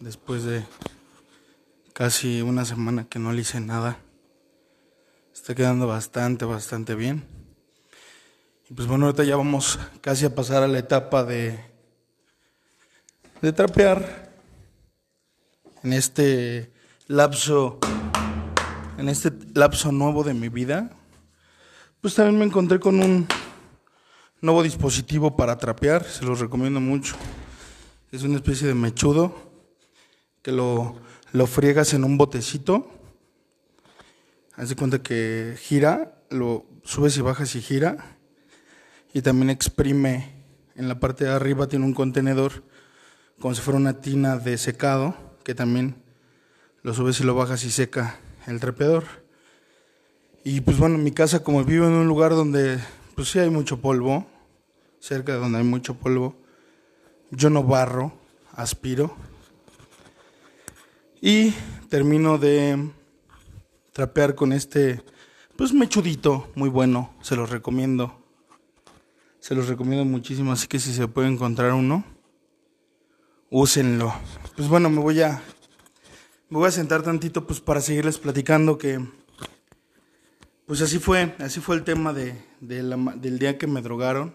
Después 0.00 0.44
de 0.44 0.64
casi 1.92 2.40
una 2.40 2.64
semana 2.64 3.06
que 3.10 3.18
no 3.18 3.30
le 3.30 3.42
hice 3.42 3.60
nada. 3.60 3.98
Está 5.34 5.54
quedando 5.54 5.86
bastante, 5.86 6.46
bastante 6.46 6.94
bien. 6.94 7.26
Y 8.70 8.72
pues 8.72 8.88
bueno, 8.88 9.04
ahorita 9.04 9.22
ya 9.24 9.36
vamos 9.36 9.78
casi 10.00 10.24
a 10.24 10.34
pasar 10.34 10.62
a 10.62 10.66
la 10.66 10.78
etapa 10.78 11.24
de, 11.24 11.60
de 13.42 13.52
trapear. 13.52 14.32
En 15.82 15.92
este 15.92 16.72
lapso, 17.06 17.78
en 18.96 19.10
este 19.10 19.30
lapso 19.52 19.92
nuevo 19.92 20.24
de 20.24 20.32
mi 20.32 20.48
vida 20.48 20.90
pues 22.06 22.14
también 22.14 22.38
me 22.38 22.44
encontré 22.44 22.78
con 22.78 23.00
un 23.00 23.26
nuevo 24.40 24.62
dispositivo 24.62 25.36
para 25.36 25.58
trapear, 25.58 26.04
se 26.04 26.24
los 26.24 26.40
recomiendo 26.40 26.80
mucho. 26.80 27.16
Es 28.12 28.22
una 28.22 28.36
especie 28.36 28.66
de 28.66 28.74
mechudo 28.74 29.34
que 30.42 30.52
lo, 30.52 30.96
lo 31.32 31.46
friegas 31.46 31.94
en 31.94 32.04
un 32.04 32.18
botecito. 32.18 32.90
Haz 34.54 34.74
cuenta 34.74 35.02
que 35.02 35.56
gira, 35.58 36.22
lo 36.30 36.64
subes 36.84 37.16
y 37.16 37.20
bajas 37.20 37.54
y 37.56 37.62
gira. 37.62 38.16
Y 39.12 39.22
también 39.22 39.50
exprime 39.50 40.34
en 40.76 40.88
la 40.88 41.00
parte 41.00 41.24
de 41.24 41.30
arriba, 41.30 41.68
tiene 41.68 41.84
un 41.84 41.94
contenedor 41.94 42.62
como 43.40 43.54
si 43.54 43.60
fuera 43.60 43.78
una 43.78 44.00
tina 44.00 44.38
de 44.38 44.56
secado, 44.56 45.14
que 45.44 45.54
también 45.54 45.96
lo 46.82 46.94
subes 46.94 47.20
y 47.20 47.24
lo 47.24 47.34
bajas 47.34 47.64
y 47.64 47.70
seca 47.70 48.18
el 48.46 48.60
trapeador. 48.60 49.04
Y 50.44 50.60
pues 50.60 50.78
bueno, 50.78 50.96
mi 50.98 51.10
casa 51.10 51.42
como 51.42 51.64
vivo 51.64 51.86
en 51.86 51.92
un 51.92 52.06
lugar 52.06 52.32
donde 52.32 52.78
pues 53.16 53.30
sí 53.30 53.38
hay 53.38 53.50
mucho 53.50 53.80
polvo, 53.80 54.26
cerca 55.00 55.32
de 55.32 55.38
donde 55.38 55.58
hay 55.58 55.64
mucho 55.64 55.94
polvo, 55.94 56.36
yo 57.30 57.48
no 57.50 57.64
barro, 57.64 58.12
aspiro. 58.52 59.16
Y 61.20 61.52
termino 61.88 62.36
de 62.36 62.90
trapear 63.92 64.34
con 64.34 64.52
este 64.52 65.02
pues 65.56 65.72
mechudito 65.72 66.48
muy 66.54 66.68
bueno, 66.68 67.14
se 67.22 67.34
los 67.34 67.48
recomiendo. 67.48 68.22
Se 69.40 69.54
los 69.54 69.68
recomiendo 69.68 70.04
muchísimo, 70.04 70.52
así 70.52 70.66
que 70.66 70.78
si 70.78 70.92
se 70.92 71.08
puede 71.08 71.28
encontrar 71.28 71.72
uno, 71.72 72.04
úsenlo. 73.48 74.12
Pues 74.56 74.68
bueno, 74.68 74.90
me 74.90 75.00
voy 75.00 75.22
a 75.22 75.40
me 76.50 76.58
voy 76.58 76.68
a 76.68 76.72
sentar 76.72 77.02
tantito 77.02 77.46
pues 77.46 77.60
para 77.60 77.80
seguirles 77.80 78.18
platicando 78.18 78.76
que 78.76 79.00
pues 80.66 80.82
así 80.82 80.98
fue, 80.98 81.34
así 81.38 81.60
fue 81.60 81.76
el 81.76 81.84
tema 81.84 82.12
de, 82.12 82.42
del 82.60 83.38
día 83.38 83.56
que 83.56 83.68
me 83.68 83.82
drogaron, 83.82 84.34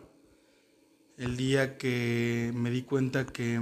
el 1.18 1.36
día 1.36 1.78
que 1.78 2.52
me 2.56 2.72
di 2.72 2.84
cuenta 2.84 3.26
que 3.26 3.60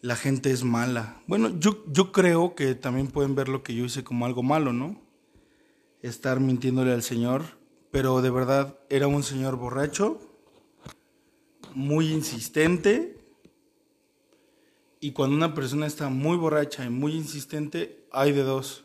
la 0.00 0.16
gente 0.16 0.50
es 0.50 0.64
mala. 0.64 1.22
Bueno, 1.28 1.60
yo, 1.60 1.84
yo 1.86 2.10
creo 2.10 2.56
que 2.56 2.74
también 2.74 3.06
pueden 3.06 3.36
ver 3.36 3.48
lo 3.48 3.62
que 3.62 3.74
yo 3.74 3.84
hice 3.84 4.02
como 4.02 4.26
algo 4.26 4.42
malo, 4.42 4.72
¿no? 4.72 5.00
Estar 6.02 6.40
mintiéndole 6.40 6.92
al 6.92 7.04
Señor, 7.04 7.44
pero 7.92 8.20
de 8.20 8.30
verdad 8.30 8.76
era 8.90 9.06
un 9.06 9.22
señor 9.22 9.56
borracho, 9.56 10.18
muy 11.72 12.12
insistente, 12.12 13.16
y 14.98 15.12
cuando 15.12 15.36
una 15.36 15.54
persona 15.54 15.86
está 15.86 16.08
muy 16.08 16.36
borracha 16.36 16.84
y 16.84 16.90
muy 16.90 17.14
insistente, 17.14 18.06
hay 18.10 18.32
de 18.32 18.42
dos 18.42 18.84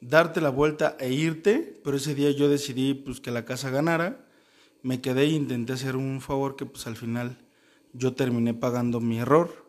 darte 0.00 0.40
la 0.40 0.50
vuelta 0.50 0.96
e 1.00 1.12
irte, 1.12 1.80
pero 1.84 1.96
ese 1.96 2.14
día 2.14 2.30
yo 2.30 2.48
decidí 2.48 2.94
pues 2.94 3.20
que 3.20 3.30
la 3.30 3.44
casa 3.44 3.70
ganara, 3.70 4.26
me 4.82 5.00
quedé 5.00 5.22
e 5.22 5.30
intenté 5.30 5.72
hacer 5.72 5.96
un 5.96 6.20
favor 6.20 6.56
que 6.56 6.66
pues 6.66 6.86
al 6.86 6.96
final 6.96 7.38
yo 7.92 8.14
terminé 8.14 8.54
pagando 8.54 9.00
mi 9.00 9.18
error. 9.18 9.66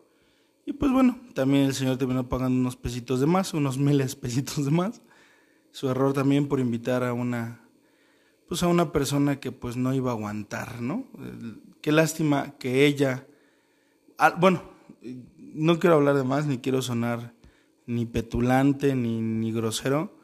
Y 0.66 0.74
pues 0.74 0.92
bueno, 0.92 1.20
también 1.34 1.66
el 1.66 1.74
señor 1.74 1.98
terminó 1.98 2.30
pagando 2.30 2.60
unos 2.60 2.76
pesitos 2.76 3.20
de 3.20 3.26
más, 3.26 3.54
unos 3.54 3.78
miles 3.80 4.16
pesitos 4.16 4.66
de 4.66 4.72
más. 4.72 5.02
Su 5.72 5.90
error 5.90 6.14
también 6.14 6.48
por 6.48 6.60
invitar 6.60 7.04
a 7.04 7.14
una 7.14 7.66
pues 8.48 8.64
a 8.64 8.68
una 8.68 8.92
persona 8.92 9.40
que 9.40 9.52
pues 9.52 9.78
no 9.78 9.94
iba 9.94 10.10
a 10.10 10.16
aguantar, 10.16 10.82
¿no? 10.82 11.06
Qué 11.82 11.92
lástima 11.92 12.56
que 12.58 12.88
ella 12.88 13.28
bueno, 14.40 14.64
no 15.38 15.80
quiero 15.80 15.96
hablar 15.96 16.16
de 16.16 16.24
más 16.24 16.46
ni 16.46 16.58
quiero 16.58 16.82
sonar 16.82 17.34
ni 17.86 18.06
petulante 18.06 18.96
ni, 18.96 19.22
ni 19.22 19.52
grosero, 19.52 20.19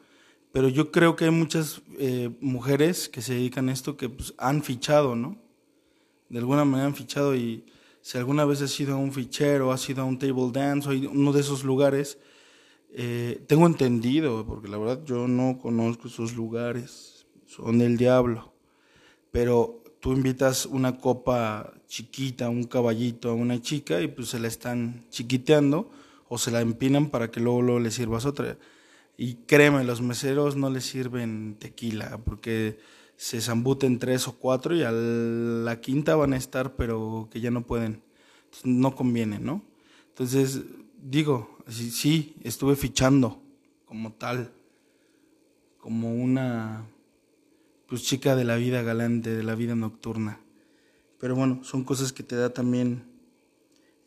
pero 0.52 0.68
yo 0.68 0.90
creo 0.90 1.16
que 1.16 1.26
hay 1.26 1.30
muchas 1.30 1.82
eh, 1.98 2.30
mujeres 2.40 3.08
que 3.08 3.22
se 3.22 3.34
dedican 3.34 3.68
a 3.68 3.72
esto 3.72 3.96
que 3.96 4.08
pues, 4.08 4.34
han 4.38 4.62
fichado, 4.62 5.14
¿no? 5.14 5.36
De 6.28 6.38
alguna 6.38 6.64
manera 6.64 6.88
han 6.88 6.94
fichado 6.94 7.36
y 7.36 7.64
si 8.00 8.18
alguna 8.18 8.44
vez 8.44 8.62
has 8.62 8.70
sido 8.70 8.94
a 8.94 8.98
un 8.98 9.12
fichero, 9.12 9.72
has 9.72 9.80
sido 9.80 10.02
a 10.02 10.04
un 10.04 10.18
table 10.18 10.50
dance 10.52 10.88
o 10.88 10.92
uno 10.92 11.32
de 11.32 11.40
esos 11.40 11.64
lugares, 11.64 12.18
eh, 12.92 13.42
tengo 13.46 13.66
entendido, 13.66 14.46
porque 14.46 14.68
la 14.68 14.78
verdad 14.78 15.04
yo 15.04 15.28
no 15.28 15.58
conozco 15.58 16.08
esos 16.08 16.34
lugares, 16.34 17.26
son 17.46 17.78
del 17.78 17.96
diablo, 17.96 18.52
pero 19.30 19.82
tú 20.00 20.12
invitas 20.12 20.66
una 20.66 20.98
copa 20.98 21.74
chiquita, 21.86 22.48
un 22.48 22.64
caballito 22.64 23.30
a 23.30 23.34
una 23.34 23.60
chica 23.60 24.00
y 24.00 24.08
pues 24.08 24.28
se 24.28 24.38
la 24.38 24.48
están 24.48 25.04
chiquiteando 25.10 25.90
o 26.28 26.38
se 26.38 26.50
la 26.50 26.60
empinan 26.60 27.10
para 27.10 27.30
que 27.30 27.40
luego, 27.40 27.62
luego 27.62 27.80
le 27.80 27.90
sirvas 27.90 28.24
otra 28.24 28.56
Y 29.16 29.36
créeme, 29.46 29.84
los 29.84 30.02
meseros 30.02 30.56
no 30.56 30.68
les 30.70 30.84
sirven 30.84 31.56
tequila 31.58 32.18
porque 32.24 32.78
se 33.16 33.40
zambuten 33.40 33.98
tres 33.98 34.28
o 34.28 34.38
cuatro 34.38 34.76
y 34.76 34.82
a 34.82 34.90
la 34.92 35.80
quinta 35.80 36.16
van 36.16 36.34
a 36.34 36.36
estar, 36.36 36.76
pero 36.76 37.28
que 37.30 37.40
ya 37.40 37.50
no 37.50 37.66
pueden. 37.66 38.02
no 38.64 38.94
conviene, 38.94 39.38
¿no? 39.38 39.62
Entonces, 40.08 40.62
digo, 41.02 41.58
sí, 41.66 41.90
sí, 41.90 42.36
estuve 42.42 42.76
fichando 42.76 43.42
como 43.86 44.12
tal, 44.12 44.52
como 45.78 46.14
una 46.14 46.86
pues 47.86 48.02
chica 48.02 48.34
de 48.34 48.44
la 48.44 48.56
vida 48.56 48.82
galante, 48.82 49.34
de 49.34 49.42
la 49.42 49.54
vida 49.54 49.74
nocturna. 49.74 50.40
Pero 51.18 51.36
bueno, 51.36 51.62
son 51.64 51.84
cosas 51.84 52.12
que 52.12 52.22
te 52.22 52.36
da 52.36 52.52
también 52.52 53.04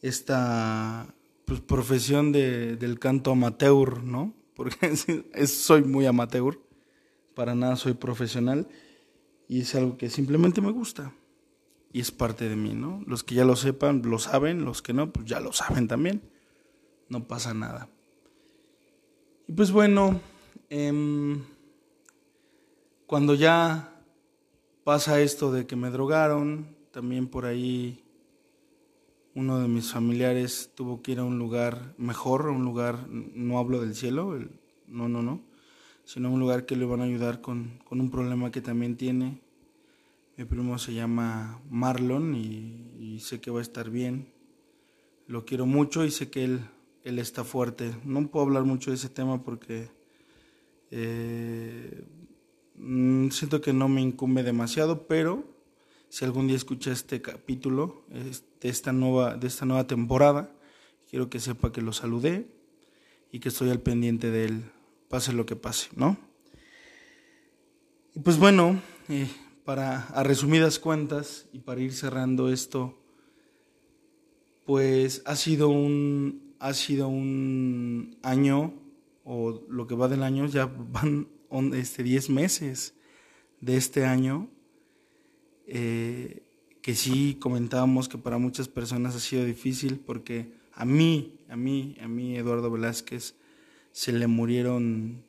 esta 0.01 1.13
pues, 1.45 1.61
profesión 1.61 2.31
de, 2.31 2.75
del 2.75 2.99
canto 2.99 3.31
amateur, 3.31 4.03
¿no? 4.03 4.33
Porque 4.59 4.93
soy 5.47 5.85
muy 5.85 6.05
amateur, 6.05 6.59
para 7.33 7.55
nada 7.55 7.77
soy 7.77 7.93
profesional 7.93 8.67
y 9.47 9.61
es 9.61 9.73
algo 9.73 9.95
que 9.95 10.09
simplemente 10.09 10.59
me 10.59 10.69
gusta 10.69 11.13
y 11.93 12.01
es 12.01 12.11
parte 12.11 12.49
de 12.49 12.57
mí, 12.57 12.73
¿no? 12.73 13.01
Los 13.07 13.23
que 13.23 13.35
ya 13.35 13.45
lo 13.45 13.55
sepan, 13.55 14.01
lo 14.03 14.19
saben, 14.19 14.65
los 14.65 14.81
que 14.81 14.91
no, 14.91 15.13
pues 15.13 15.25
ya 15.27 15.39
lo 15.39 15.53
saben 15.53 15.87
también, 15.87 16.29
no 17.07 17.25
pasa 17.25 17.53
nada. 17.53 17.87
Y 19.47 19.53
pues 19.53 19.71
bueno, 19.71 20.19
em, 20.69 21.41
cuando 23.07 23.35
ya 23.35 24.03
pasa 24.83 25.21
esto 25.21 25.53
de 25.53 25.67
que 25.67 25.77
me 25.77 25.89
drogaron, 25.89 26.75
también 26.91 27.29
por 27.29 27.45
ahí 27.45 28.03
uno 29.39 29.59
de 29.59 29.67
mis 29.67 29.91
familiares 29.91 30.71
tuvo 30.75 31.01
que 31.01 31.13
ir 31.13 31.19
a 31.19 31.23
un 31.23 31.39
lugar 31.39 31.93
mejor, 31.97 32.47
a 32.47 32.51
un 32.51 32.63
lugar, 32.63 33.07
no 33.09 33.57
hablo 33.57 33.81
del 33.81 33.95
cielo, 33.95 34.37
no, 34.87 35.09
no, 35.09 35.21
no, 35.21 35.41
sino 36.03 36.31
un 36.31 36.39
lugar 36.39 36.65
que 36.65 36.75
le 36.75 36.85
van 36.85 37.01
a 37.01 37.05
ayudar 37.05 37.41
con, 37.41 37.79
con 37.85 38.01
un 38.01 38.11
problema 38.11 38.51
que 38.51 38.61
también 38.61 38.97
tiene. 38.97 39.41
Mi 40.37 40.45
primo 40.45 40.77
se 40.77 40.93
llama 40.93 41.61
Marlon 41.69 42.35
y, 42.35 43.19
sé 43.19 43.41
que 43.41 43.51
va 43.51 43.59
a 43.59 43.61
estar 43.61 43.89
bien. 43.89 44.29
Lo 45.27 45.45
quiero 45.45 45.65
mucho 45.65 46.05
y 46.05 46.11
sé 46.11 46.29
que 46.29 46.43
él, 46.45 46.61
él 47.03 47.19
está 47.19 47.43
fuerte. 47.43 47.95
No 48.05 48.25
puedo 48.27 48.45
hablar 48.45 48.63
mucho 48.63 48.91
de 48.91 48.95
ese 48.95 49.09
tema 49.09 49.43
porque 49.43 49.89
eh, 50.91 52.05
Mm, 52.79 53.29
siento 53.31 53.59
que 53.59 53.73
no 53.73 53.89
me 53.89 54.01
incumbe 54.01 54.41
demasiado, 54.41 55.05
pero 55.05 55.43
si 56.09 56.25
algún 56.25 56.47
día 56.47 56.57
escucha 56.57 56.91
este 56.91 57.21
capítulo 57.21 58.03
de 58.09 58.69
esta 58.69 58.91
nueva, 58.91 59.35
de 59.35 59.47
esta 59.47 59.65
nueva 59.65 59.87
temporada, 59.87 60.51
quiero 61.09 61.29
que 61.29 61.39
sepa 61.39 61.71
que 61.71 61.81
lo 61.81 61.93
saludé 61.93 62.47
y 63.31 63.39
que 63.39 63.49
estoy 63.49 63.69
al 63.69 63.79
pendiente 63.79 64.31
de 64.31 64.45
él, 64.45 64.63
pase 65.07 65.33
lo 65.33 65.45
que 65.45 65.55
pase, 65.55 65.89
¿no? 65.95 66.17
Y 68.15 68.19
pues 68.19 68.37
bueno, 68.37 68.81
eh, 69.07 69.27
para 69.65 70.07
a 70.07 70.23
resumidas 70.23 70.79
cuentas 70.79 71.47
y 71.53 71.59
para 71.59 71.81
ir 71.81 71.93
cerrando 71.93 72.49
esto, 72.49 72.97
pues 74.65 75.21
ha 75.25 75.35
sido 75.35 75.69
un 75.69 76.55
ha 76.59 76.73
sido 76.73 77.07
un 77.07 78.17
año 78.21 78.73
o 79.23 79.61
lo 79.69 79.87
que 79.87 79.95
va 79.95 80.07
del 80.07 80.23
año 80.23 80.45
ya 80.47 80.65
van 80.65 81.27
este, 81.73 82.03
10 82.03 82.29
meses 82.29 82.93
de 83.61 83.77
este 83.77 84.05
año, 84.05 84.49
eh, 85.71 86.41
que 86.81 86.95
sí 86.95 87.37
comentábamos 87.39 88.09
que 88.09 88.17
para 88.17 88.39
muchas 88.39 88.67
personas 88.67 89.15
ha 89.15 89.19
sido 89.19 89.45
difícil 89.45 89.99
porque 89.99 90.51
a 90.73 90.83
mí, 90.83 91.39
a 91.47 91.55
mí, 91.55 91.95
a 92.01 92.07
mí, 92.07 92.35
Eduardo 92.35 92.71
Velázquez, 92.71 93.35
se 93.91 94.11
le 94.11 94.27
murieron 94.27 95.23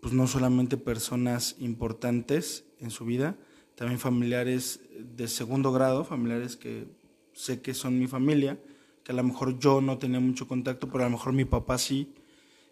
pues 0.00 0.12
no 0.12 0.26
solamente 0.26 0.76
personas 0.76 1.56
importantes 1.60 2.64
en 2.80 2.90
su 2.90 3.04
vida, 3.04 3.36
también 3.76 4.00
familiares 4.00 4.80
de 4.98 5.28
segundo 5.28 5.72
grado, 5.72 6.04
familiares 6.04 6.56
que 6.56 6.86
sé 7.32 7.62
que 7.62 7.72
son 7.74 7.98
mi 7.98 8.06
familia, 8.06 8.58
que 9.04 9.12
a 9.12 9.14
lo 9.14 9.22
mejor 9.22 9.58
yo 9.58 9.80
no 9.80 9.98
tenía 9.98 10.20
mucho 10.20 10.48
contacto, 10.48 10.88
pero 10.90 11.04
a 11.04 11.06
lo 11.06 11.12
mejor 11.12 11.32
mi 11.32 11.44
papá 11.44 11.78
sí. 11.78 12.12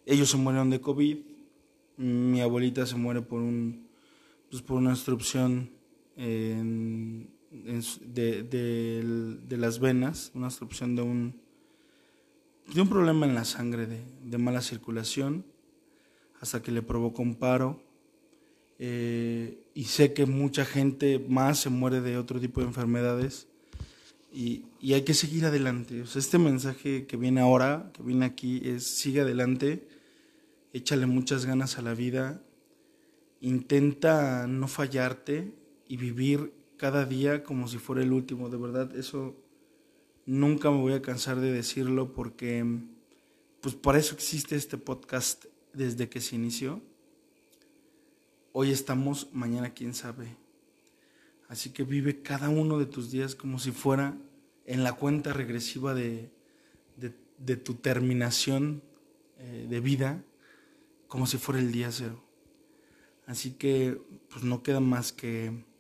Ellos 0.05 0.31
se 0.31 0.37
murieron 0.37 0.71
de 0.71 0.81
COVID, 0.81 1.19
mi 1.97 2.41
abuelita 2.41 2.87
se 2.87 2.97
muere 2.97 3.23
por 3.23 3.41
un 3.41 3.87
pues 4.51 4.61
por 4.61 4.77
una 4.77 4.91
obstrucción 4.91 5.71
de, 6.17 7.27
las 9.51 9.79
venas, 9.79 10.33
una 10.35 10.47
obstrucción 10.49 10.97
de 10.97 11.03
un 11.03 11.41
de 12.73 12.81
un 12.81 12.89
problema 12.89 13.27
en 13.27 13.35
la 13.35 13.45
sangre 13.45 13.87
de, 13.87 14.39
mala 14.39 14.63
circulación 14.63 15.45
hasta 16.41 16.63
que 16.63 16.71
le 16.71 16.81
provocó 16.81 17.21
un 17.23 17.35
paro 17.35 17.83
eh, 18.79 19.59
y 19.75 19.85
sé 19.85 20.13
que 20.13 20.27
mucha 20.27 20.65
gente 20.65 21.19
más 21.29 21.59
se 21.59 21.71
muere 21.71 22.01
de 22.01 22.17
otro 22.17 22.41
tipo 22.41 22.61
de 22.61 22.69
enfermedades 22.69 23.49
y, 24.33 24.65
y 24.81 24.95
hay 24.95 25.03
que 25.03 25.13
seguir 25.13 25.45
adelante. 25.45 26.03
este 26.03 26.39
mensaje 26.39 27.07
que 27.07 27.17
viene 27.17 27.41
ahora, 27.41 27.91
que 27.93 28.03
viene 28.03 28.25
aquí, 28.25 28.63
es 28.65 28.87
sigue 28.87 29.21
adelante 29.23 29.87
échale 30.73 31.07
muchas 31.07 31.45
ganas 31.45 31.79
a 31.79 31.83
la 31.83 31.95
vida, 31.95 32.43
intenta 33.41 34.47
no 34.47 34.69
fallarte 34.69 35.53
y 35.93 35.99
vivir 35.99 36.55
cada 36.79 37.05
día 37.05 37.45
como 37.45 37.69
si 37.69 37.77
fuera 37.77 38.01
el 38.01 38.15
último. 38.15 38.49
De 38.49 38.57
verdad, 38.57 38.97
eso 38.97 39.37
nunca 40.25 40.71
me 40.71 40.79
voy 40.79 40.95
a 40.95 41.03
cansar 41.03 41.39
de 41.39 41.53
decirlo 41.53 42.15
porque 42.15 42.65
pues 43.61 43.75
para 43.75 43.99
eso 43.99 44.15
existe 44.15 44.57
este 44.57 44.79
podcast 44.79 45.45
desde 45.75 46.09
que 46.09 46.23
se 46.23 46.37
inició. 46.37 46.81
Hoy 48.53 48.71
estamos, 48.71 49.29
mañana 49.35 49.75
quién 49.75 49.93
sabe. 49.93 50.35
Así 51.47 51.75
que 51.75 51.85
vive 51.85 52.23
cada 52.23 52.49
uno 52.49 52.79
de 52.79 52.87
tus 52.87 53.11
días 53.11 53.35
como 53.35 53.59
si 53.59 53.71
fuera 53.71 54.17
en 54.65 54.85
la 54.85 54.95
cuenta 54.95 55.35
regresiva 55.35 55.93
de, 55.93 56.31
de, 56.97 57.57
tu 57.59 57.75
terminación 57.75 58.83
eh, 59.37 59.67
de 59.69 59.81
vida 59.81 60.25
como 61.07 61.27
si 61.27 61.37
fuera 61.37 61.61
el 61.61 61.71
día 61.71 61.93
cero. 61.93 62.25
Así 63.27 63.51
que 63.51 64.01
pues 64.31 64.43
no 64.43 64.63
queda 64.63 64.81
más 64.81 65.13
que 65.13 65.71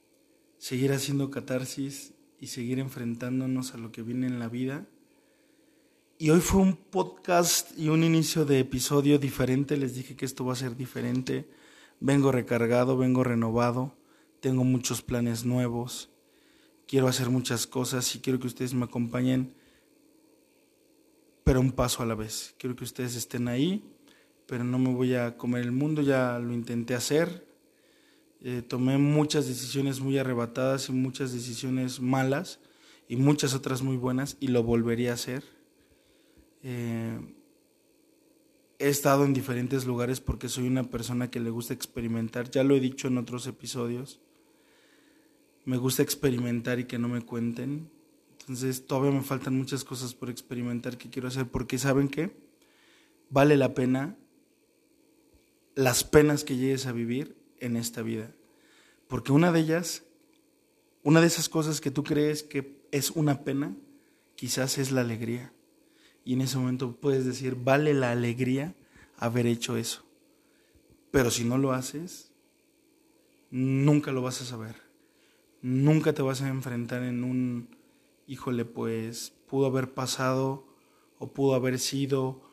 seguir 0.62 0.92
haciendo 0.92 1.28
catarsis 1.28 2.14
y 2.38 2.46
seguir 2.46 2.78
enfrentándonos 2.78 3.74
a 3.74 3.78
lo 3.78 3.90
que 3.90 4.02
viene 4.02 4.28
en 4.28 4.38
la 4.38 4.48
vida. 4.48 4.86
Y 6.18 6.30
hoy 6.30 6.38
fue 6.38 6.60
un 6.60 6.76
podcast 6.76 7.76
y 7.76 7.88
un 7.88 8.04
inicio 8.04 8.44
de 8.44 8.60
episodio 8.60 9.18
diferente. 9.18 9.76
Les 9.76 9.96
dije 9.96 10.14
que 10.14 10.24
esto 10.24 10.44
va 10.44 10.52
a 10.52 10.56
ser 10.56 10.76
diferente. 10.76 11.50
Vengo 11.98 12.30
recargado, 12.30 12.96
vengo 12.96 13.24
renovado. 13.24 13.96
Tengo 14.38 14.62
muchos 14.62 15.02
planes 15.02 15.44
nuevos. 15.44 16.10
Quiero 16.86 17.08
hacer 17.08 17.28
muchas 17.28 17.66
cosas 17.66 18.14
y 18.14 18.20
quiero 18.20 18.38
que 18.38 18.46
ustedes 18.46 18.72
me 18.72 18.84
acompañen, 18.84 19.56
pero 21.42 21.58
un 21.58 21.72
paso 21.72 22.04
a 22.04 22.06
la 22.06 22.14
vez. 22.14 22.54
Quiero 22.56 22.76
que 22.76 22.84
ustedes 22.84 23.16
estén 23.16 23.48
ahí 23.48 23.84
pero 24.46 24.64
no 24.64 24.78
me 24.78 24.92
voy 24.92 25.14
a 25.14 25.38
comer 25.38 25.62
el 25.62 25.72
mundo, 25.72 26.02
ya 26.02 26.38
lo 26.38 26.52
intenté 26.52 26.94
hacer. 26.94 27.51
Eh, 28.44 28.60
tomé 28.60 28.98
muchas 28.98 29.46
decisiones 29.46 30.00
muy 30.00 30.18
arrebatadas 30.18 30.88
y 30.88 30.92
muchas 30.92 31.32
decisiones 31.32 32.00
malas 32.00 32.58
y 33.08 33.14
muchas 33.14 33.54
otras 33.54 33.82
muy 33.82 33.96
buenas 33.96 34.36
y 34.40 34.48
lo 34.48 34.64
volvería 34.64 35.12
a 35.12 35.14
hacer. 35.14 35.44
Eh, 36.64 37.20
he 38.80 38.88
estado 38.88 39.24
en 39.24 39.32
diferentes 39.32 39.86
lugares 39.86 40.20
porque 40.20 40.48
soy 40.48 40.66
una 40.66 40.90
persona 40.90 41.30
que 41.30 41.38
le 41.38 41.50
gusta 41.50 41.72
experimentar, 41.72 42.50
ya 42.50 42.64
lo 42.64 42.74
he 42.74 42.80
dicho 42.80 43.06
en 43.06 43.18
otros 43.18 43.46
episodios. 43.46 44.20
Me 45.64 45.76
gusta 45.76 46.02
experimentar 46.02 46.80
y 46.80 46.84
que 46.84 46.98
no 46.98 47.08
me 47.08 47.20
cuenten. 47.20 47.90
Entonces 48.40 48.88
todavía 48.88 49.12
me 49.12 49.22
faltan 49.22 49.56
muchas 49.56 49.84
cosas 49.84 50.14
por 50.14 50.30
experimentar 50.30 50.98
que 50.98 51.10
quiero 51.10 51.28
hacer 51.28 51.46
porque 51.46 51.78
saben 51.78 52.08
que 52.08 52.36
vale 53.30 53.56
la 53.56 53.72
pena 53.72 54.16
las 55.76 56.02
penas 56.02 56.42
que 56.42 56.56
llegues 56.56 56.86
a 56.86 56.92
vivir 56.92 57.41
en 57.62 57.76
esta 57.76 58.02
vida. 58.02 58.30
Porque 59.08 59.32
una 59.32 59.52
de 59.52 59.60
ellas, 59.60 60.02
una 61.02 61.20
de 61.20 61.26
esas 61.26 61.48
cosas 61.48 61.80
que 61.80 61.90
tú 61.90 62.04
crees 62.04 62.42
que 62.42 62.82
es 62.90 63.10
una 63.10 63.44
pena, 63.44 63.74
quizás 64.34 64.76
es 64.78 64.92
la 64.92 65.00
alegría. 65.00 65.52
Y 66.24 66.34
en 66.34 66.42
ese 66.42 66.58
momento 66.58 66.96
puedes 66.96 67.24
decir, 67.24 67.56
vale 67.56 67.94
la 67.94 68.10
alegría 68.10 68.74
haber 69.16 69.46
hecho 69.46 69.76
eso. 69.76 70.04
Pero 71.10 71.30
si 71.30 71.44
no 71.44 71.58
lo 71.58 71.72
haces, 71.72 72.32
nunca 73.50 74.12
lo 74.12 74.22
vas 74.22 74.40
a 74.42 74.44
saber. 74.44 74.76
Nunca 75.62 76.12
te 76.12 76.22
vas 76.22 76.42
a 76.42 76.48
enfrentar 76.48 77.02
en 77.02 77.24
un, 77.24 77.76
híjole, 78.26 78.64
pues 78.64 79.32
pudo 79.48 79.66
haber 79.66 79.94
pasado 79.94 80.66
o 81.18 81.32
pudo 81.32 81.54
haber 81.54 81.78
sido 81.78 82.52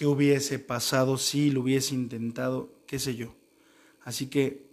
qué 0.00 0.06
hubiese 0.06 0.58
pasado 0.58 1.18
si 1.18 1.50
lo 1.50 1.60
hubiese 1.60 1.94
intentado, 1.94 2.72
qué 2.86 2.98
sé 2.98 3.16
yo. 3.16 3.34
Así 4.02 4.26
que 4.26 4.66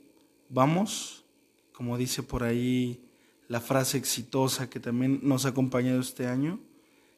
vamos, 0.50 1.26
como 1.74 1.98
dice 1.98 2.24
por 2.24 2.44
ahí 2.44 3.02
la 3.48 3.62
frase 3.62 3.98
exitosa 3.98 4.70
que 4.70 4.80
también 4.80 5.20
nos 5.24 5.46
ha 5.46 5.50
acompañado 5.50 6.00
este 6.00 6.28
año, 6.28 6.60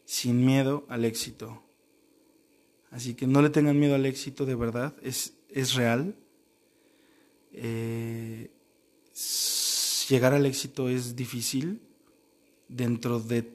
sin 0.05 0.45
miedo 0.45 0.85
al 0.89 1.05
éxito. 1.05 1.61
Así 2.91 3.13
que 3.13 3.27
no 3.27 3.41
le 3.41 3.49
tengan 3.49 3.79
miedo 3.79 3.95
al 3.95 4.05
éxito, 4.05 4.45
de 4.45 4.55
verdad, 4.55 4.95
es, 5.03 5.33
es 5.49 5.75
real. 5.75 6.15
Eh, 7.53 8.49
llegar 10.09 10.33
al 10.33 10.45
éxito 10.45 10.89
es 10.89 11.15
difícil. 11.15 11.81
Dentro 12.67 13.19
de 13.19 13.51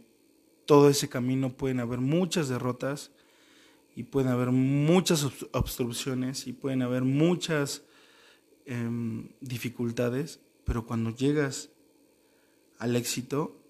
todo 0.66 0.88
ese 0.88 1.08
camino 1.08 1.52
pueden 1.52 1.80
haber 1.80 2.00
muchas 2.00 2.48
derrotas 2.48 3.10
y 3.96 4.04
pueden 4.04 4.30
haber 4.30 4.50
muchas 4.50 5.26
obstrucciones 5.52 6.46
y 6.46 6.52
pueden 6.52 6.82
haber 6.82 7.02
muchas 7.02 7.82
em, 8.66 9.30
dificultades, 9.40 10.40
pero 10.64 10.86
cuando 10.86 11.10
llegas 11.10 11.70
al 12.78 12.96
éxito 12.96 13.60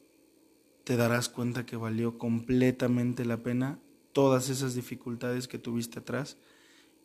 te 0.84 0.96
darás 0.96 1.28
cuenta 1.28 1.66
que 1.66 1.76
valió 1.76 2.18
completamente 2.18 3.24
la 3.24 3.42
pena 3.42 3.78
todas 4.12 4.48
esas 4.48 4.74
dificultades 4.74 5.48
que 5.48 5.58
tuviste 5.58 5.98
atrás 5.98 6.36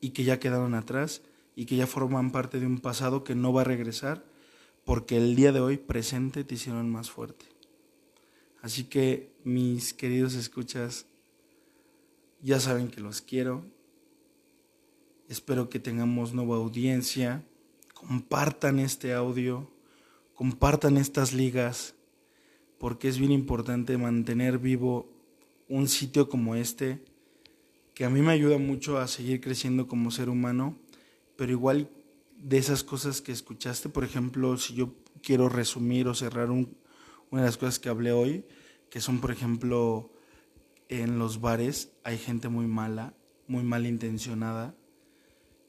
y 0.01 0.11
que 0.11 0.23
ya 0.23 0.39
quedaron 0.39 0.75
atrás 0.75 1.21
y 1.55 1.65
que 1.65 1.75
ya 1.75 1.87
forman 1.87 2.31
parte 2.31 2.59
de 2.59 2.65
un 2.65 2.79
pasado 2.79 3.23
que 3.23 3.35
no 3.35 3.51
va 3.51 3.61
a 3.61 3.65
regresar 3.65 4.25
porque 4.85 5.17
el 5.17 5.35
día 5.35 5.51
de 5.51 5.59
hoy 5.59 5.77
presente 5.77 6.43
te 6.43 6.55
hicieron 6.55 6.89
más 6.89 7.09
fuerte. 7.09 7.45
Así 8.61 8.85
que 8.85 9.31
mis 9.43 9.93
queridos 9.93 10.35
escuchas, 10.35 11.05
ya 12.41 12.59
saben 12.59 12.89
que 12.89 13.01
los 13.01 13.21
quiero. 13.21 13.65
Espero 15.27 15.69
que 15.69 15.79
tengamos 15.79 16.33
nueva 16.33 16.57
audiencia. 16.57 17.43
Compartan 17.99 18.79
este 18.79 19.13
audio, 19.13 19.69
compartan 20.33 20.95
estas 20.95 21.33
ligas, 21.33 21.95
porque 22.77 23.09
es 23.09 23.19
bien 23.19 23.33
importante 23.33 23.97
mantener 23.97 24.57
vivo 24.57 25.11
un 25.67 25.89
sitio 25.89 26.29
como 26.29 26.55
este, 26.55 27.03
que 27.93 28.05
a 28.05 28.09
mí 28.09 28.21
me 28.21 28.31
ayuda 28.31 28.57
mucho 28.57 28.99
a 28.99 29.07
seguir 29.09 29.41
creciendo 29.41 29.89
como 29.89 30.11
ser 30.11 30.29
humano, 30.29 30.77
pero 31.35 31.51
igual 31.51 31.89
de 32.37 32.57
esas 32.57 32.85
cosas 32.85 33.21
que 33.21 33.33
escuchaste, 33.33 33.89
por 33.89 34.05
ejemplo, 34.05 34.57
si 34.57 34.75
yo 34.75 34.93
quiero 35.21 35.49
resumir 35.49 36.07
o 36.07 36.15
cerrar 36.15 36.51
una 36.51 36.69
de 37.31 37.41
las 37.41 37.57
cosas 37.57 37.79
que 37.79 37.89
hablé 37.89 38.13
hoy, 38.13 38.45
que 38.89 39.01
son, 39.01 39.19
por 39.19 39.31
ejemplo, 39.31 40.09
en 40.87 41.19
los 41.19 41.41
bares 41.41 41.91
hay 42.05 42.17
gente 42.17 42.47
muy 42.47 42.65
mala, 42.65 43.13
muy 43.45 43.63
malintencionada, 43.63 44.73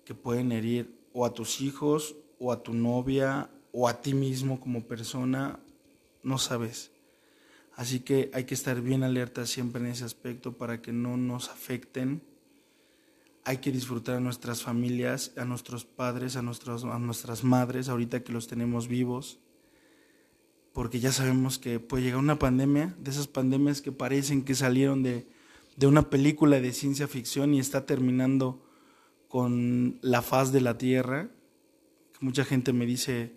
que 0.05 0.15
pueden 0.15 0.53
herir 0.53 0.97
o 1.13 1.27
a 1.27 1.35
tus 1.35 1.61
hijos, 1.61 2.15
o 2.41 2.51
a 2.51 2.65
tu 2.65 2.75
novia, 2.75 3.49
o 3.71 3.87
a 3.87 4.01
ti 4.01 4.13
mismo 4.13 4.59
como 4.59 4.83
persona, 4.83 5.61
no 6.25 6.39
sabes. 6.39 6.91
Así 7.77 8.01
que 8.01 8.33
hay 8.35 8.43
que 8.45 8.55
estar 8.55 8.81
bien 8.81 9.05
alerta 9.05 9.47
siempre 9.47 9.81
en 9.81 9.93
ese 9.93 10.05
aspecto 10.05 10.55
para 10.55 10.83
que 10.83 10.93
no 10.93 11.17
nos 11.17 11.49
afecten. 11.49 12.23
Hay 13.45 13.59
que 13.59 13.71
disfrutar 13.71 14.17
a 14.17 14.21
nuestras 14.21 14.63
familias, 14.63 15.31
a 15.37 15.45
nuestros 15.45 15.85
padres, 15.85 16.35
a, 16.35 16.43
nuestros, 16.43 16.83
a 16.85 16.99
nuestras 16.99 17.45
madres, 17.45 17.89
ahorita 17.89 18.25
que 18.25 18.33
los 18.33 18.49
tenemos 18.49 18.89
vivos 18.89 19.39
porque 20.73 21.01
ya 21.01 21.13
sabemos 21.13 21.59
que 21.59 21.81
puede 21.81 22.05
llegar 22.05 22.21
una 22.21 22.39
pandemia, 22.39 22.95
de 22.99 23.11
esas 23.11 23.27
pandemias 23.27 23.83
que 23.83 23.93
parecen 23.93 24.45
que 24.45 24.55
salieron 24.55 25.03
de, 25.03 25.27
una 25.83 26.11
película 26.11 26.61
de 26.61 26.73
ciencia 26.73 27.09
ficción 27.09 27.55
y 27.55 27.61
está 27.61 27.87
terminando 27.87 28.63
con 29.29 29.99
la 30.03 30.23
faz 30.23 30.53
de 30.53 30.61
la 30.61 30.79
Tierra. 30.79 31.31
Mucha 32.21 32.45
gente 32.45 32.73
me 32.73 32.87
dice, 32.87 33.33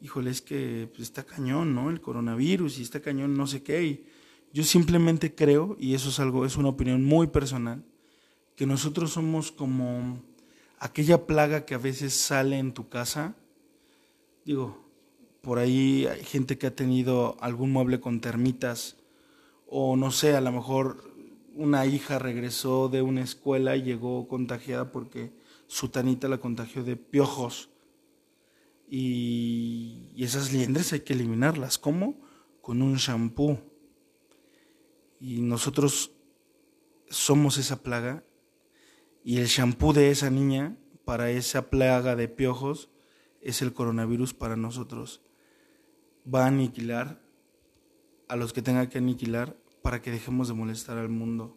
híjole, 0.00 0.30
es 0.30 0.40
que 0.40 0.88
pues, 0.90 1.02
está 1.02 1.24
cañón, 1.24 1.74
¿no? 1.74 1.90
El 1.90 2.00
coronavirus 2.00 2.78
y 2.78 2.82
está 2.82 3.00
cañón 3.00 3.34
no 3.34 3.46
sé 3.46 3.62
qué. 3.62 3.84
Y 3.84 4.06
yo 4.52 4.64
simplemente 4.64 5.34
creo, 5.34 5.76
y 5.78 5.94
eso 5.94 6.08
es 6.08 6.18
algo, 6.18 6.44
es 6.44 6.56
una 6.56 6.68
opinión 6.70 7.04
muy 7.04 7.28
personal, 7.28 7.84
que 8.56 8.66
nosotros 8.66 9.12
somos 9.12 9.52
como 9.52 10.22
aquella 10.78 11.26
plaga 11.26 11.64
que 11.64 11.74
a 11.74 11.78
veces 11.78 12.14
sale 12.14 12.58
en 12.58 12.72
tu 12.72 12.88
casa. 12.88 13.34
Digo, 14.44 14.90
por 15.42 15.58
ahí 15.58 16.06
hay 16.06 16.24
gente 16.24 16.58
que 16.58 16.66
ha 16.66 16.74
tenido 16.74 17.36
algún 17.40 17.72
mueble 17.72 18.00
con 18.00 18.20
termitas 18.20 18.96
o 19.72 19.96
no 19.96 20.10
sé, 20.10 20.34
a 20.34 20.40
lo 20.40 20.50
mejor 20.50 21.10
una 21.54 21.86
hija 21.86 22.18
regresó 22.18 22.88
de 22.88 23.02
una 23.02 23.22
escuela 23.22 23.76
y 23.76 23.82
llegó 23.82 24.26
contagiada 24.26 24.90
porque 24.90 25.30
su 25.68 25.88
tanita 25.88 26.26
la 26.26 26.38
contagió 26.38 26.82
de 26.82 26.96
piojos. 26.96 27.70
Y, 28.90 30.12
esas 30.18 30.52
liendres 30.52 30.92
hay 30.92 31.00
que 31.00 31.14
eliminarlas. 31.14 31.78
¿Cómo? 31.78 32.20
Con 32.60 32.82
un 32.82 32.96
shampoo. 32.96 33.58
Y 35.18 35.40
nosotros 35.40 36.12
somos 37.08 37.56
esa 37.56 37.82
plaga. 37.82 38.24
Y 39.24 39.38
el 39.38 39.46
shampoo 39.46 39.92
de 39.92 40.10
esa 40.10 40.28
niña 40.28 40.76
para 41.04 41.30
esa 41.30 41.70
plaga 41.70 42.16
de 42.16 42.28
piojos 42.28 42.90
es 43.40 43.62
el 43.62 43.72
coronavirus 43.72 44.34
para 44.34 44.56
nosotros 44.56 45.22
va 46.32 46.44
a 46.44 46.48
aniquilar 46.48 47.20
a 48.28 48.36
los 48.36 48.52
que 48.52 48.62
tenga 48.62 48.88
que 48.88 48.98
aniquilar 48.98 49.56
para 49.82 50.02
que 50.02 50.10
dejemos 50.10 50.48
de 50.48 50.54
molestar 50.54 50.98
al 50.98 51.08
mundo. 51.08 51.56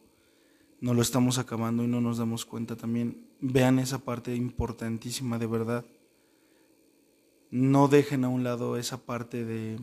No 0.79 0.93
lo 0.93 1.01
estamos 1.01 1.37
acabando 1.37 1.83
y 1.83 1.87
no 1.87 2.01
nos 2.01 2.17
damos 2.17 2.45
cuenta 2.45 2.75
también. 2.75 3.27
Vean 3.39 3.79
esa 3.79 3.99
parte 3.99 4.35
importantísima 4.35 5.37
de 5.37 5.47
verdad. 5.47 5.85
No 7.53 7.87
dejen 7.87 8.23
a 8.23 8.29
un 8.29 8.43
lado 8.43 8.77
esa 8.77 9.05
parte 9.05 9.45
de, 9.45 9.77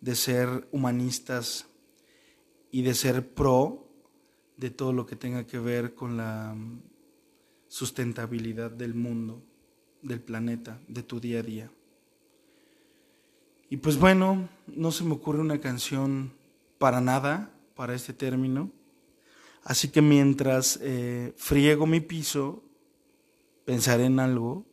de 0.00 0.14
ser 0.14 0.66
humanistas 0.72 1.66
y 2.70 2.80
de 2.80 2.94
ser 2.94 3.34
pro 3.34 3.86
de 4.56 4.70
todo 4.70 4.94
lo 4.94 5.04
que 5.04 5.14
tenga 5.14 5.46
que 5.46 5.58
ver 5.58 5.94
con 5.94 6.16
la 6.16 6.56
sustentabilidad 7.68 8.70
del 8.70 8.94
mundo, 8.94 9.42
del 10.00 10.22
planeta, 10.22 10.80
de 10.88 11.02
tu 11.02 11.20
día 11.20 11.40
a 11.40 11.42
día. 11.42 11.70
Y 13.68 13.76
pues 13.76 13.98
bueno, 13.98 14.48
no 14.66 14.90
se 14.90 15.04
me 15.04 15.12
ocurre 15.12 15.40
una 15.40 15.60
canción 15.60 16.32
para 16.78 17.02
nada, 17.02 17.50
para 17.74 17.94
este 17.94 18.14
término. 18.14 18.70
Así 19.64 19.88
que 19.88 20.00
mientras 20.00 20.78
eh, 20.80 21.34
friego 21.36 21.86
mi 21.86 22.00
piso, 22.00 22.62
pensaré 23.66 24.06
en 24.06 24.18
algo. 24.18 24.64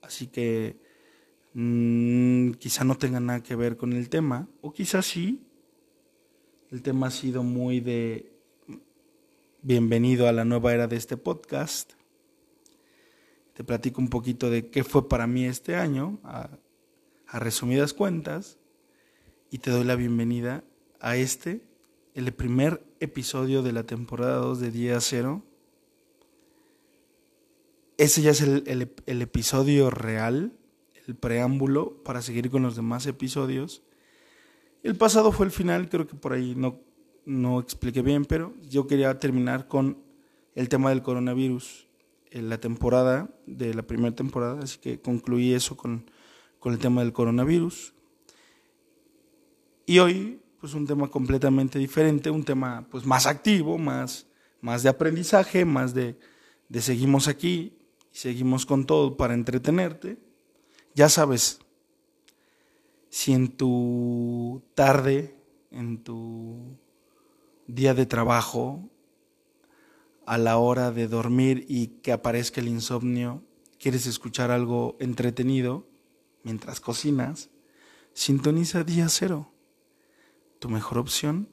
Así 0.00 0.28
que 0.28 0.87
mm, 1.54 2.52
quizá 2.52 2.84
no 2.84 2.96
tenga 2.96 3.20
nada 3.20 3.42
que 3.42 3.56
ver 3.56 3.76
con 3.76 3.92
el 3.92 4.08
tema, 4.08 4.48
o 4.60 4.72
quizá 4.72 5.02
sí. 5.02 5.44
El 6.70 6.82
tema 6.82 7.06
ha 7.06 7.10
sido 7.10 7.42
muy 7.42 7.80
de 7.80 8.32
bienvenido 9.62 10.28
a 10.28 10.32
la 10.32 10.44
nueva 10.44 10.74
era 10.74 10.86
de 10.86 10.96
este 10.96 11.16
podcast. 11.16 11.92
Te 13.54 13.64
platico 13.64 14.00
un 14.00 14.08
poquito 14.08 14.50
de 14.50 14.68
qué 14.70 14.84
fue 14.84 15.08
para 15.08 15.26
mí 15.26 15.44
este 15.44 15.76
año, 15.76 16.20
a 16.22 17.38
resumidas 17.38 17.92
cuentas 17.92 18.58
y 19.50 19.58
te 19.58 19.70
doy 19.70 19.84
la 19.84 19.96
bienvenida 19.96 20.64
a 21.00 21.16
este, 21.16 21.62
el 22.14 22.32
primer 22.32 22.84
episodio 23.00 23.62
de 23.62 23.72
la 23.72 23.84
temporada 23.84 24.36
2 24.36 24.60
de 24.60 24.70
Día 24.70 25.00
Cero. 25.00 25.44
Ese 27.96 28.22
ya 28.22 28.30
es 28.32 28.40
el, 28.40 28.92
el, 29.06 29.22
episodio 29.22 29.90
real, 29.90 30.52
el 31.08 31.16
preámbulo 31.16 32.02
para 32.04 32.22
seguir 32.22 32.50
con 32.50 32.62
los 32.62 32.76
demás 32.76 33.06
episodios. 33.06 33.82
El 34.84 34.94
pasado 34.94 35.32
fue 35.32 35.46
el 35.46 35.52
final, 35.52 35.88
creo 35.88 36.06
que 36.06 36.14
por 36.14 36.32
ahí 36.32 36.54
no, 36.56 36.78
no 37.24 37.58
expliqué 37.58 38.02
bien, 38.02 38.24
pero 38.24 38.54
yo 38.68 38.86
quería 38.86 39.18
terminar 39.18 39.66
con 39.66 39.98
el 40.54 40.68
tema 40.68 40.90
del 40.90 41.02
coronavirus 41.02 41.88
en 42.30 42.48
la 42.48 42.60
temporada, 42.60 43.28
de 43.46 43.74
la 43.74 43.82
primera 43.82 44.14
temporada, 44.14 44.60
así 44.62 44.78
que 44.78 45.00
concluí 45.00 45.52
eso 45.52 45.76
con 45.76 46.04
con 46.58 46.72
el 46.72 46.78
tema 46.78 47.02
del 47.02 47.12
coronavirus. 47.12 47.94
Y 49.86 49.98
hoy, 50.00 50.40
pues 50.60 50.74
un 50.74 50.86
tema 50.86 51.08
completamente 51.08 51.78
diferente, 51.78 52.30
un 52.30 52.44
tema 52.44 52.86
pues 52.90 53.06
más 53.06 53.26
activo, 53.26 53.78
más, 53.78 54.26
más 54.60 54.82
de 54.82 54.88
aprendizaje, 54.88 55.64
más 55.64 55.94
de, 55.94 56.18
de 56.68 56.80
seguimos 56.80 57.28
aquí 57.28 57.74
seguimos 58.10 58.66
con 58.66 58.84
todo 58.84 59.16
para 59.16 59.34
entretenerte. 59.34 60.18
Ya 60.98 61.08
sabes, 61.08 61.60
si 63.08 63.32
en 63.32 63.56
tu 63.56 64.64
tarde, 64.74 65.40
en 65.70 66.02
tu 66.02 66.76
día 67.68 67.94
de 67.94 68.04
trabajo, 68.04 68.90
a 70.26 70.38
la 70.38 70.58
hora 70.58 70.90
de 70.90 71.06
dormir 71.06 71.64
y 71.68 71.86
que 72.02 72.10
aparezca 72.10 72.60
el 72.60 72.66
insomnio, 72.66 73.44
quieres 73.78 74.08
escuchar 74.08 74.50
algo 74.50 74.96
entretenido, 74.98 75.86
mientras 76.42 76.80
cocinas, 76.80 77.48
sintoniza 78.12 78.82
día 78.82 79.08
cero, 79.08 79.52
tu 80.58 80.68
mejor 80.68 80.98
opción 80.98 81.48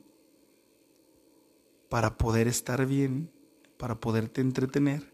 para 1.88 2.18
poder 2.18 2.48
estar 2.48 2.84
bien, 2.88 3.32
para 3.78 4.00
poderte 4.00 4.42
entretener 4.42 5.14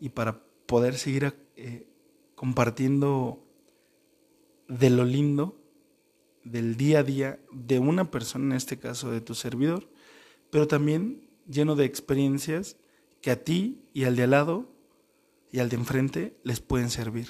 y 0.00 0.08
para 0.08 0.46
poder 0.64 0.96
seguir 0.96 1.36
eh, 1.56 1.86
compartiendo 2.34 3.45
de 4.68 4.90
lo 4.90 5.04
lindo 5.04 5.60
del 6.44 6.76
día 6.76 7.00
a 7.00 7.02
día 7.02 7.40
de 7.52 7.78
una 7.78 8.10
persona, 8.10 8.46
en 8.46 8.52
este 8.52 8.78
caso 8.78 9.10
de 9.10 9.20
tu 9.20 9.34
servidor, 9.34 9.88
pero 10.50 10.68
también 10.68 11.28
lleno 11.48 11.74
de 11.74 11.84
experiencias 11.84 12.76
que 13.20 13.30
a 13.30 13.42
ti 13.42 13.82
y 13.92 14.04
al 14.04 14.16
de 14.16 14.24
al 14.24 14.30
lado 14.30 14.72
y 15.50 15.58
al 15.58 15.68
de 15.68 15.76
enfrente 15.76 16.36
les 16.44 16.60
pueden 16.60 16.90
servir. 16.90 17.28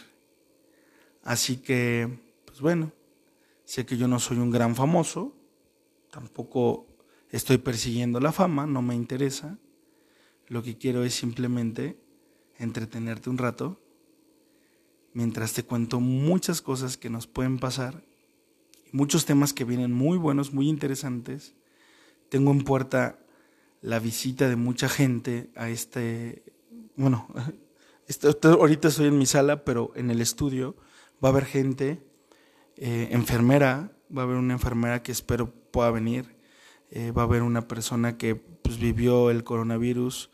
Así 1.22 1.56
que, 1.56 2.18
pues 2.44 2.60
bueno, 2.60 2.92
sé 3.64 3.86
que 3.86 3.96
yo 3.96 4.06
no 4.06 4.20
soy 4.20 4.38
un 4.38 4.50
gran 4.50 4.76
famoso, 4.76 5.34
tampoco 6.10 6.86
estoy 7.30 7.58
persiguiendo 7.58 8.20
la 8.20 8.32
fama, 8.32 8.66
no 8.66 8.82
me 8.82 8.94
interesa. 8.94 9.58
Lo 10.48 10.62
que 10.62 10.78
quiero 10.78 11.04
es 11.04 11.14
simplemente 11.14 11.98
entretenerte 12.58 13.30
un 13.30 13.38
rato 13.38 13.80
mientras 15.16 15.54
te 15.54 15.62
cuento 15.62 15.98
muchas 15.98 16.60
cosas 16.60 16.98
que 16.98 17.08
nos 17.08 17.26
pueden 17.26 17.58
pasar, 17.58 18.02
muchos 18.92 19.24
temas 19.24 19.54
que 19.54 19.64
vienen 19.64 19.90
muy 19.90 20.18
buenos, 20.18 20.52
muy 20.52 20.68
interesantes. 20.68 21.54
Tengo 22.28 22.50
en 22.50 22.64
puerta 22.64 23.18
la 23.80 23.98
visita 23.98 24.46
de 24.46 24.56
mucha 24.56 24.90
gente 24.90 25.48
a 25.56 25.70
este, 25.70 26.42
bueno, 26.96 27.28
ahorita 28.42 28.88
estoy 28.88 29.06
en 29.06 29.16
mi 29.16 29.24
sala, 29.24 29.64
pero 29.64 29.90
en 29.96 30.10
el 30.10 30.20
estudio 30.20 30.76
va 31.24 31.30
a 31.30 31.32
haber 31.32 31.46
gente, 31.46 32.02
eh, 32.76 33.08
enfermera, 33.10 33.96
va 34.14 34.20
a 34.20 34.24
haber 34.26 34.36
una 34.36 34.52
enfermera 34.52 35.02
que 35.02 35.12
espero 35.12 35.50
pueda 35.70 35.90
venir, 35.90 36.36
eh, 36.90 37.10
va 37.12 37.22
a 37.22 37.24
haber 37.24 37.40
una 37.40 37.66
persona 37.66 38.18
que 38.18 38.34
pues, 38.34 38.78
vivió 38.78 39.30
el 39.30 39.44
coronavirus 39.44 40.28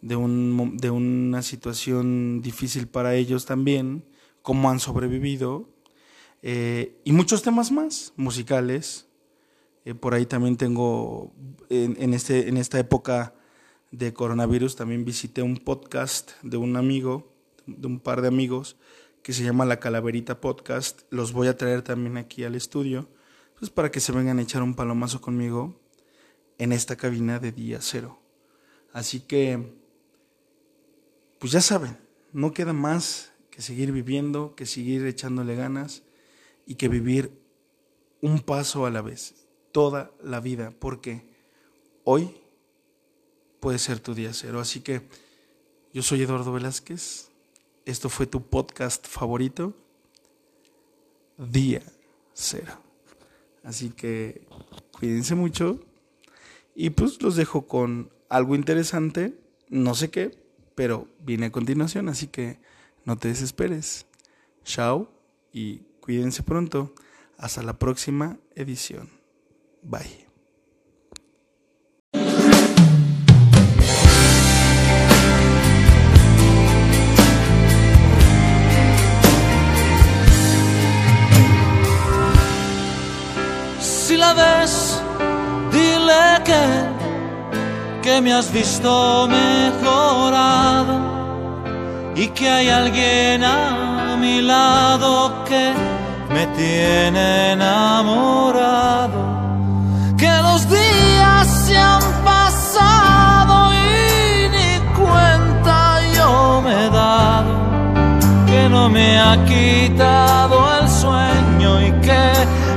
de, 0.00 0.14
un, 0.14 0.76
de 0.76 0.90
una 0.90 1.42
situación 1.42 2.40
difícil 2.40 2.86
para 2.86 3.16
ellos 3.16 3.44
también, 3.44 4.04
cómo 4.48 4.70
han 4.70 4.80
sobrevivido, 4.80 5.68
eh, 6.40 6.98
y 7.04 7.12
muchos 7.12 7.42
temas 7.42 7.70
más, 7.70 8.14
musicales. 8.16 9.06
Eh, 9.84 9.92
por 9.92 10.14
ahí 10.14 10.24
también 10.24 10.56
tengo, 10.56 11.34
en, 11.68 12.14
este, 12.14 12.48
en 12.48 12.56
esta 12.56 12.78
época 12.78 13.34
de 13.90 14.14
coronavirus, 14.14 14.74
también 14.74 15.04
visité 15.04 15.42
un 15.42 15.58
podcast 15.58 16.30
de 16.40 16.56
un 16.56 16.78
amigo, 16.78 17.30
de 17.66 17.88
un 17.88 18.00
par 18.00 18.22
de 18.22 18.28
amigos, 18.28 18.78
que 19.22 19.34
se 19.34 19.44
llama 19.44 19.66
La 19.66 19.80
Calaverita 19.80 20.40
Podcast. 20.40 21.02
Los 21.10 21.34
voy 21.34 21.48
a 21.48 21.58
traer 21.58 21.82
también 21.82 22.16
aquí 22.16 22.44
al 22.44 22.54
estudio, 22.54 23.06
pues 23.58 23.70
para 23.70 23.90
que 23.90 24.00
se 24.00 24.12
vengan 24.12 24.38
a 24.38 24.42
echar 24.42 24.62
un 24.62 24.74
palomazo 24.74 25.20
conmigo 25.20 25.78
en 26.56 26.72
esta 26.72 26.96
cabina 26.96 27.38
de 27.38 27.52
día 27.52 27.80
cero. 27.82 28.18
Así 28.94 29.20
que, 29.20 29.74
pues 31.38 31.52
ya 31.52 31.60
saben, 31.60 31.98
no 32.32 32.54
queda 32.54 32.72
más 32.72 33.34
que 33.58 33.62
seguir 33.62 33.90
viviendo, 33.90 34.54
que 34.54 34.66
seguir 34.66 35.04
echándole 35.04 35.56
ganas 35.56 36.04
y 36.64 36.76
que 36.76 36.86
vivir 36.86 37.32
un 38.20 38.38
paso 38.38 38.86
a 38.86 38.90
la 38.92 39.02
vez, 39.02 39.34
toda 39.72 40.12
la 40.22 40.38
vida, 40.38 40.72
porque 40.78 41.26
hoy 42.04 42.36
puede 43.58 43.80
ser 43.80 43.98
tu 43.98 44.14
día 44.14 44.32
cero. 44.32 44.60
Así 44.60 44.78
que 44.78 45.08
yo 45.92 46.04
soy 46.04 46.22
Eduardo 46.22 46.52
Velázquez, 46.52 47.32
esto 47.84 48.08
fue 48.08 48.28
tu 48.28 48.44
podcast 48.48 49.08
favorito, 49.08 49.74
Día 51.36 51.82
Cero. 52.34 52.80
Así 53.64 53.90
que 53.90 54.46
cuídense 54.92 55.34
mucho 55.34 55.80
y 56.76 56.90
pues 56.90 57.20
los 57.22 57.34
dejo 57.34 57.66
con 57.66 58.12
algo 58.28 58.54
interesante, 58.54 59.36
no 59.68 59.96
sé 59.96 60.10
qué, 60.10 60.38
pero 60.76 61.08
viene 61.18 61.46
a 61.46 61.50
continuación, 61.50 62.08
así 62.08 62.28
que 62.28 62.60
no 63.08 63.16
te 63.16 63.28
desesperes. 63.28 64.06
Chao 64.64 65.10
y 65.50 65.78
cuídense 66.02 66.42
pronto. 66.42 66.92
Hasta 67.38 67.62
la 67.62 67.78
próxima 67.78 68.36
edición. 68.54 69.08
Bye. 69.82 70.26
Si 83.80 84.18
la 84.18 84.34
ves, 84.34 85.00
dile 85.72 86.42
que, 86.44 88.02
que 88.02 88.20
me 88.20 88.34
has 88.34 88.52
visto 88.52 89.26
mejorado 89.28 91.17
y 92.18 92.26
que 92.30 92.50
hay 92.50 92.68
alguien 92.68 93.44
a 93.44 94.16
mi 94.18 94.42
lado 94.42 95.44
que 95.44 95.72
me 96.34 96.46
tiene 96.48 97.52
enamorado. 97.52 99.20
Que 100.16 100.32
los 100.42 100.68
días 100.68 101.46
se 101.64 101.78
han 101.78 102.02
pasado 102.24 103.72
y 103.72 104.48
ni 104.48 104.70
cuenta 105.00 106.00
yo 106.16 106.60
me 106.60 106.86
he 106.86 106.90
dado. 106.90 107.54
Que 108.46 108.68
no 108.68 108.88
me 108.88 109.20
ha 109.20 109.36
quitado 109.44 110.56
el 110.80 110.88
sueño 110.88 111.70
y 111.86 111.92
que 112.00 112.32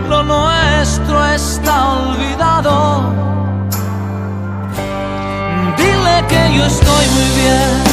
lo 0.07 0.21
nuestro 0.21 1.25
está 1.33 1.93
olvidado. 1.93 3.11
Dile 5.77 6.25
que 6.29 6.57
yo 6.57 6.63
estoy 6.63 7.05
muy 7.15 7.29
bien 7.41 7.91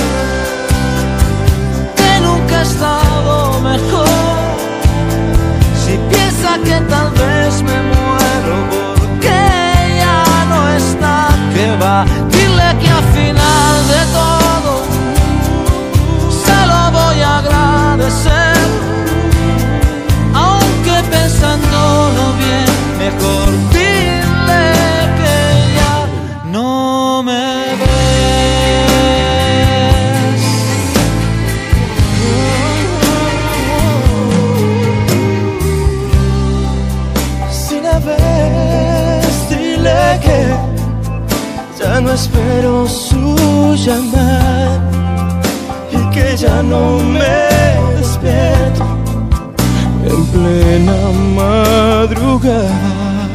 nunca 2.48 2.60
he 2.60 2.62
estado 2.62 3.60
mejor. 3.60 4.06
Si 5.84 5.98
piensa 6.10 6.58
que 6.64 6.80
tal 6.88 7.10
vez 7.10 7.62
me 7.62 7.82
muero 7.82 8.56
porque 8.98 9.98
ya 9.98 10.44
no 10.48 10.68
está, 10.68 11.28
que 11.52 11.76
va, 11.82 12.04
dile 12.30 12.76
que 12.80 12.88
al 12.88 13.04
final 13.14 13.88
de 13.88 14.02
todo 14.18 14.72
se 16.30 16.66
lo 16.66 16.90
voy 16.90 17.20
a 17.20 17.38
agradecer. 17.38 18.37
Su 43.78 43.90
llamada 43.90 44.80
y 45.90 46.10
que 46.14 46.36
ya 46.36 46.62
no 46.62 46.98
me 46.98 47.96
despierto 47.96 48.84
en 50.04 50.26
plena 50.26 50.96
madrugada 51.36 53.28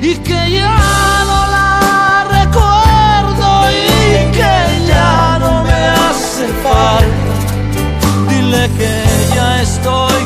y 0.00 0.14
que 0.16 0.50
ya 0.50 1.24
no 1.30 1.40
la 1.56 2.24
recuerdo 2.38 3.70
y 3.70 4.32
que 4.32 4.86
ya 4.88 5.38
no 5.40 5.64
me 5.64 5.80
hace 6.02 6.46
falta. 6.62 7.32
Dile 8.28 8.68
que 8.78 8.94
ya 9.34 9.62
estoy 9.62 10.22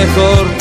mejor 0.00 0.59